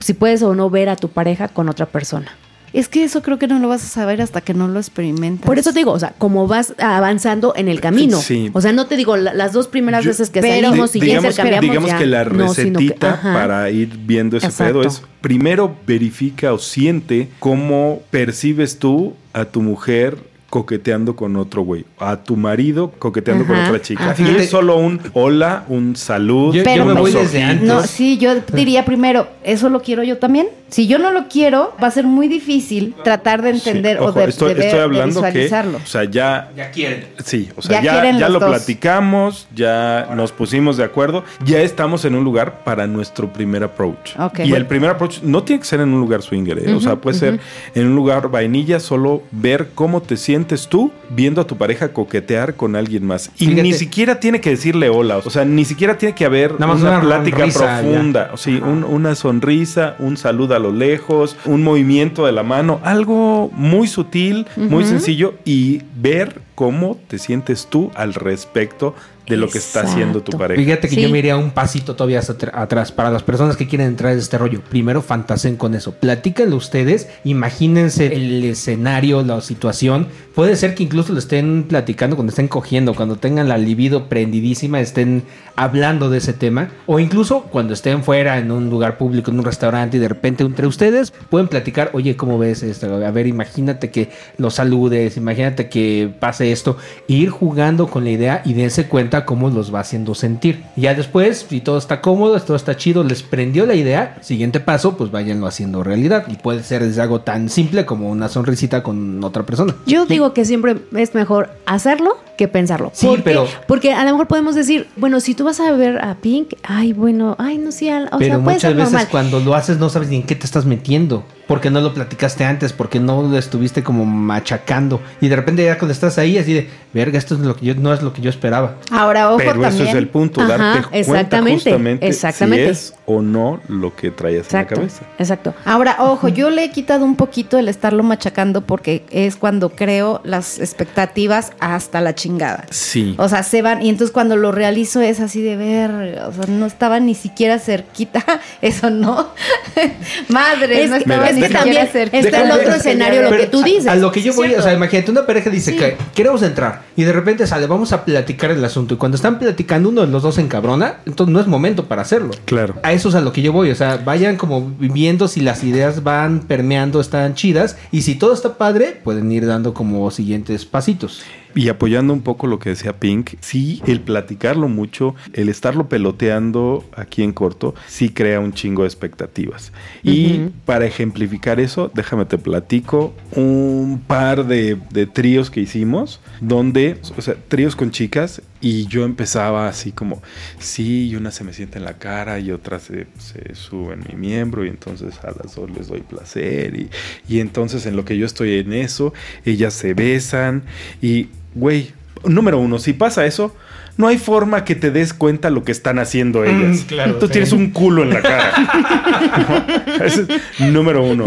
si 0.00 0.14
puedes 0.14 0.42
o 0.42 0.54
no 0.54 0.68
ver 0.68 0.88
a 0.88 0.96
tu 0.96 1.08
pareja 1.08 1.48
con 1.48 1.68
otra 1.68 1.86
persona. 1.86 2.32
Es 2.72 2.88
que 2.88 3.04
eso 3.04 3.22
creo 3.22 3.38
que 3.38 3.46
no 3.46 3.58
lo 3.58 3.68
vas 3.68 3.82
a 3.84 3.88
saber 3.88 4.20
hasta 4.22 4.40
que 4.40 4.54
no 4.54 4.68
lo 4.68 4.78
experimentas. 4.78 5.46
Por 5.46 5.58
eso 5.58 5.72
te 5.72 5.78
digo, 5.80 5.92
o 5.92 5.98
sea, 5.98 6.14
como 6.18 6.46
vas 6.46 6.74
avanzando 6.78 7.52
en 7.56 7.68
el 7.68 7.80
camino. 7.80 8.18
Sí. 8.20 8.50
O 8.52 8.60
sea, 8.60 8.72
no 8.72 8.86
te 8.86 8.96
digo 8.96 9.16
la- 9.16 9.32
las 9.34 9.52
dos 9.52 9.68
primeras 9.68 10.04
Yo- 10.04 10.10
veces 10.10 10.30
que 10.30 10.40
pero- 10.40 10.68
salimos 10.68 10.94
y 10.96 11.00
ya 11.00 11.04
digamos, 11.06 11.36
digamos 11.60 11.90
ya. 11.90 11.98
que 11.98 12.06
la 12.06 12.24
No, 12.24 12.52
sino 12.54 12.78
que- 12.78 12.84
recetita 12.86 13.12
ajá. 13.14 13.32
para 13.34 13.70
ir 13.70 13.90
viendo 14.04 14.36
ese 14.36 14.46
Exacto. 14.46 14.80
pedo 14.80 14.88
es 14.88 15.02
primero 15.20 15.74
verifica 15.86 16.52
o 16.52 16.58
siente 16.58 17.28
cómo 17.38 18.02
percibes 18.10 18.78
tú 18.78 19.14
a 19.32 19.44
tu 19.46 19.62
mujer 19.62 20.16
coqueteando 20.50 21.14
con 21.14 21.36
otro 21.36 21.62
güey, 21.62 21.84
a 21.98 22.16
tu 22.16 22.36
marido 22.36 22.90
coqueteando 22.98 23.46
con 23.46 23.56
Ajá, 23.56 23.68
otra 23.68 23.82
chica. 23.82 24.02
ajá. 24.10 24.12
Y 24.22 24.24
Fíjate- 24.24 24.44
es 24.44 24.50
solo 24.50 24.76
un 24.76 25.00
hola, 25.12 25.64
un 25.68 25.94
salud, 25.94 26.54
Yo- 26.54 26.62
yo 26.64 26.84
me 26.86 26.94
voy 26.94 27.12
desde 27.12 27.42
antes. 27.42 27.66
No, 27.68 27.82
sí, 27.82 28.16
yo 28.18 28.34
diría 28.54 28.84
primero, 28.84 29.28
¿eso 29.44 29.68
lo 29.68 29.82
quiero 29.82 30.02
yo 30.02 30.18
también? 30.18 30.48
Si 30.70 30.86
yo 30.86 30.98
no 30.98 31.12
lo 31.12 31.28
quiero, 31.28 31.74
va 31.82 31.88
a 31.88 31.90
ser 31.90 32.04
muy 32.04 32.28
difícil 32.28 32.94
tratar 33.02 33.40
de 33.40 33.50
entender 33.50 33.96
Sí, 33.96 34.02
o 34.02 34.08
ojo, 34.08 34.18
de, 34.18 34.24
estoy, 34.26 34.48
de 34.48 34.54
ver, 34.54 34.64
estoy 34.64 34.78
de 34.78 34.84
hablando 34.84 35.20
que, 35.22 35.26
visualizarlo. 35.28 35.78
o 35.78 35.86
sea, 35.86 36.04
ya 36.04 36.50
Ya 36.56 36.70
quieren. 36.70 37.06
Sí, 37.24 37.48
o 37.56 37.62
sea, 37.62 37.82
Ya 37.82 38.02
ya, 38.04 38.18
ya 38.18 38.28
lo 38.28 38.38
dos. 38.38 38.48
platicamos, 38.50 39.48
ya 39.54 40.10
nos 40.14 40.32
pusimos 40.32 40.76
de 40.76 40.84
acuerdo, 40.84 41.24
ya 41.44 41.60
estamos 41.62 42.04
en 42.04 42.14
un 42.14 42.24
lugar 42.24 42.64
para 42.64 42.86
nuestro 42.86 43.32
primer 43.32 43.64
approach. 43.64 44.18
Ok. 44.18 44.40
Y 44.44 44.52
el 44.52 44.66
primer 44.66 44.90
approach 44.90 45.22
no 45.22 45.42
tiene 45.42 45.60
que 45.60 45.66
ser 45.66 45.80
en 45.80 45.92
un 45.94 46.00
lugar 46.00 46.20
swinger, 46.22 46.58
¿eh? 46.58 46.72
o 46.74 46.80
sea, 46.80 46.96
puede 46.96 47.18
ser 47.18 47.40
en 47.74 47.86
un 47.86 47.94
lugar 47.96 48.28
vainilla, 48.30 48.78
solo 48.80 49.22
ver 49.30 49.68
cómo 49.74 50.02
te 50.02 50.16
sientes 50.18 50.37
tú 50.46 50.90
viendo 51.10 51.40
a 51.40 51.46
tu 51.46 51.56
pareja 51.56 51.92
coquetear 51.92 52.54
con 52.54 52.76
alguien 52.76 53.04
más. 53.06 53.30
Y 53.36 53.46
Fíjate. 53.46 53.62
ni 53.62 53.72
siquiera 53.72 54.20
tiene 54.20 54.40
que 54.40 54.50
decirle 54.50 54.88
hola, 54.88 55.18
o 55.18 55.30
sea, 55.30 55.44
ni 55.44 55.64
siquiera 55.64 55.98
tiene 55.98 56.14
que 56.14 56.24
haber 56.24 56.52
Nada 56.52 56.66
más 56.72 56.80
una 56.80 56.90
una 56.92 57.00
plática 57.00 57.38
sonrisa, 57.50 57.80
profunda, 57.82 58.30
o 58.32 58.36
sí, 58.36 58.60
un- 58.62 58.84
una 58.84 59.14
sonrisa, 59.14 59.96
un 59.98 60.16
saludo 60.16 60.54
a 60.54 60.58
lo 60.58 60.72
lejos, 60.72 61.36
un 61.44 61.62
movimiento 61.62 62.26
de 62.26 62.32
la 62.32 62.42
mano, 62.42 62.80
algo 62.84 63.50
muy 63.52 63.86
sutil, 63.88 64.46
muy 64.56 64.84
sencillo 64.84 65.34
y 65.44 65.82
ver 65.96 66.40
cómo 66.58 66.96
te 67.06 67.18
sientes 67.18 67.68
tú 67.70 67.92
al 67.94 68.14
respecto 68.14 68.92
de 69.28 69.36
lo 69.36 69.48
que 69.50 69.58
está 69.58 69.82
haciendo 69.82 70.22
tu 70.22 70.36
pareja. 70.38 70.60
Fíjate 70.60 70.88
que 70.88 70.94
Sí. 70.94 71.02
yo 71.02 71.10
me 71.10 71.18
iría 71.18 71.36
un 71.36 71.50
pasito 71.50 71.94
todavía 71.94 72.20
atrás. 72.54 72.92
Para 72.92 73.10
las 73.10 73.22
personas 73.22 73.56
que 73.58 73.68
quieren 73.68 73.86
entrar 73.88 74.14
en 74.14 74.18
este 74.18 74.38
rollo, 74.38 74.62
primero 74.70 75.02
fantaseen 75.02 75.56
con 75.56 75.74
eso. 75.74 75.92
Platíquenlo 75.92 76.56
ustedes, 76.56 77.08
imagínense 77.24 78.06
el 78.06 78.42
escenario, 78.44 79.22
la 79.22 79.40
situación. 79.42 80.08
Puede 80.34 80.56
ser 80.56 80.74
que 80.74 80.82
incluso 80.84 81.12
lo 81.12 81.18
estén 81.18 81.64
platicando 81.68 82.16
cuando 82.16 82.30
estén 82.30 82.48
cogiendo, 82.48 82.94
cuando 82.94 83.16
tengan 83.16 83.48
la 83.48 83.58
libido 83.58 84.08
prendidísima, 84.08 84.80
estén 84.80 85.24
hablando 85.56 86.08
de 86.08 86.18
ese 86.18 86.32
tema. 86.32 86.70
O 86.86 86.98
incluso 86.98 87.42
cuando 87.42 87.74
estén 87.74 88.02
fuera 88.04 88.38
en 88.38 88.50
un 88.50 88.70
lugar 88.70 88.96
público, 88.96 89.30
en 89.30 89.38
un 89.40 89.44
restaurante 89.44 89.98
y 89.98 90.00
de 90.00 90.08
repente 90.08 90.42
entre 90.42 90.66
ustedes 90.66 91.12
pueden 91.28 91.48
platicar, 91.48 91.90
oye, 91.92 92.16
¿cómo 92.16 92.38
ves 92.38 92.62
esto? 92.62 93.04
A 93.04 93.10
ver, 93.10 93.26
imagínate 93.26 93.90
que 93.90 94.08
lo 94.38 94.50
saludes, 94.50 95.18
imagínate 95.18 95.68
que 95.68 96.10
pase 96.18 96.47
esto. 96.52 96.76
E 97.08 97.12
ir 97.14 97.30
jugando 97.30 97.86
con 97.88 98.04
la 98.04 98.10
idea 98.10 98.42
y 98.44 98.54
dense 98.54 98.86
cuenta 98.88 99.24
cómo 99.24 99.50
los 99.50 99.74
va 99.74 99.80
haciendo 99.80 100.14
sentir. 100.14 100.64
Y 100.76 100.82
ya 100.82 100.94
después, 100.94 101.46
si 101.48 101.60
todo 101.60 101.78
está 101.78 102.00
cómodo, 102.00 102.38
todo 102.40 102.56
está 102.56 102.76
chido, 102.76 103.04
les 103.04 103.22
prendió 103.22 103.66
la 103.66 103.74
idea, 103.74 104.16
siguiente 104.20 104.60
paso, 104.60 104.96
pues 104.96 105.10
váyanlo 105.10 105.46
haciendo 105.46 105.82
realidad. 105.82 106.24
Y 106.28 106.36
puede 106.36 106.62
ser 106.62 106.82
desde 106.84 107.00
algo 107.02 107.20
tan 107.20 107.48
simple 107.48 107.84
como 107.86 108.08
una 108.10 108.28
sonrisita 108.28 108.82
con 108.82 109.22
otra 109.24 109.44
persona. 109.44 109.74
Yo 109.86 110.06
digo 110.06 110.32
que 110.34 110.44
siempre 110.44 110.76
es 110.96 111.14
mejor 111.14 111.50
hacerlo 111.66 112.16
que 112.36 112.46
pensarlo. 112.46 112.90
Sí, 112.94 113.06
¿Por 113.06 113.16
qué? 113.16 113.22
pero- 113.24 113.46
Porque 113.66 113.92
a 113.92 114.04
lo 114.04 114.12
mejor 114.12 114.28
podemos 114.28 114.54
decir, 114.54 114.86
bueno, 114.96 115.18
si 115.18 115.34
tú 115.34 115.44
vas 115.44 115.58
a 115.58 115.72
ver 115.72 115.98
a 116.04 116.14
Pink, 116.14 116.54
ay, 116.62 116.92
bueno, 116.92 117.34
ay, 117.38 117.58
no 117.58 117.72
sé, 117.72 117.92
o 118.12 118.18
Pero 118.18 118.34
sea, 118.34 118.38
muchas 118.38 118.60
ser 118.60 118.74
veces 118.76 118.92
normal. 118.92 119.08
cuando 119.10 119.40
lo 119.40 119.54
haces 119.56 119.78
no 119.78 119.88
sabes 119.88 120.08
ni 120.08 120.16
en 120.16 120.22
qué 120.22 120.36
te 120.36 120.46
estás 120.46 120.64
metiendo. 120.64 121.24
Porque 121.48 121.70
no 121.70 121.80
lo 121.80 121.94
platicaste 121.94 122.44
antes, 122.44 122.72
porque 122.74 123.00
no 123.00 123.22
lo 123.22 123.36
estuviste 123.38 123.82
como 123.82 124.04
machacando. 124.04 125.00
Y 125.20 125.28
de 125.28 125.36
repente 125.36 125.64
ya 125.64 125.78
cuando 125.78 125.92
estás 125.92 126.18
ahí, 126.18 126.37
así 126.40 126.52
de, 126.54 126.68
verga, 126.92 127.18
esto 127.18 127.34
es 127.34 127.40
lo 127.40 127.54
que 127.56 127.66
yo, 127.66 127.74
no 127.74 127.92
es 127.92 128.02
lo 128.02 128.12
que 128.12 128.20
yo 128.22 128.30
esperaba. 128.30 128.76
Ahora, 128.90 129.28
ojo 129.28 129.38
Pero 129.38 129.52
también. 129.52 129.72
eso 129.74 129.84
es 129.84 129.94
el 129.94 130.08
punto, 130.08 130.40
Ajá, 130.40 130.48
darte 130.56 130.72
cuenta 130.88 130.98
exactamente, 130.98 131.62
justamente 131.64 132.06
exactamente. 132.08 132.64
si 132.64 132.70
es 132.70 132.94
o 133.06 133.22
no 133.22 133.60
lo 133.68 133.94
que 133.96 134.10
traías 134.10 134.46
en 134.52 134.56
la 134.56 134.60
Exacto, 134.62 134.74
cabeza. 134.76 135.02
exacto. 135.18 135.54
Ahora, 135.64 135.96
ojo, 136.00 136.28
yo 136.28 136.50
le 136.50 136.64
he 136.64 136.70
quitado 136.70 137.04
un 137.04 137.16
poquito 137.16 137.58
el 137.58 137.68
estarlo 137.68 138.02
machacando 138.02 138.62
porque 138.62 139.04
es 139.10 139.36
cuando 139.36 139.70
creo 139.70 140.20
las 140.24 140.58
expectativas 140.58 141.52
hasta 141.60 142.00
la 142.00 142.14
chingada. 142.14 142.64
Sí. 142.70 143.14
O 143.18 143.28
sea, 143.28 143.42
se 143.42 143.62
van 143.62 143.82
y 143.82 143.88
entonces 143.88 144.12
cuando 144.12 144.36
lo 144.36 144.52
realizo 144.52 145.00
es 145.00 145.20
así 145.20 145.40
de 145.42 145.56
ver, 145.56 145.90
o 146.26 146.32
sea, 146.32 146.44
no 146.48 146.66
estaba 146.66 147.00
ni 147.00 147.14
siquiera 147.14 147.58
cerquita, 147.58 148.24
eso 148.62 148.90
no. 148.90 149.28
Madre, 150.28 150.84
Es 150.84 150.90
no 150.90 150.96
estaba 150.96 151.22
Mira, 151.22 151.32
ni 151.32 151.40
déjame- 151.40 151.46
siquiera 151.46 151.60
también 151.60 151.88
cerquita. 151.88 152.18
está 152.18 152.42
el 152.42 152.50
otro 152.50 152.74
escenario, 152.74 153.22
lo 153.30 153.36
que 153.36 153.46
tú 153.46 153.62
dices. 153.62 153.86
A, 153.86 153.94
lo 153.94 154.12
que 154.12 154.22
yo 154.22 154.34
voy, 154.34 154.46
¿cierto? 154.48 154.62
o 154.62 154.64
sea, 154.64 154.74
imagínate, 154.74 155.10
una 155.10 155.26
pareja 155.26 155.50
dice 155.50 155.74
que 155.76 155.96
queremos 156.28 156.42
entrar 156.42 156.82
y 156.94 157.04
de 157.04 157.12
repente 157.12 157.46
sale, 157.46 157.66
vamos 157.66 157.92
a 157.92 158.04
platicar 158.04 158.50
el 158.50 158.62
asunto. 158.62 158.94
Y 158.94 158.96
cuando 158.98 159.16
están 159.16 159.38
platicando, 159.38 159.88
uno 159.88 160.02
de 160.02 160.08
los 160.08 160.22
dos 160.22 160.34
se 160.34 160.42
encabrona, 160.42 160.96
entonces 161.06 161.32
no 161.32 161.40
es 161.40 161.46
momento 161.46 161.86
para 161.86 162.02
hacerlo. 162.02 162.32
Claro. 162.44 162.74
A 162.82 162.92
eso 162.92 163.08
es 163.08 163.14
a 163.14 163.20
lo 163.20 163.32
que 163.32 163.40
yo 163.40 163.52
voy, 163.52 163.70
o 163.70 163.74
sea, 163.74 163.96
vayan 163.96 164.36
como 164.36 164.70
viendo 164.78 165.26
si 165.26 165.40
las 165.40 165.64
ideas 165.64 166.02
van 166.02 166.40
permeando, 166.40 167.00
están 167.00 167.34
chidas 167.34 167.78
y 167.90 168.02
si 168.02 168.14
todo 168.16 168.34
está 168.34 168.58
padre, 168.58 169.00
pueden 169.02 169.32
ir 169.32 169.46
dando 169.46 169.72
como 169.72 170.10
siguientes 170.10 170.66
pasitos. 170.66 171.22
Y 171.58 171.70
apoyando 171.70 172.12
un 172.12 172.20
poco 172.20 172.46
lo 172.46 172.60
que 172.60 172.70
decía 172.70 173.00
Pink, 173.00 173.30
sí, 173.40 173.82
el 173.88 174.00
platicarlo 174.00 174.68
mucho, 174.68 175.16
el 175.32 175.48
estarlo 175.48 175.88
peloteando 175.88 176.84
aquí 176.94 177.24
en 177.24 177.32
corto, 177.32 177.74
sí 177.88 178.10
crea 178.10 178.38
un 178.38 178.52
chingo 178.52 178.82
de 178.82 178.86
expectativas. 178.86 179.72
Y 180.04 180.50
para 180.64 180.86
ejemplificar 180.86 181.58
eso, 181.58 181.90
déjame 181.92 182.26
te 182.26 182.38
platico 182.38 183.12
un 183.34 184.00
par 184.06 184.46
de, 184.46 184.78
de 184.92 185.06
tríos 185.08 185.50
que 185.50 185.58
hicimos, 185.58 186.20
donde, 186.40 187.00
o 187.16 187.22
sea, 187.22 187.34
tríos 187.48 187.74
con 187.74 187.90
chicas, 187.90 188.40
y 188.60 188.86
yo 188.86 189.04
empezaba 189.04 189.68
así 189.68 189.92
como, 189.92 190.22
sí, 190.58 191.08
y 191.08 191.16
una 191.16 191.30
se 191.30 191.44
me 191.44 191.52
sienta 191.52 191.78
en 191.78 191.84
la 191.84 191.98
cara 191.98 192.38
y 192.40 192.50
otra 192.50 192.78
se, 192.80 193.06
se 193.18 193.54
sube 193.54 193.94
en 193.94 194.04
mi 194.08 194.16
miembro, 194.16 194.64
y 194.64 194.68
entonces 194.68 195.18
a 195.22 195.28
las 195.30 195.54
dos 195.54 195.70
les 195.70 195.88
doy 195.88 196.00
placer, 196.00 196.74
y, 196.76 196.90
y 197.28 197.40
entonces 197.40 197.86
en 197.86 197.96
lo 197.96 198.04
que 198.04 198.16
yo 198.18 198.26
estoy 198.26 198.58
en 198.58 198.72
eso, 198.72 199.12
ellas 199.44 199.74
se 199.74 199.94
besan, 199.94 200.64
y, 201.00 201.28
güey, 201.54 201.92
número 202.24 202.58
uno, 202.58 202.78
si 202.78 202.92
pasa 202.92 203.26
eso, 203.26 203.54
no 203.96 204.06
hay 204.06 204.16
forma 204.16 204.64
que 204.64 204.76
te 204.76 204.90
des 204.92 205.12
cuenta 205.12 205.50
lo 205.50 205.64
que 205.64 205.72
están 205.72 205.98
haciendo 205.98 206.44
ellas. 206.44 206.84
claro, 206.86 207.16
Tú 207.16 207.26
sí. 207.26 207.32
tienes 207.32 207.52
un 207.52 207.70
culo 207.70 208.04
en 208.04 208.10
la 208.10 208.22
cara. 208.22 209.66
¿No? 209.98 210.04
Ese 210.04 210.22
es 210.22 210.60
número 210.72 211.02
uno. 211.02 211.24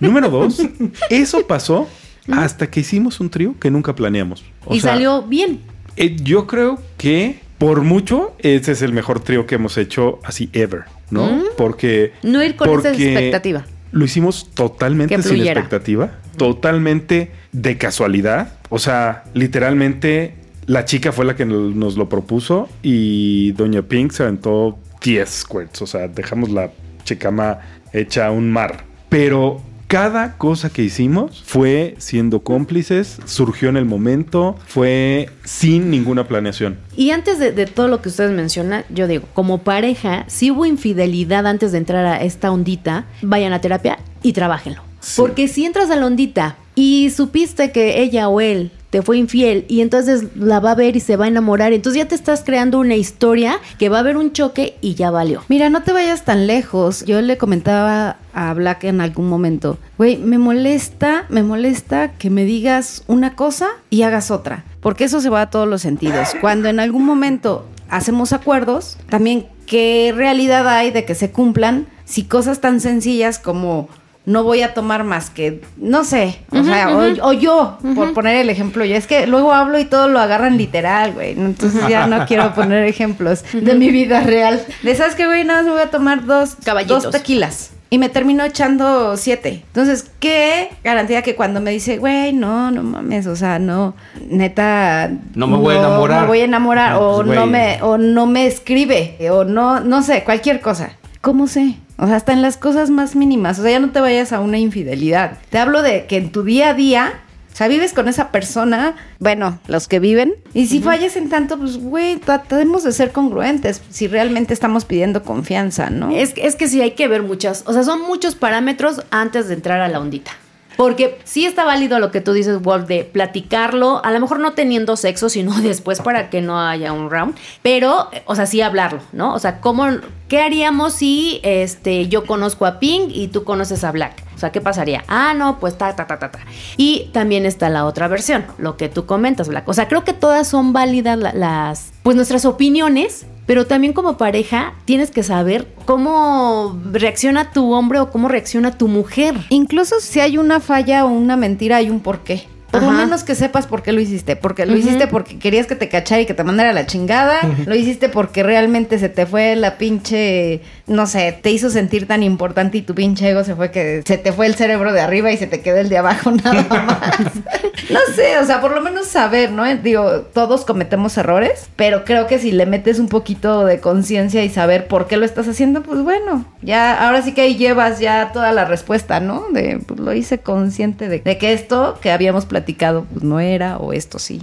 Número 0.00 0.28
dos, 0.28 0.60
eso 1.08 1.46
pasó 1.46 1.88
hasta 2.30 2.70
que 2.70 2.80
hicimos 2.80 3.20
un 3.20 3.30
trío 3.30 3.54
que 3.58 3.70
nunca 3.70 3.94
planeamos. 3.94 4.44
O 4.66 4.74
y 4.74 4.80
sea, 4.80 4.92
salió 4.92 5.22
bien. 5.22 5.60
Eh, 6.00 6.16
yo 6.22 6.46
creo 6.46 6.78
que 6.96 7.40
por 7.58 7.82
mucho 7.82 8.34
ese 8.38 8.72
es 8.72 8.80
el 8.80 8.94
mejor 8.94 9.20
trío 9.20 9.46
que 9.46 9.56
hemos 9.56 9.76
hecho 9.76 10.18
así 10.24 10.48
ever, 10.54 10.84
¿no? 11.10 11.26
Mm. 11.26 11.42
Porque 11.58 12.12
No 12.22 12.42
ir 12.42 12.56
con 12.56 12.78
esa 12.78 12.90
expectativa. 12.90 13.66
Lo 13.92 14.04
hicimos 14.04 14.48
totalmente 14.54 15.20
sin 15.22 15.42
expectativa, 15.42 16.12
totalmente 16.38 17.32
de 17.52 17.76
casualidad. 17.76 18.54
O 18.70 18.78
sea, 18.78 19.24
literalmente 19.34 20.34
la 20.66 20.86
chica 20.86 21.12
fue 21.12 21.26
la 21.26 21.36
que 21.36 21.44
nos 21.44 21.74
nos 21.74 21.96
lo 21.98 22.08
propuso 22.08 22.68
y 22.82 23.52
Doña 23.52 23.82
Pink 23.82 24.12
se 24.12 24.22
aventó 24.22 24.78
10 25.02 25.28
squirts. 25.28 25.82
O 25.82 25.86
sea, 25.86 26.08
dejamos 26.08 26.48
la 26.48 26.70
chicama 27.04 27.58
hecha 27.92 28.30
un 28.30 28.50
mar. 28.50 28.84
Pero 29.10 29.60
cada 29.90 30.34
cosa 30.38 30.70
que 30.70 30.82
hicimos 30.82 31.42
fue 31.44 31.96
siendo 31.98 32.44
cómplices, 32.44 33.18
surgió 33.24 33.68
en 33.68 33.76
el 33.76 33.86
momento, 33.86 34.56
fue 34.68 35.28
sin 35.44 35.90
ninguna 35.90 36.28
planeación. 36.28 36.78
Y 36.96 37.10
antes 37.10 37.40
de, 37.40 37.50
de 37.50 37.66
todo 37.66 37.88
lo 37.88 38.00
que 38.00 38.08
ustedes 38.08 38.30
mencionan, 38.30 38.84
yo 38.88 39.08
digo, 39.08 39.24
como 39.34 39.58
pareja, 39.58 40.26
si 40.28 40.52
hubo 40.52 40.64
infidelidad 40.64 41.44
antes 41.44 41.72
de 41.72 41.78
entrar 41.78 42.06
a 42.06 42.22
esta 42.22 42.52
ondita, 42.52 43.06
vayan 43.20 43.52
a 43.52 43.60
terapia 43.60 43.98
y 44.22 44.32
trabajenlo. 44.32 44.80
Sí. 45.00 45.20
Porque 45.20 45.48
si 45.48 45.64
entras 45.64 45.90
a 45.90 45.96
la 45.96 46.06
ondita 46.06 46.56
y 46.76 47.10
supiste 47.10 47.72
que 47.72 48.00
ella 48.00 48.28
o 48.28 48.40
él 48.40 48.70
te 48.90 49.02
fue 49.02 49.18
infiel 49.18 49.64
y 49.68 49.80
entonces 49.80 50.24
la 50.36 50.60
va 50.60 50.72
a 50.72 50.74
ver 50.74 50.96
y 50.96 51.00
se 51.00 51.16
va 51.16 51.24
a 51.24 51.28
enamorar, 51.28 51.72
entonces 51.72 52.02
ya 52.02 52.08
te 52.08 52.14
estás 52.14 52.42
creando 52.44 52.78
una 52.78 52.96
historia 52.96 53.58
que 53.78 53.88
va 53.88 53.98
a 53.98 54.00
haber 54.00 54.16
un 54.16 54.32
choque 54.32 54.76
y 54.80 54.94
ya 54.94 55.10
valió. 55.10 55.42
Mira, 55.48 55.70
no 55.70 55.82
te 55.82 55.92
vayas 55.92 56.24
tan 56.24 56.46
lejos. 56.46 57.04
Yo 57.04 57.20
le 57.20 57.38
comentaba 57.38 58.16
a 58.34 58.52
Black 58.54 58.84
en 58.84 59.00
algún 59.00 59.28
momento, 59.28 59.78
güey, 59.98 60.16
me 60.16 60.38
molesta, 60.38 61.26
me 61.28 61.42
molesta 61.42 62.12
que 62.12 62.30
me 62.30 62.44
digas 62.44 63.04
una 63.06 63.34
cosa 63.34 63.68
y 63.90 64.02
hagas 64.02 64.30
otra, 64.30 64.64
porque 64.80 65.04
eso 65.04 65.20
se 65.20 65.30
va 65.30 65.42
a 65.42 65.50
todos 65.50 65.68
los 65.68 65.82
sentidos. 65.82 66.30
Cuando 66.40 66.68
en 66.68 66.80
algún 66.80 67.04
momento 67.04 67.66
hacemos 67.88 68.32
acuerdos, 68.32 68.96
también 69.08 69.46
qué 69.66 70.12
realidad 70.14 70.68
hay 70.68 70.90
de 70.90 71.04
que 71.04 71.14
se 71.14 71.30
cumplan 71.30 71.86
si 72.04 72.24
cosas 72.24 72.60
tan 72.60 72.80
sencillas 72.80 73.38
como 73.38 73.88
no 74.26 74.44
voy 74.44 74.62
a 74.62 74.74
tomar 74.74 75.02
más 75.02 75.30
que, 75.30 75.62
no 75.76 76.04
sé, 76.04 76.40
o 76.52 76.62
sea, 76.62 76.94
o, 76.96 77.28
o 77.28 77.32
yo, 77.32 77.78
por 77.94 78.12
poner 78.12 78.36
el 78.36 78.50
ejemplo, 78.50 78.84
ya 78.84 78.96
es 78.96 79.06
que 79.06 79.26
luego 79.26 79.52
hablo 79.52 79.78
y 79.78 79.86
todo 79.86 80.08
lo 80.08 80.20
agarran 80.20 80.56
literal, 80.58 81.14
güey, 81.14 81.32
entonces 81.32 81.88
ya 81.88 82.06
no 82.06 82.26
quiero 82.26 82.54
poner 82.54 82.84
ejemplos 82.84 83.44
de 83.52 83.74
mi 83.74 83.90
vida 83.90 84.20
real. 84.20 84.62
De 84.82 84.94
sabes 84.94 85.14
que, 85.14 85.26
güey, 85.26 85.44
nada 85.44 85.60
más 85.60 85.66
me 85.66 85.72
voy 85.72 85.82
a 85.82 85.90
tomar 85.90 86.26
dos, 86.26 86.56
Caballitos. 86.64 87.04
dos 87.04 87.12
tequilas. 87.12 87.70
y 87.88 87.98
me 87.98 88.08
terminó 88.08 88.44
echando 88.44 89.16
siete. 89.16 89.64
Entonces, 89.66 90.08
¿qué 90.20 90.70
garantía 90.84 91.22
que 91.22 91.34
cuando 91.34 91.60
me 91.60 91.72
dice, 91.72 91.98
güey, 91.98 92.32
no, 92.32 92.70
no 92.70 92.82
mames, 92.84 93.26
o 93.26 93.34
sea, 93.34 93.58
no, 93.58 93.94
neta... 94.28 95.10
No 95.34 95.46
me 95.48 95.56
voy 95.56 95.74
a 95.74 95.78
enamorar. 95.78 96.20
Me 96.20 96.26
voy 96.28 96.40
a 96.40 96.44
enamorar, 96.44 96.92
Ajá, 96.92 97.00
o, 97.00 97.24
pues, 97.24 97.36
no 97.36 97.46
me, 97.46 97.82
o 97.82 97.98
no 97.98 98.26
me 98.26 98.46
escribe, 98.46 99.16
o 99.32 99.42
no, 99.44 99.80
no 99.80 100.02
sé, 100.02 100.22
cualquier 100.24 100.60
cosa. 100.60 100.92
¿Cómo 101.20 101.48
sé? 101.48 101.76
O 101.98 102.06
sea, 102.06 102.16
hasta 102.16 102.32
en 102.32 102.40
las 102.40 102.56
cosas 102.56 102.88
más 102.88 103.14
mínimas. 103.14 103.58
O 103.58 103.62
sea, 103.62 103.72
ya 103.72 103.78
no 103.78 103.90
te 103.90 104.00
vayas 104.00 104.32
a 104.32 104.40
una 104.40 104.58
infidelidad. 104.58 105.38
Te 105.50 105.58
hablo 105.58 105.82
de 105.82 106.06
que 106.06 106.16
en 106.16 106.32
tu 106.32 106.44
día 106.44 106.70
a 106.70 106.74
día, 106.74 107.12
o 107.52 107.56
sea, 107.56 107.68
vives 107.68 107.92
con 107.92 108.08
esa 108.08 108.30
persona, 108.30 108.96
bueno, 109.18 109.58
los 109.66 109.86
que 109.86 109.98
viven. 109.98 110.34
Y 110.54 110.68
si 110.68 110.80
fallas 110.80 111.16
en 111.16 111.28
tanto, 111.28 111.58
pues, 111.58 111.76
güey, 111.76 112.16
tratemos 112.16 112.84
de 112.84 112.92
ser 112.92 113.12
congruentes. 113.12 113.82
Si 113.90 114.08
realmente 114.08 114.54
estamos 114.54 114.86
pidiendo 114.86 115.22
confianza, 115.22 115.90
¿no? 115.90 116.10
Es, 116.10 116.32
es 116.36 116.56
que 116.56 116.68
sí 116.68 116.80
hay 116.80 116.92
que 116.92 117.06
ver 117.06 117.22
muchas, 117.22 117.64
o 117.66 117.74
sea, 117.74 117.82
son 117.82 118.00
muchos 118.00 118.34
parámetros 118.34 119.02
antes 119.10 119.48
de 119.48 119.54
entrar 119.54 119.80
a 119.80 119.88
la 119.88 120.00
ondita. 120.00 120.30
Porque 120.76 121.18
sí 121.24 121.44
está 121.46 121.64
válido 121.64 121.98
lo 121.98 122.10
que 122.10 122.20
tú 122.20 122.32
dices, 122.32 122.60
Wolf, 122.62 122.86
de 122.86 123.04
platicarlo, 123.04 124.00
a 124.04 124.10
lo 124.12 124.20
mejor 124.20 124.40
no 124.40 124.52
teniendo 124.52 124.96
sexo, 124.96 125.28
sino 125.28 125.52
después 125.60 126.00
para 126.00 126.30
que 126.30 126.40
no 126.40 126.60
haya 126.60 126.92
un 126.92 127.10
round, 127.10 127.36
pero, 127.62 128.08
o 128.26 128.34
sea, 128.34 128.46
sí 128.46 128.60
hablarlo, 128.62 129.00
¿no? 129.12 129.34
O 129.34 129.38
sea, 129.38 129.60
¿cómo, 129.60 129.86
¿qué 130.28 130.40
haríamos 130.40 130.94
si 130.94 131.40
este, 131.42 132.08
yo 132.08 132.24
conozco 132.24 132.66
a 132.66 132.78
Pink 132.80 133.10
y 133.14 133.28
tú 133.28 133.44
conoces 133.44 133.84
a 133.84 133.92
Black? 133.92 134.22
O 134.34 134.38
sea, 134.40 134.52
¿qué 134.52 134.60
pasaría? 134.62 135.04
Ah, 135.06 135.34
no, 135.36 135.58
pues 135.60 135.76
ta, 135.76 135.94
ta, 135.94 136.06
ta, 136.06 136.18
ta, 136.18 136.30
ta. 136.30 136.38
Y 136.78 137.10
también 137.12 137.44
está 137.44 137.68
la 137.68 137.84
otra 137.84 138.08
versión, 138.08 138.46
lo 138.56 138.76
que 138.78 138.88
tú 138.88 139.04
comentas, 139.04 139.48
Black. 139.48 139.68
O 139.68 139.74
sea, 139.74 139.86
creo 139.86 140.02
que 140.04 140.14
todas 140.14 140.48
son 140.48 140.72
válidas 140.72 141.18
la- 141.18 141.34
las, 141.34 141.92
pues 142.02 142.16
nuestras 142.16 142.46
opiniones, 142.46 143.26
pero 143.50 143.66
también 143.66 143.92
como 143.92 144.16
pareja 144.16 144.74
tienes 144.84 145.10
que 145.10 145.24
saber 145.24 145.66
cómo 145.84 146.80
reacciona 146.92 147.50
tu 147.50 147.72
hombre 147.72 147.98
o 147.98 148.08
cómo 148.08 148.28
reacciona 148.28 148.78
tu 148.78 148.86
mujer. 148.86 149.34
Incluso 149.48 149.98
si 149.98 150.20
hay 150.20 150.38
una 150.38 150.60
falla 150.60 151.04
o 151.04 151.08
una 151.08 151.36
mentira, 151.36 151.78
hay 151.78 151.90
un 151.90 151.98
porqué. 151.98 152.46
Por 152.70 152.84
lo 152.84 152.92
menos 152.92 153.24
que 153.24 153.34
sepas 153.34 153.66
por 153.66 153.82
qué 153.82 153.90
lo 153.90 154.00
hiciste. 154.00 154.36
Porque 154.36 154.64
lo 154.66 154.76
hiciste 154.76 155.08
porque 155.08 155.40
querías 155.40 155.66
que 155.66 155.74
te 155.74 155.88
cachara 155.88 156.20
y 156.20 156.26
que 156.26 156.34
te 156.34 156.44
mandara 156.44 156.70
a 156.70 156.72
la 156.72 156.86
chingada. 156.86 157.40
Lo 157.66 157.74
hiciste 157.74 158.08
porque 158.08 158.44
realmente 158.44 159.00
se 159.00 159.08
te 159.08 159.26
fue 159.26 159.56
la 159.56 159.76
pinche. 159.76 160.60
No 160.90 161.06
sé, 161.06 161.38
te 161.40 161.52
hizo 161.52 161.70
sentir 161.70 162.08
tan 162.08 162.24
importante 162.24 162.78
y 162.78 162.82
tu 162.82 162.96
pinche 162.96 163.30
ego 163.30 163.44
se 163.44 163.54
fue 163.54 163.70
que 163.70 164.02
se 164.04 164.18
te 164.18 164.32
fue 164.32 164.46
el 164.46 164.56
cerebro 164.56 164.92
de 164.92 165.00
arriba 165.00 165.30
y 165.30 165.36
se 165.36 165.46
te 165.46 165.60
quedó 165.60 165.76
el 165.76 165.88
de 165.88 165.98
abajo 165.98 166.32
nada 166.44 166.64
más. 166.82 167.20
no 167.90 168.00
sé, 168.16 168.36
o 168.38 168.44
sea, 168.44 168.60
por 168.60 168.72
lo 168.72 168.80
menos 168.80 169.06
saber, 169.06 169.52
¿no? 169.52 169.64
Digo, 169.76 170.22
todos 170.34 170.64
cometemos 170.64 171.16
errores, 171.16 171.68
pero 171.76 172.04
creo 172.04 172.26
que 172.26 172.40
si 172.40 172.50
le 172.50 172.66
metes 172.66 172.98
un 172.98 173.08
poquito 173.08 173.64
de 173.64 173.78
conciencia 173.78 174.42
y 174.42 174.48
saber 174.48 174.88
por 174.88 175.06
qué 175.06 175.16
lo 175.16 175.24
estás 175.24 175.46
haciendo, 175.46 175.84
pues 175.84 176.02
bueno, 176.02 176.44
ya 176.60 177.06
ahora 177.06 177.22
sí 177.22 177.34
que 177.34 177.42
ahí 177.42 177.54
llevas 177.54 178.00
ya 178.00 178.32
toda 178.32 178.50
la 178.50 178.64
respuesta, 178.64 179.20
¿no? 179.20 179.44
De 179.52 179.78
pues 179.86 180.00
lo 180.00 180.12
hice 180.12 180.38
consciente 180.38 181.08
de, 181.08 181.20
de 181.20 181.38
que 181.38 181.52
esto 181.52 181.98
que 182.02 182.10
habíamos 182.10 182.46
platicado 182.46 183.06
pues 183.12 183.22
no 183.22 183.38
era 183.38 183.78
o 183.78 183.92
esto 183.92 184.18
sí. 184.18 184.42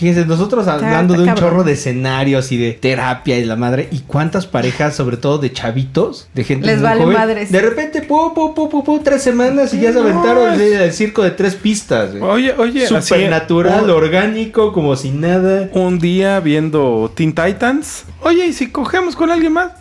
Fíjense, 0.00 0.24
nosotros 0.26 0.66
hablando 0.66 1.14
de 1.14 1.20
un 1.20 1.26
cabrón. 1.26 1.44
chorro 1.50 1.64
de 1.64 1.72
escenarios 1.72 2.50
y 2.52 2.56
de 2.56 2.72
terapia 2.72 3.38
y 3.38 3.44
la 3.44 3.54
madre, 3.56 3.88
y 3.92 4.00
cuántas 4.00 4.46
parejas, 4.46 4.96
sobre 4.96 5.16
todo 5.18 5.38
de 5.38 5.52
chavitos, 5.52 6.28
de 6.34 6.42
gente 6.44 6.66
Les 6.66 6.76
muy 6.78 6.84
vale 6.84 7.02
joven, 7.02 7.16
madres. 7.18 7.52
de 7.52 7.60
repente, 7.60 8.02
pu, 8.02 8.32
pu, 8.34 8.54
pu, 8.54 8.68
pu, 8.70 8.82
pu, 8.82 8.98
tres 9.00 9.22
semanas 9.22 9.74
y 9.74 9.80
ya 9.80 9.92
se 9.92 9.98
aventaron 9.98 10.54
el, 10.54 10.60
el 10.60 10.92
circo 10.92 11.22
de 11.22 11.30
tres 11.32 11.54
pistas. 11.54 12.10
güey. 12.16 12.22
Oye, 12.22 12.54
oye, 12.58 12.86
así, 12.86 12.94
Supernatural, 13.08 13.84
un- 13.84 13.90
orgánico, 13.90 14.72
como 14.72 14.96
si 14.96 15.10
nada. 15.10 15.68
un 15.74 15.98
día 15.98 16.40
viendo 16.40 17.12
Teen 17.14 17.34
Titans. 17.34 18.04
Oye, 18.22 18.46
¿y 18.46 18.52
si 18.52 18.68
cogemos 18.70 19.14
con 19.16 19.30
alguien 19.30 19.52
más? 19.52 19.72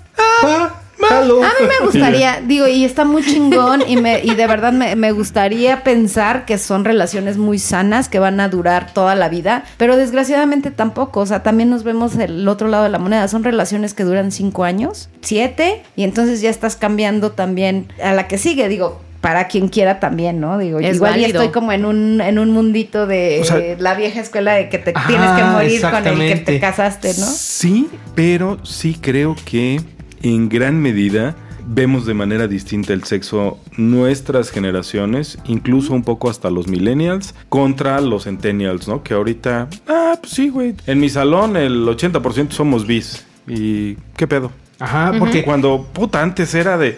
Ah, 0.44 0.82
jalo. 1.08 1.44
A 1.44 1.48
mí 1.48 1.68
me 1.68 1.86
gustaría, 1.86 2.42
digo, 2.46 2.68
y 2.68 2.84
está 2.84 3.06
muy 3.06 3.24
chingón 3.24 3.82
y, 3.88 3.98
me, 3.98 4.22
y 4.24 4.36
de 4.36 4.48
verdad 4.48 4.74
me, 4.74 4.96
me 4.96 5.12
gustaría 5.12 5.84
pensar 5.84 6.46
que 6.46 6.58
son 6.58 6.84
relaciones 6.86 7.38
muy 7.38 7.60
sanas 7.60 8.10
que 8.10 8.20
van 8.20 8.40
a 8.40 8.50
durar 8.50 8.94
toda 8.94 9.16
la 9.16 9.30
vida, 9.30 9.64
pero 9.78 9.96
desgraciadamente 9.98 10.72
tampoco, 10.72 11.22
o 11.22 11.26
sea, 11.26 11.44
también 11.44 11.70
nos 11.70 11.84
vemos 11.84 12.16
el 12.16 12.48
otro 12.48 12.68
lado 12.68 12.84
de 12.84 12.90
la 12.90 13.00
moneda, 13.00 13.28
son 13.28 13.44
relaciones 13.44 13.94
que 13.94 14.04
duran 14.04 14.32
cinco 14.32 14.64
años, 14.64 15.10
siete, 15.22 15.84
y 15.96 16.04
entonces 16.04 16.42
ya 16.42 16.50
estás 16.50 16.76
cambiando 16.76 17.32
también 17.32 17.88
a 18.04 18.14
la 18.14 18.28
que 18.28 18.38
sigue, 18.38 18.68
digo. 18.68 19.02
Para 19.20 19.50
quien 19.50 19.68
quiera 19.68 20.00
también, 20.00 20.40
¿no? 20.40 20.58
Digo, 20.58 20.80
Es 20.80 20.96
igual 20.96 21.18
y 21.18 21.24
válido. 21.24 21.42
estoy 21.42 21.52
como 21.54 21.74
en 21.74 21.84
un, 21.84 22.22
en 22.22 22.40
un 22.40 22.52
mundito 22.52 23.06
de 23.06 23.40
O 23.42 23.44
sea- 23.44 23.60
la 23.78 23.94
vieja 23.94 24.22
escuela 24.22 24.54
de 24.54 24.70
que 24.70 24.78
te 24.78 24.94
Ajá, 24.96 25.10
tienes 25.10 25.30
que 25.32 25.44
morir 25.44 25.82
con 25.82 26.08
el 26.08 26.18
que 26.20 26.36
te 26.38 26.60
casaste, 26.62 27.10
¿no? 27.20 27.26
Sí, 27.26 27.90
pero 28.16 28.64
sí 28.64 28.98
creo 29.02 29.36
que 29.44 29.82
en 30.22 30.50
gran 30.50 30.82
medida 30.82 31.36
vemos 31.72 32.06
de 32.06 32.14
manera 32.14 32.48
distinta 32.48 32.94
el 32.94 33.04
sexo 33.04 33.60
nuestras 33.78 34.50
generaciones, 34.50 35.38
incluso 35.46 35.94
un 35.94 36.04
poco 36.04 36.30
hasta 36.30 36.50
los 36.50 36.68
millennials, 36.68 37.36
contra 37.48 38.02
los 38.02 38.24
centennials, 38.24 38.88
¿no? 38.88 39.04
Que 39.04 39.14
ahorita, 39.14 39.68
ah, 39.88 40.18
pues 40.20 40.34
sí, 40.34 40.50
güey. 40.50 40.76
En 40.88 41.00
mi 41.00 41.10
salón 41.10 41.56
el 41.56 41.86
80% 41.86 42.52
somos 42.52 42.88
bis. 42.88 43.26
¿Y 43.48 43.96
qué 44.16 44.28
pedo? 44.28 44.52
Ajá, 44.80 45.14
porque 45.20 45.44
Cuando, 45.44 45.88
puta, 45.94 46.22
antes 46.22 46.54
era 46.56 46.78
de... 46.78 46.98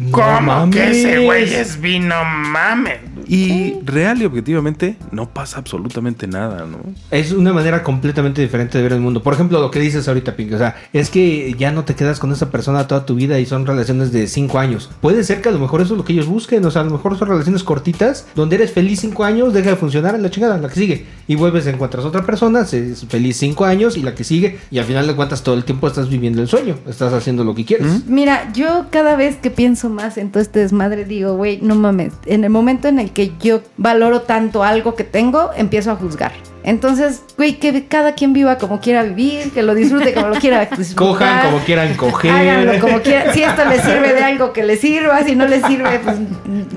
No 0.00 0.12
¿Cómo 0.12 0.70
que 0.70 0.90
ese 0.90 1.18
güey 1.18 1.52
es 1.52 1.78
vino 1.78 2.24
mames? 2.24 3.00
Y 3.28 3.74
real 3.84 4.20
y 4.22 4.24
objetivamente 4.24 4.96
no 5.12 5.28
pasa 5.28 5.58
absolutamente 5.58 6.26
nada, 6.26 6.66
¿no? 6.66 6.78
Es 7.12 7.32
una 7.32 7.52
manera 7.52 7.82
completamente 7.82 8.40
diferente 8.40 8.78
de 8.78 8.82
ver 8.82 8.94
el 8.94 9.00
mundo. 9.00 9.22
Por 9.22 9.34
ejemplo, 9.34 9.60
lo 9.60 9.70
que 9.70 9.78
dices 9.78 10.08
ahorita, 10.08 10.34
Pink. 10.34 10.54
O 10.54 10.58
sea, 10.58 10.74
es 10.92 11.10
que 11.10 11.54
ya 11.56 11.70
no 11.70 11.84
te 11.84 11.94
quedas 11.94 12.18
con 12.18 12.32
esa 12.32 12.50
persona 12.50 12.88
toda 12.88 13.06
tu 13.06 13.14
vida 13.14 13.38
y 13.38 13.46
son 13.46 13.66
relaciones 13.66 14.10
de 14.10 14.26
cinco 14.26 14.58
años. 14.58 14.90
Puede 15.00 15.22
ser 15.22 15.42
que 15.42 15.50
a 15.50 15.52
lo 15.52 15.60
mejor 15.60 15.80
eso 15.80 15.94
es 15.94 15.98
lo 15.98 16.04
que 16.04 16.14
ellos 16.14 16.26
busquen. 16.26 16.64
O 16.64 16.70
sea, 16.70 16.80
a 16.80 16.84
lo 16.86 16.90
mejor 16.90 17.16
son 17.18 17.28
relaciones 17.28 17.62
cortitas 17.62 18.26
donde 18.34 18.56
eres 18.56 18.72
feliz 18.72 19.00
cinco 19.00 19.22
años, 19.22 19.52
deja 19.52 19.70
de 19.70 19.76
funcionar 19.76 20.14
en 20.14 20.22
la 20.22 20.30
chingada, 20.30 20.58
la 20.58 20.68
que 20.68 20.74
sigue. 20.74 21.06
Y 21.30 21.36
vuelves, 21.36 21.64
encuentras 21.68 22.04
otra 22.04 22.26
persona, 22.26 22.64
feliz 22.64 23.36
cinco 23.36 23.64
años 23.64 23.96
y 23.96 24.02
la 24.02 24.16
que 24.16 24.24
sigue. 24.24 24.58
Y 24.72 24.80
al 24.80 24.84
final 24.84 25.06
de 25.06 25.14
cuentas, 25.14 25.44
todo 25.44 25.54
el 25.54 25.62
tiempo 25.62 25.86
estás 25.86 26.08
viviendo 26.08 26.42
el 26.42 26.48
sueño. 26.48 26.76
Estás 26.88 27.12
haciendo 27.12 27.44
lo 27.44 27.54
que 27.54 27.64
quieres. 27.64 28.04
Mira, 28.08 28.52
yo 28.52 28.86
cada 28.90 29.14
vez 29.14 29.36
que 29.36 29.48
pienso 29.48 29.90
más 29.90 30.18
en 30.18 30.32
todo 30.32 30.42
este 30.42 30.58
desmadre, 30.58 31.04
digo, 31.04 31.36
güey, 31.36 31.60
no 31.62 31.76
mames. 31.76 32.14
En 32.26 32.42
el 32.42 32.50
momento 32.50 32.88
en 32.88 32.98
el 32.98 33.12
que 33.12 33.30
yo 33.38 33.62
valoro 33.76 34.22
tanto 34.22 34.64
algo 34.64 34.96
que 34.96 35.04
tengo, 35.04 35.50
empiezo 35.56 35.92
a 35.92 35.94
juzgar. 35.94 36.32
Entonces, 36.62 37.22
güey, 37.36 37.58
que 37.58 37.86
cada 37.86 38.14
quien 38.14 38.32
viva 38.32 38.58
como 38.58 38.80
quiera 38.80 39.02
vivir, 39.02 39.50
que 39.52 39.62
lo 39.62 39.74
disfrute 39.74 40.12
como 40.14 40.28
lo 40.28 40.36
quiera 40.36 40.66
disfrutar. 40.76 40.94
Cojan 40.96 41.50
como 41.50 41.64
quieran 41.64 41.94
coger. 41.94 42.30
Háganlo 42.30 42.78
como 42.80 43.00
quieran. 43.02 43.32
Si 43.34 43.42
esto 43.42 43.64
les 43.64 43.82
sirve 43.82 44.12
de 44.14 44.22
algo 44.24 44.52
que 44.52 44.62
les 44.64 44.80
sirva, 44.80 45.22
si 45.24 45.34
no 45.34 45.46
les 45.46 45.64
sirve, 45.64 45.98
pues 46.02 46.16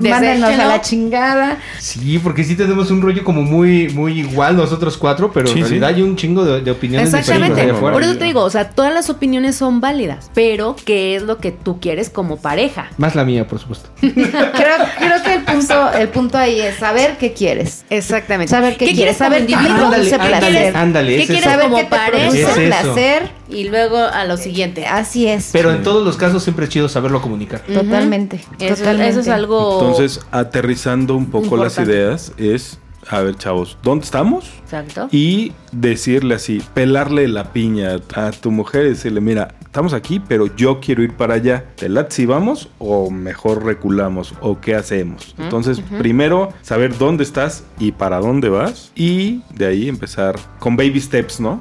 mándenos 0.00 0.50
a 0.50 0.64
la 0.66 0.80
chingada. 0.80 1.58
Sí, 1.78 2.18
porque 2.18 2.44
sí 2.44 2.54
tenemos 2.56 2.90
un 2.90 3.02
rollo 3.02 3.24
como 3.24 3.42
muy, 3.42 3.88
muy 3.90 4.20
igual 4.20 4.56
nosotros 4.56 4.96
cuatro, 4.96 5.30
pero 5.32 5.46
Sí, 5.48 5.58
en 5.60 5.64
sí. 5.66 5.70
realidad 5.70 5.90
hay 5.90 6.02
un 6.02 6.16
chingo 6.16 6.44
de, 6.44 6.60
de 6.60 6.70
opiniones 6.70 7.12
Exactamente. 7.12 7.54
diferentes. 7.62 7.80
Por 7.80 8.02
eso 8.02 8.16
te 8.16 8.24
digo, 8.24 8.42
o 8.42 8.50
sea, 8.50 8.70
todas 8.70 8.92
las 8.92 9.10
opiniones 9.10 9.56
son 9.56 9.80
válidas, 9.80 10.30
pero 10.34 10.76
¿qué 10.84 11.16
es 11.16 11.22
lo 11.22 11.38
que 11.38 11.52
tú 11.52 11.80
quieres 11.80 12.10
como 12.10 12.36
pareja? 12.38 12.90
Más 12.98 13.14
la 13.14 13.24
mía, 13.24 13.46
por 13.46 13.58
supuesto. 13.58 13.88
Creo, 14.00 14.76
creo 14.98 15.22
que 15.24 15.34
el 15.34 15.42
punto, 15.42 15.92
el 15.92 16.08
punto 16.08 16.38
ahí 16.38 16.60
es 16.60 16.76
saber 16.76 17.16
qué 17.18 17.32
quieres. 17.32 17.84
Exactamente. 17.90 18.50
Saber 18.50 18.76
qué, 18.76 18.92
quieres, 18.92 19.16
como 19.16 19.30
saber 19.30 19.46
qué 19.46 19.54
Ándale, 19.74 20.14
ándale, 20.14 20.68
ándale, 20.68 21.16
¿Qué 21.18 21.26
quieres 21.26 21.44
Saber 21.44 21.64
como 21.66 21.76
qué 21.76 21.84
te 21.84 22.10
produce 22.10 22.66
placer. 22.66 23.30
Y 23.48 23.68
luego 23.68 23.98
a 23.98 24.24
lo 24.24 24.36
siguiente. 24.36 24.86
Así 24.86 25.28
es. 25.28 25.50
Pero 25.52 25.72
en 25.72 25.82
todos 25.82 26.04
los 26.04 26.16
casos 26.16 26.42
siempre 26.42 26.64
es 26.64 26.70
chido 26.70 26.88
saberlo 26.88 27.20
comunicar. 27.20 27.60
Totalmente. 27.60 28.36
Eso, 28.58 28.76
totalmente. 28.76 29.10
eso 29.10 29.20
es 29.20 29.28
algo. 29.28 29.80
Entonces, 29.80 30.20
aterrizando 30.30 31.14
un 31.14 31.26
poco 31.26 31.56
las 31.56 31.78
ideas, 31.78 32.32
es, 32.36 32.78
a 33.08 33.20
ver, 33.20 33.36
chavos, 33.36 33.78
¿dónde 33.82 34.04
estamos? 34.04 34.50
Exacto. 34.62 35.08
Y 35.10 35.52
decirle 35.72 36.34
así, 36.34 36.62
pelarle 36.74 37.28
la 37.28 37.52
piña 37.52 38.00
a 38.14 38.30
tu 38.32 38.50
mujer 38.50 38.86
y 38.86 38.90
decirle, 38.90 39.20
mira, 39.20 39.54
estamos 39.60 39.92
aquí, 39.92 40.20
pero 40.20 40.54
yo 40.54 40.80
quiero 40.80 41.02
ir 41.02 41.12
para 41.14 41.34
allá. 41.34 41.64
¿Te 41.76 41.88
late 41.88 42.14
si 42.14 42.26
vamos 42.26 42.68
o 42.78 43.10
mejor 43.10 43.64
reculamos 43.64 44.34
o 44.40 44.60
qué 44.60 44.74
hacemos? 44.74 45.34
Entonces, 45.38 45.80
primero 45.98 46.52
saber 46.62 46.96
dónde 46.96 47.24
estás 47.24 47.64
y 47.78 47.92
para 47.92 48.18
dónde 48.18 48.48
vas 48.48 48.92
y 48.94 49.42
de 49.54 49.66
ahí 49.66 49.88
empezar 49.88 50.36
con 50.58 50.76
baby 50.76 51.00
steps, 51.00 51.40
¿no? 51.40 51.60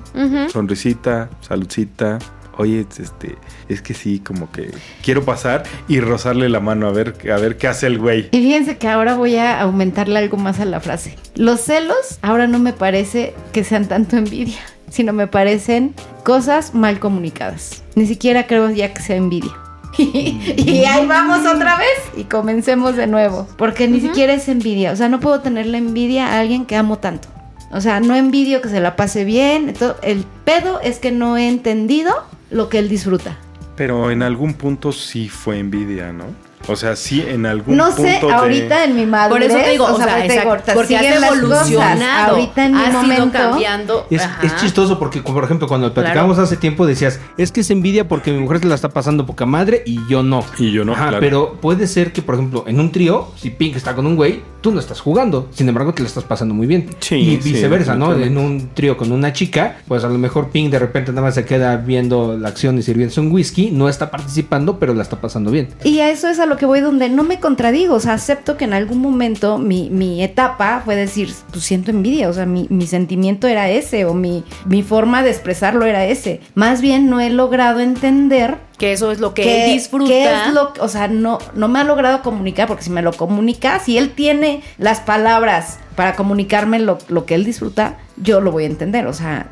Sonrisita, 0.49 1.29
saludcita. 1.41 2.19
Oye, 2.57 2.85
este, 2.99 3.35
es 3.67 3.81
que 3.81 3.93
sí, 3.93 4.19
como 4.19 4.51
que 4.51 4.69
quiero 5.01 5.23
pasar 5.25 5.63
y 5.87 5.99
rozarle 5.99 6.49
la 6.49 6.59
mano 6.59 6.87
a 6.87 6.91
ver, 6.91 7.15
a 7.33 7.37
ver 7.37 7.57
qué 7.57 7.67
hace 7.67 7.87
el 7.87 7.97
güey. 7.97 8.27
Y 8.31 8.37
fíjense 8.41 8.77
que 8.77 8.87
ahora 8.87 9.15
voy 9.15 9.35
a 9.37 9.59
aumentarle 9.61 10.19
algo 10.19 10.37
más 10.37 10.59
a 10.59 10.65
la 10.65 10.79
frase. 10.79 11.15
Los 11.35 11.61
celos 11.61 12.19
ahora 12.21 12.45
no 12.47 12.59
me 12.59 12.71
parece 12.73 13.33
que 13.53 13.63
sean 13.63 13.87
tanto 13.87 14.17
envidia, 14.17 14.59
sino 14.89 15.13
me 15.13 15.25
parecen 15.27 15.95
cosas 16.23 16.75
mal 16.75 16.99
comunicadas. 16.99 17.83
Ni 17.95 18.05
siquiera 18.05 18.45
creo 18.45 18.69
ya 18.69 18.93
que 18.93 19.01
sea 19.01 19.15
envidia. 19.15 19.51
y 19.97 20.83
ahí 20.85 21.05
vamos 21.05 21.45
otra 21.45 21.77
vez 21.77 21.87
y 22.17 22.23
comencemos 22.25 22.95
de 22.95 23.07
nuevo. 23.07 23.47
Porque 23.57 23.87
ni 23.87 23.99
siquiera 23.99 24.33
es 24.33 24.47
envidia. 24.47 24.91
O 24.91 24.95
sea, 24.95 25.09
no 25.09 25.19
puedo 25.19 25.41
tenerle 25.41 25.77
envidia 25.77 26.27
a 26.27 26.39
alguien 26.39 26.65
que 26.65 26.75
amo 26.75 26.97
tanto. 26.99 27.27
O 27.71 27.81
sea, 27.81 27.99
no 27.99 28.15
envidio 28.15 28.61
que 28.61 28.69
se 28.69 28.79
la 28.79 28.95
pase 28.95 29.23
bien. 29.23 29.73
todo- 29.73 29.97
El 30.03 30.25
pedo 30.45 30.79
es 30.81 30.99
que 30.99 31.11
no 31.11 31.37
he 31.37 31.47
entendido 31.47 32.11
lo 32.53 32.69
que 32.69 32.79
él 32.79 32.87
disfruta. 32.87 33.37
Pero 33.75 34.11
en 34.11 34.21
algún 34.21 34.53
punto 34.53 34.91
sí 34.91 35.27
fue 35.27 35.59
envidia, 35.59 36.13
¿no? 36.13 36.25
O 36.67 36.75
sea, 36.75 36.95
sí 36.95 37.21
en 37.27 37.45
algún 37.45 37.75
No 37.75 37.91
sé, 37.91 38.17
punto 38.19 38.27
de- 38.27 38.33
ahorita 38.33 38.83
en 38.85 38.95
mi 38.95 39.05
madurez. 39.05 39.49
Por 39.49 39.57
eso 39.57 39.65
te 39.65 39.71
digo, 39.71 39.85
o 39.85 39.97
sea, 39.97 40.25
exacto, 40.25 40.51
digo, 40.51 40.63
te 40.63 40.71
porque 40.73 40.97
has 40.97 41.23
evolucionado. 41.23 42.35
Ahorita 42.35 42.65
en 42.65 42.71
mi 42.73 42.79
has 42.81 42.89
ido 42.89 43.01
momento. 43.01 43.31
cambiando. 43.37 44.07
Es, 44.09 44.21
chistoso 44.59 44.99
porque, 44.99 45.21
por 45.21 45.43
ejemplo, 45.43 45.67
cuando 45.67 45.93
platicábamos 45.93 46.37
hace 46.39 46.57
tiempo 46.57 46.85
decías, 46.85 47.19
es 47.37 47.51
que 47.51 47.61
es 47.61 47.69
envidia 47.71 48.07
porque 48.07 48.31
mi 48.31 48.39
mujer 48.39 48.59
se 48.59 48.67
la 48.67 48.75
está 48.75 48.89
pasando 48.89 49.25
poca 49.25 49.45
madre 49.45 49.83
y 49.85 49.99
yo 50.07 50.23
no. 50.23 50.43
Y 50.57 50.71
yo 50.71 50.85
no, 50.85 50.93
Ajá, 50.93 51.09
claro. 51.09 51.19
pero 51.19 51.57
puede 51.61 51.87
ser 51.87 52.13
que, 52.13 52.21
por 52.21 52.35
ejemplo, 52.35 52.63
en 52.67 52.79
un 52.79 52.91
trío, 52.91 53.29
si 53.35 53.49
Pink 53.49 53.75
está 53.75 53.95
con 53.95 54.05
un 54.05 54.15
güey, 54.15 54.41
tú 54.61 54.71
no 54.71 54.79
estás 54.79 55.01
jugando. 55.01 55.49
Sin 55.51 55.67
embargo, 55.67 55.93
te 55.93 56.01
la 56.01 56.07
estás 56.07 56.23
pasando 56.23 56.53
muy 56.53 56.67
bien. 56.67 56.89
Sí, 56.99 57.15
y 57.15 57.41
sí, 57.41 57.51
viceversa, 57.53 57.95
¿no? 57.95 58.13
En 58.15 58.37
un 58.37 58.69
trío 58.73 58.95
con 58.97 59.11
una 59.11 59.33
chica, 59.33 59.77
pues 59.87 60.03
a 60.03 60.09
lo 60.09 60.17
mejor 60.17 60.49
Pink 60.49 60.71
de 60.71 60.79
repente 60.79 61.11
nada 61.11 61.23
más 61.23 61.35
se 61.35 61.45
queda 61.45 61.75
viendo 61.77 62.37
la 62.37 62.49
acción 62.49 62.77
y 62.77 62.81
sirviéndose 62.83 63.19
un 63.19 63.31
whisky, 63.31 63.71
no 63.71 63.89
está 63.89 64.09
participando, 64.11 64.79
pero 64.79 64.93
la 64.93 65.01
está 65.03 65.19
pasando 65.19 65.51
bien. 65.51 65.69
Y 65.83 65.99
a 65.99 66.09
eso 66.09 66.27
es 66.29 66.39
a 66.39 66.45
lo 66.45 66.52
que 66.57 66.65
voy 66.65 66.79
donde 66.81 67.09
no 67.09 67.23
me 67.23 67.39
contradigo, 67.39 67.95
o 67.95 67.99
sea, 67.99 68.13
acepto 68.13 68.57
que 68.57 68.65
en 68.65 68.73
algún 68.73 68.99
momento 68.99 69.57
mi, 69.57 69.89
mi 69.89 70.23
etapa 70.23 70.81
fue 70.83 70.95
decir, 70.95 71.33
pues 71.51 71.63
siento 71.63 71.91
envidia, 71.91 72.29
o 72.29 72.33
sea, 72.33 72.45
mi, 72.45 72.67
mi 72.69 72.87
sentimiento 72.87 73.47
era 73.47 73.69
ese, 73.69 74.05
o 74.05 74.13
mi, 74.13 74.43
mi 74.65 74.83
forma 74.83 75.23
de 75.23 75.29
expresarlo 75.31 75.85
era 75.85 76.05
ese. 76.05 76.41
Más 76.55 76.81
bien 76.81 77.09
no 77.09 77.19
he 77.19 77.29
logrado 77.29 77.79
entender 77.79 78.57
Que 78.77 78.93
eso 78.93 79.11
es 79.11 79.19
lo 79.19 79.33
que 79.33 79.43
qué- 79.43 79.65
él 79.65 79.73
disfruta. 79.73 80.47
es 80.47 80.53
lo, 80.53 80.73
o 80.79 80.87
sea, 80.87 81.07
no, 81.07 81.39
no 81.55 81.67
me 81.67 81.79
ha 81.79 81.83
logrado 81.83 82.21
comunicar, 82.21 82.67
porque 82.67 82.83
si 82.83 82.89
me 82.89 83.01
lo 83.01 83.13
comunica, 83.13 83.79
si 83.79 83.97
él 83.97 84.11
tiene 84.11 84.61
las 84.77 84.99
palabras 84.99 85.79
para 85.95 86.15
comunicarme 86.15 86.79
lo, 86.79 86.97
lo 87.07 87.25
que 87.25 87.35
él 87.35 87.43
disfruta, 87.45 87.97
yo 88.17 88.41
lo 88.41 88.51
voy 88.51 88.63
a 88.63 88.67
entender, 88.67 89.07
o 89.07 89.13
sea, 89.13 89.47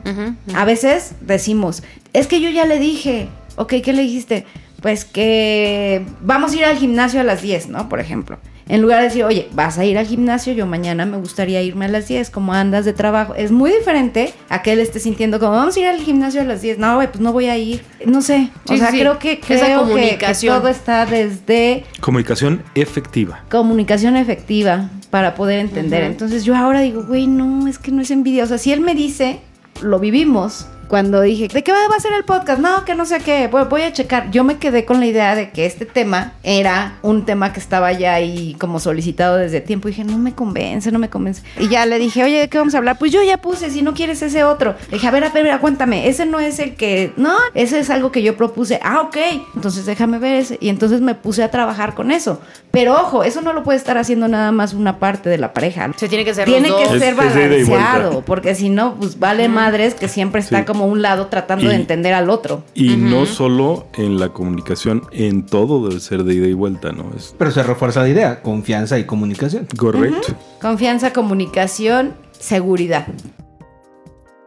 a 0.55 0.65
veces 0.65 1.13
decimos, 1.21 1.83
es 2.13 2.27
que 2.27 2.41
yo 2.41 2.49
ya 2.49 2.65
le 2.65 2.79
dije, 2.79 3.27
ok, 3.57 3.75
¿qué 3.83 3.93
le 3.93 4.01
dijiste? 4.03 4.45
Pues 4.81 5.05
que 5.05 6.05
vamos 6.21 6.53
a 6.53 6.55
ir 6.55 6.65
al 6.65 6.75
gimnasio 6.77 7.19
a 7.21 7.23
las 7.23 7.41
10, 7.41 7.69
¿no? 7.69 7.87
Por 7.89 7.99
ejemplo. 7.99 8.39
En 8.67 8.81
lugar 8.81 8.99
de 8.99 9.05
decir, 9.05 9.23
oye, 9.25 9.49
vas 9.51 9.77
a 9.77 9.83
ir 9.85 9.97
al 9.97 10.05
gimnasio, 10.05 10.53
yo 10.53 10.65
mañana 10.65 11.05
me 11.05 11.17
gustaría 11.17 11.61
irme 11.61 11.85
a 11.85 11.87
las 11.89 12.07
10, 12.07 12.29
como 12.29 12.53
andas 12.53 12.85
de 12.85 12.93
trabajo. 12.93 13.35
Es 13.35 13.51
muy 13.51 13.69
diferente 13.71 14.33
a 14.49 14.61
que 14.61 14.71
él 14.71 14.79
esté 14.79 14.99
sintiendo 14.99 15.39
como, 15.39 15.51
vamos 15.51 15.75
a 15.75 15.79
ir 15.81 15.87
al 15.87 15.99
gimnasio 15.99 16.39
a 16.41 16.45
las 16.45 16.61
10. 16.61 16.77
No, 16.77 16.95
güey, 16.95 17.07
pues 17.09 17.19
no 17.19 17.33
voy 17.33 17.47
a 17.47 17.57
ir. 17.57 17.83
No 18.05 18.21
sé. 18.21 18.49
o 18.65 18.71
Sí, 18.71 18.77
sea, 18.79 18.91
sí, 18.91 18.99
creo 18.99 19.19
que, 19.19 19.33
esa 19.33 19.65
creo 19.65 19.93
que- 19.93 20.17
todo 20.47 20.67
está 20.69 21.05
desde 21.05 21.83
Comunicación 21.99 22.63
efectiva. 22.75 23.43
comunicación 23.51 24.15
efectiva 24.15 24.89
para 25.09 25.35
poder 25.35 25.59
entender. 25.59 26.03
Entonces 26.03 26.45
yo 26.45 26.55
ahora 26.55 26.79
digo, 26.79 27.03
güey, 27.03 27.27
no, 27.27 27.67
es 27.67 27.77
que 27.77 27.91
no 27.91 28.01
es 28.01 28.09
envidia. 28.11 28.45
O 28.45 28.47
sea, 28.47 28.57
si 28.57 28.71
él 28.71 28.79
me 28.79 28.95
dice, 28.95 29.41
lo 29.81 29.99
vivimos. 29.99 30.67
Cuando 30.91 31.21
dije, 31.21 31.47
¿de 31.47 31.63
qué 31.63 31.71
va 31.71 31.77
a 31.95 31.99
ser 32.01 32.11
el 32.11 32.25
podcast? 32.25 32.59
No, 32.59 32.83
que 32.83 32.95
no 32.95 33.05
sé 33.05 33.19
qué, 33.19 33.47
voy, 33.47 33.63
voy 33.63 33.83
a 33.83 33.93
checar. 33.93 34.29
Yo 34.29 34.43
me 34.43 34.57
quedé 34.57 34.83
con 34.83 34.99
la 34.99 35.05
idea 35.05 35.35
de 35.35 35.51
que 35.51 35.65
este 35.65 35.85
tema 35.85 36.33
era 36.43 36.97
un 37.01 37.23
tema 37.23 37.53
que 37.53 37.61
estaba 37.61 37.93
ya 37.93 38.13
ahí 38.13 38.57
como 38.59 38.77
solicitado 38.81 39.37
desde 39.37 39.61
tiempo. 39.61 39.87
Y 39.87 39.91
dije, 39.91 40.03
no 40.03 40.17
me 40.17 40.35
convence, 40.35 40.91
no 40.91 40.99
me 40.99 41.09
convence. 41.09 41.43
Y 41.57 41.69
ya 41.69 41.85
le 41.85 41.97
dije, 41.97 42.25
oye, 42.25 42.39
¿de 42.39 42.49
qué 42.49 42.57
vamos 42.57 42.75
a 42.75 42.79
hablar? 42.79 42.97
Pues 42.99 43.13
yo 43.13 43.23
ya 43.23 43.37
puse, 43.37 43.69
si 43.69 43.81
no 43.81 43.93
quieres 43.93 44.21
ese 44.21 44.43
otro. 44.43 44.75
Le 44.89 44.95
dije, 44.97 45.07
a 45.07 45.11
ver, 45.11 45.23
a 45.23 45.29
ver, 45.29 45.49
aguántame, 45.51 46.09
ese 46.09 46.25
no 46.25 46.41
es 46.41 46.59
el 46.59 46.75
que, 46.75 47.13
no, 47.15 47.37
ese 47.53 47.79
es 47.79 47.89
algo 47.89 48.11
que 48.11 48.21
yo 48.21 48.35
propuse. 48.35 48.77
Ah, 48.83 48.99
ok, 48.99 49.15
entonces 49.55 49.85
déjame 49.85 50.19
ver 50.19 50.35
ese. 50.41 50.57
Y 50.59 50.67
entonces 50.67 50.99
me 50.99 51.15
puse 51.15 51.41
a 51.41 51.49
trabajar 51.51 51.95
con 51.95 52.11
eso. 52.11 52.41
Pero 52.71 52.95
ojo, 52.95 53.23
eso 53.23 53.39
no 53.39 53.53
lo 53.53 53.63
puede 53.63 53.77
estar 53.77 53.97
haciendo 53.97 54.27
nada 54.27 54.51
más 54.51 54.73
una 54.73 54.99
parte 54.99 55.29
de 55.29 55.37
la 55.37 55.53
pareja. 55.53 55.89
Se 55.95 56.09
tiene 56.09 56.25
que 56.25 56.33
ser 56.33 56.47
Tiene 56.49 56.67
los 56.67 56.81
que 56.81 56.87
dos. 56.89 56.99
ser 56.99 57.15
balanceado, 57.15 58.23
porque 58.25 58.55
si 58.55 58.69
no, 58.69 58.95
pues 58.95 59.17
vale 59.19 59.47
madres 59.47 59.93
que 59.93 60.09
siempre 60.09 60.41
está 60.41 60.59
Sí. 60.59 60.65
como 60.65 60.80
un 60.85 61.01
lado 61.01 61.27
tratando 61.27 61.65
Y- 61.65 61.69
de 61.69 61.75
entender 61.75 62.13
al 62.13 62.29
otro. 62.29 62.63
Y 62.73 62.95
no 62.97 63.25
solo 63.25 63.87
en 63.93 64.19
la 64.19 64.29
comunicación, 64.29 65.03
en 65.11 65.45
todo 65.45 65.87
debe 65.87 65.99
ser 65.99 66.23
de 66.23 66.33
ida 66.35 66.47
y 66.47 66.53
vuelta, 66.53 66.91
¿no? 66.91 67.11
Es 67.15 67.35
Pero 67.37 67.51
se 67.51 67.63
refuerza 67.63 68.01
la 68.01 68.09
idea, 68.09 68.41
confianza 68.41 68.97
y 68.99 69.05
comunicación. 69.05 69.67
correcto. 69.77 70.33
Confianza, 70.61 71.13
comunicación, 71.13 72.13
seguridad. 72.31 73.07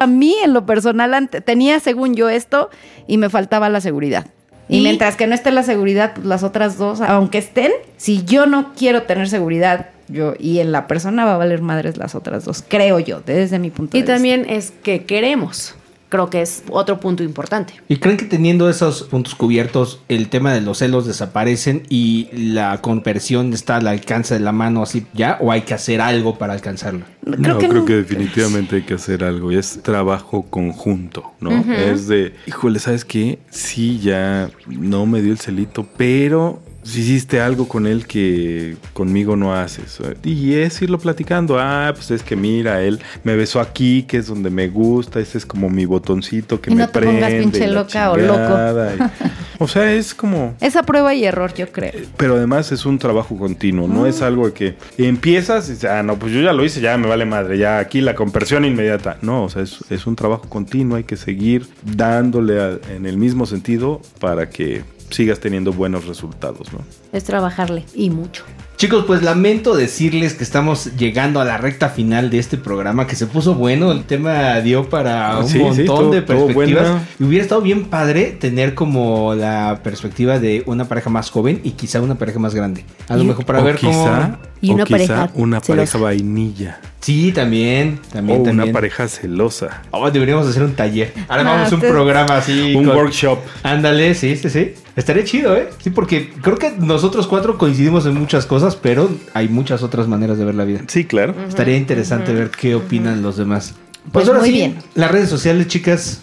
A 0.00 0.06
mí, 0.06 0.34
en 0.44 0.52
lo 0.52 0.66
personal, 0.66 1.28
tenía 1.44 1.80
según 1.80 2.14
yo 2.14 2.28
esto 2.28 2.68
y 3.06 3.16
me 3.16 3.30
faltaba 3.30 3.68
la 3.68 3.80
seguridad. 3.80 4.26
Y, 4.68 4.78
¿Y? 4.78 4.80
mientras 4.82 5.16
que 5.16 5.26
no 5.26 5.34
esté 5.34 5.50
la 5.50 5.62
seguridad, 5.62 6.12
pues 6.14 6.26
las 6.26 6.42
otras 6.42 6.78
dos, 6.78 7.00
aunque 7.00 7.38
estén, 7.38 7.70
si 7.96 8.24
yo 8.24 8.46
no 8.46 8.72
quiero 8.74 9.02
tener 9.04 9.28
seguridad, 9.28 9.90
yo 10.08 10.34
y 10.38 10.58
en 10.58 10.72
la 10.72 10.86
persona 10.86 11.24
va 11.24 11.34
a 11.34 11.38
valer 11.38 11.62
madres 11.62 11.96
las 11.96 12.14
otras 12.14 12.44
dos, 12.44 12.64
creo 12.66 12.98
yo, 12.98 13.20
desde 13.24 13.58
mi 13.58 13.70
punto 13.70 13.96
Y 13.96 14.00
de 14.00 14.02
vista. 14.04 14.14
también 14.14 14.46
es 14.48 14.72
que 14.82 15.04
queremos. 15.04 15.74
Creo 16.14 16.30
que 16.30 16.42
es 16.42 16.62
otro 16.70 17.00
punto 17.00 17.24
importante. 17.24 17.74
¿Y 17.88 17.96
creen 17.96 18.16
que 18.16 18.26
teniendo 18.26 18.70
esos 18.70 19.02
puntos 19.02 19.34
cubiertos, 19.34 20.00
el 20.06 20.28
tema 20.28 20.52
de 20.52 20.60
los 20.60 20.78
celos 20.78 21.06
desaparecen 21.06 21.82
y 21.88 22.28
la 22.32 22.80
conversión 22.80 23.52
está 23.52 23.78
al 23.78 23.88
alcance 23.88 24.34
de 24.34 24.38
la 24.38 24.52
mano 24.52 24.84
así 24.84 25.08
ya? 25.12 25.38
¿O 25.40 25.50
hay 25.50 25.62
que 25.62 25.74
hacer 25.74 26.00
algo 26.00 26.38
para 26.38 26.52
alcanzarlo? 26.52 27.04
no, 27.24 27.58
que 27.58 27.68
creo 27.68 27.80
no. 27.80 27.84
que 27.84 27.96
definitivamente 27.96 28.76
hay 28.76 28.82
que 28.82 28.94
hacer 28.94 29.24
algo. 29.24 29.50
Y 29.50 29.56
es 29.56 29.82
trabajo 29.82 30.46
conjunto, 30.48 31.32
¿no? 31.40 31.50
Es 31.72 32.06
de, 32.06 32.34
híjole, 32.46 32.78
¿sabes 32.78 33.04
qué? 33.04 33.40
Sí, 33.50 33.98
ya 33.98 34.50
no 34.68 35.06
me 35.06 35.20
dio 35.20 35.32
el 35.32 35.40
celito, 35.40 35.84
pero 35.96 36.62
si 36.84 37.00
hiciste 37.00 37.40
algo 37.40 37.66
con 37.66 37.86
él 37.86 38.06
que 38.06 38.76
conmigo 38.92 39.36
no 39.36 39.54
haces. 39.54 39.98
Y 40.22 40.54
es 40.54 40.80
irlo 40.82 40.98
platicando. 40.98 41.58
Ah, 41.58 41.90
pues 41.94 42.10
es 42.10 42.22
que 42.22 42.36
mira, 42.36 42.82
él 42.82 43.00
me 43.24 43.34
besó 43.36 43.60
aquí, 43.60 44.02
que 44.04 44.18
es 44.18 44.26
donde 44.26 44.50
me 44.50 44.68
gusta. 44.68 45.18
Ese 45.20 45.38
es 45.38 45.46
como 45.46 45.70
mi 45.70 45.86
botoncito 45.86 46.60
que 46.60 46.70
Y 46.70 46.74
me 46.74 46.82
no 46.82 46.88
te 46.88 47.00
pongas 47.00 47.32
pinche 47.32 47.64
y 47.66 47.70
loca 47.72 48.10
o 48.12 48.16
loco. 48.16 48.58
y- 48.98 49.62
o 49.62 49.68
sea, 49.68 49.92
es 49.92 50.14
como... 50.14 50.54
Esa 50.60 50.82
prueba 50.82 51.14
y 51.14 51.24
error, 51.24 51.54
yo 51.54 51.70
creo. 51.72 51.92
Pero 52.16 52.36
además 52.36 52.70
es 52.72 52.84
un 52.84 52.98
trabajo 52.98 53.36
continuo, 53.36 53.88
no 53.88 54.06
es 54.06 54.20
algo 54.20 54.52
que 54.52 54.74
empiezas 54.98 55.68
y 55.68 55.72
dices, 55.72 55.88
ah, 55.90 56.02
no, 56.02 56.18
pues 56.18 56.32
yo 56.32 56.40
ya 56.40 56.52
lo 56.52 56.64
hice, 56.64 56.80
ya 56.80 56.96
me 56.98 57.06
vale 57.06 57.24
madre, 57.24 57.56
ya 57.56 57.78
aquí 57.78 58.00
la 58.00 58.14
conversión 58.14 58.64
inmediata. 58.64 59.16
No, 59.22 59.44
o 59.44 59.48
sea, 59.48 59.62
es, 59.62 59.78
es 59.90 60.06
un 60.06 60.16
trabajo 60.16 60.48
continuo, 60.48 60.96
hay 60.96 61.04
que 61.04 61.16
seguir 61.16 61.66
dándole 61.82 62.60
a- 62.60 62.78
en 62.94 63.06
el 63.06 63.16
mismo 63.16 63.46
sentido 63.46 64.00
para 64.20 64.50
que 64.50 64.82
sigas 65.10 65.40
teniendo 65.40 65.72
buenos 65.72 66.06
resultados, 66.06 66.72
¿no? 66.72 66.80
Es 67.12 67.24
trabajarle 67.24 67.84
y 67.94 68.10
mucho. 68.10 68.44
Chicos, 68.84 69.04
pues 69.06 69.22
lamento 69.22 69.74
decirles 69.74 70.34
que 70.34 70.44
estamos 70.44 70.94
llegando 70.98 71.40
a 71.40 71.44
la 71.46 71.56
recta 71.56 71.88
final 71.88 72.28
de 72.28 72.38
este 72.38 72.58
programa 72.58 73.06
que 73.06 73.16
se 73.16 73.26
puso 73.26 73.54
bueno. 73.54 73.90
El 73.92 74.04
tema 74.04 74.60
dio 74.60 74.90
para 74.90 75.38
un 75.38 75.48
Sí, 75.48 75.52
sí, 75.72 75.84
montón 75.84 76.10
de 76.10 76.20
perspectivas. 76.20 77.00
Y 77.18 77.24
hubiera 77.24 77.42
estado 77.42 77.62
bien 77.62 77.86
padre 77.86 78.36
tener 78.38 78.74
como 78.74 79.34
la 79.34 79.80
perspectiva 79.82 80.38
de 80.38 80.64
una 80.66 80.84
pareja 80.84 81.08
más 81.08 81.30
joven 81.30 81.62
y 81.64 81.70
quizá 81.70 82.02
una 82.02 82.16
pareja 82.16 82.38
más 82.38 82.54
grande. 82.54 82.84
A 83.08 83.16
lo 83.16 83.24
mejor 83.24 83.46
para 83.46 83.62
o 83.62 83.64
ver 83.64 83.76
quizá, 83.76 83.90
cómo. 83.90 84.38
Y 84.60 84.70
o 84.70 84.74
una 84.74 84.84
quizá 84.84 84.96
pareja 84.98 85.30
una 85.34 85.60
pareja 85.62 85.96
vainilla. 85.98 86.78
Sí, 87.00 87.32
también. 87.32 88.00
También, 88.12 88.40
o 88.40 88.44
también. 88.44 88.64
una 88.68 88.72
pareja 88.72 89.08
celosa. 89.08 89.82
Oh, 89.92 90.10
deberíamos 90.10 90.46
hacer 90.46 90.62
un 90.62 90.72
taller. 90.74 91.12
Ahora 91.28 91.44
No, 91.44 91.50
vamos 91.50 91.72
a 91.72 91.74
un 91.74 91.80
programa 91.82 92.36
así. 92.38 92.74
un 92.74 92.84
con- 92.86 92.96
workshop. 92.96 93.38
Ándale, 93.62 94.14
sí, 94.14 94.36
sí, 94.36 94.48
sí. 94.48 94.74
Estaría 94.96 95.24
chido, 95.24 95.54
¿eh? 95.56 95.68
Sí, 95.82 95.90
porque 95.90 96.30
creo 96.40 96.56
que 96.56 96.70
nosotros 96.78 97.26
cuatro 97.26 97.58
coincidimos 97.58 98.06
en 98.06 98.14
muchas 98.14 98.46
cosas, 98.46 98.73
pero 98.74 99.10
hay 99.34 99.48
muchas 99.48 99.82
otras 99.82 100.08
maneras 100.08 100.38
de 100.38 100.44
ver 100.44 100.54
la 100.54 100.64
vida. 100.64 100.80
Sí, 100.86 101.04
claro. 101.04 101.34
Estaría 101.48 101.76
interesante 101.76 102.32
ver 102.32 102.50
qué 102.50 102.74
opinan 102.74 103.22
los 103.22 103.36
demás. 103.36 103.74
Pues, 104.12 104.12
Pues 104.12 104.28
ahora 104.28 104.40
muy 104.40 104.48
sí, 104.50 104.54
bien. 104.54 104.76
las 104.94 105.10
redes 105.10 105.28
sociales, 105.28 105.66
chicas. 105.68 106.20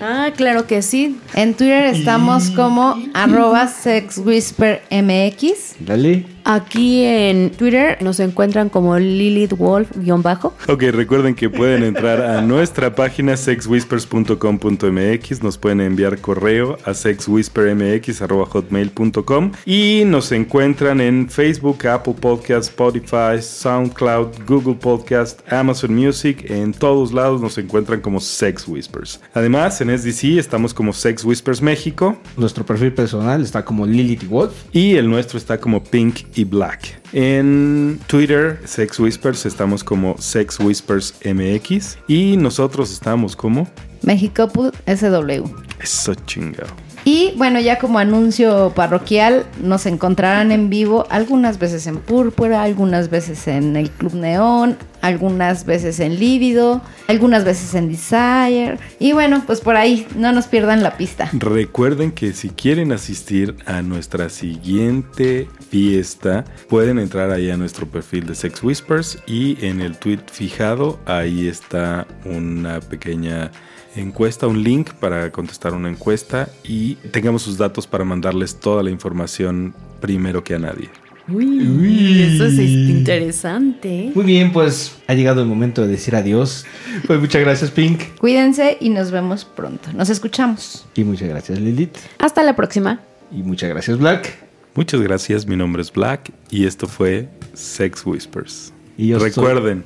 Ah, 0.00 0.30
claro 0.36 0.66
que 0.66 0.82
sí. 0.82 1.18
En 1.34 1.54
Twitter 1.54 1.86
estamos 1.86 2.50
como 2.50 2.96
arroba 3.14 3.68
sexwhispermx. 3.68 5.76
Dale. 5.80 6.26
Aquí 6.48 7.02
en 7.02 7.50
Twitter 7.50 7.98
nos 8.00 8.20
encuentran 8.20 8.68
como 8.68 8.96
Lilith 8.96 9.54
Wolf-bajo. 9.58 10.54
Ok, 10.68 10.84
recuerden 10.92 11.34
que 11.34 11.50
pueden 11.50 11.82
entrar 11.82 12.22
a 12.22 12.40
nuestra 12.40 12.94
página 12.94 13.36
sexwhispers.com.mx, 13.36 15.42
nos 15.42 15.58
pueden 15.58 15.80
enviar 15.80 16.20
correo 16.20 16.78
a 16.84 16.94
sexwhispermx.hotmail.com 16.94 19.52
y 19.64 20.04
nos 20.06 20.30
encuentran 20.30 21.00
en 21.00 21.28
Facebook, 21.28 21.84
Apple 21.88 22.14
Podcast, 22.20 22.70
Spotify, 22.70 23.42
SoundCloud, 23.42 24.28
Google 24.46 24.76
Podcast, 24.76 25.40
Amazon 25.52 25.96
Music, 25.96 26.48
en 26.48 26.72
todos 26.72 27.12
lados 27.12 27.40
nos 27.40 27.58
encuentran 27.58 28.00
como 28.00 28.20
Sex 28.20 28.68
Whispers. 28.68 29.20
Además, 29.34 29.80
en 29.80 29.88
SDC 29.98 30.38
estamos 30.38 30.72
como 30.72 30.92
Sex 30.92 31.24
Whispers 31.24 31.60
México 31.60 32.16
Nuestro 32.36 32.64
perfil 32.64 32.92
personal 32.92 33.42
está 33.42 33.64
como 33.64 33.84
Lilith 33.84 34.28
Wolf. 34.28 34.52
y 34.72 34.94
el 34.94 35.10
nuestro 35.10 35.38
está 35.38 35.58
como 35.58 35.82
Pink 35.82 36.35
y 36.36 36.44
Black. 36.44 37.00
En 37.12 37.98
Twitter, 38.06 38.60
Sex 38.64 39.00
Whispers, 39.00 39.46
estamos 39.46 39.82
como 39.82 40.16
Sex 40.18 40.60
Whispers 40.60 41.14
MX. 41.24 41.98
Y 42.06 42.36
nosotros 42.36 42.92
estamos 42.92 43.34
como. 43.34 43.68
México 44.02 44.48
SW. 44.86 45.44
Eso 45.80 46.14
chingado. 46.26 46.85
Y 47.08 47.34
bueno, 47.36 47.60
ya 47.60 47.78
como 47.78 48.00
anuncio 48.00 48.72
parroquial, 48.74 49.46
nos 49.62 49.86
encontrarán 49.86 50.50
en 50.50 50.68
vivo 50.70 51.06
algunas 51.08 51.56
veces 51.60 51.86
en 51.86 51.98
Púrpura, 51.98 52.64
algunas 52.64 53.10
veces 53.10 53.46
en 53.46 53.76
el 53.76 53.90
Club 53.90 54.14
Neón, 54.14 54.76
algunas 55.02 55.66
veces 55.66 56.00
en 56.00 56.18
Lívido, 56.18 56.82
algunas 57.06 57.44
veces 57.44 57.74
en 57.74 57.90
Desire. 57.90 58.78
Y 58.98 59.12
bueno, 59.12 59.44
pues 59.46 59.60
por 59.60 59.76
ahí, 59.76 60.04
no 60.16 60.32
nos 60.32 60.48
pierdan 60.48 60.82
la 60.82 60.96
pista. 60.96 61.30
Recuerden 61.32 62.10
que 62.10 62.32
si 62.32 62.50
quieren 62.50 62.90
asistir 62.90 63.54
a 63.66 63.82
nuestra 63.82 64.28
siguiente 64.28 65.48
fiesta, 65.70 66.44
pueden 66.68 66.98
entrar 66.98 67.30
ahí 67.30 67.50
a 67.50 67.56
nuestro 67.56 67.86
perfil 67.86 68.26
de 68.26 68.34
Sex 68.34 68.64
Whispers 68.64 69.18
y 69.28 69.64
en 69.64 69.80
el 69.80 69.96
tweet 69.96 70.22
fijado 70.26 70.98
ahí 71.06 71.46
está 71.46 72.04
una 72.24 72.80
pequeña 72.80 73.52
encuesta, 73.96 74.46
un 74.46 74.62
link 74.62 74.90
para 74.94 75.30
contestar 75.32 75.74
una 75.74 75.88
encuesta 75.88 76.48
y 76.64 76.94
tengamos 77.12 77.42
sus 77.42 77.56
datos 77.58 77.86
para 77.86 78.04
mandarles 78.04 78.56
toda 78.60 78.82
la 78.82 78.90
información 78.90 79.74
primero 80.00 80.44
que 80.44 80.54
a 80.54 80.58
nadie. 80.58 80.88
Uy, 81.28 82.22
eso 82.22 82.44
es 82.44 82.56
interesante. 82.58 84.12
Muy 84.14 84.24
bien, 84.24 84.52
pues 84.52 84.96
ha 85.08 85.14
llegado 85.14 85.42
el 85.42 85.48
momento 85.48 85.82
de 85.82 85.88
decir 85.88 86.14
adiós. 86.14 86.64
Pues 87.06 87.18
muchas 87.20 87.40
gracias, 87.42 87.70
Pink. 87.70 88.00
Cuídense 88.18 88.76
y 88.80 88.90
nos 88.90 89.10
vemos 89.10 89.44
pronto. 89.44 89.92
Nos 89.92 90.08
escuchamos. 90.10 90.86
Y 90.94 91.02
muchas 91.04 91.28
gracias, 91.28 91.58
Lilith. 91.58 91.96
Hasta 92.18 92.42
la 92.44 92.54
próxima. 92.54 93.00
Y 93.32 93.42
muchas 93.42 93.70
gracias, 93.70 93.98
Black. 93.98 94.34
Muchas 94.74 95.00
gracias, 95.00 95.46
mi 95.46 95.56
nombre 95.56 95.82
es 95.82 95.90
Black 95.92 96.30
y 96.50 96.66
esto 96.66 96.86
fue 96.86 97.28
Sex 97.54 98.04
Whispers. 98.06 98.72
Y 98.98 99.08
yo 99.08 99.18
soy- 99.18 99.30
Recuerden 99.30 99.84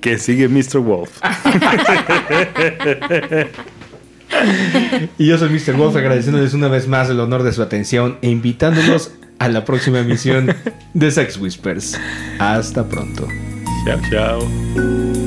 que 0.00 0.18
sigue 0.18 0.48
Mr. 0.48 0.78
Wolf. 0.78 1.20
Y 5.18 5.26
yo 5.26 5.38
soy 5.38 5.48
Mr. 5.48 5.74
Wolf 5.74 5.96
agradeciéndoles 5.96 6.54
una 6.54 6.68
vez 6.68 6.86
más 6.86 7.08
el 7.10 7.20
honor 7.20 7.42
de 7.42 7.52
su 7.52 7.62
atención 7.62 8.18
e 8.22 8.28
invitándolos 8.28 9.12
a 9.38 9.48
la 9.48 9.64
próxima 9.64 10.00
emisión 10.00 10.54
de 10.94 11.10
Sex 11.10 11.38
Whispers. 11.38 11.98
Hasta 12.38 12.86
pronto. 12.86 13.26
chao, 13.86 14.00
chao. 14.10 15.17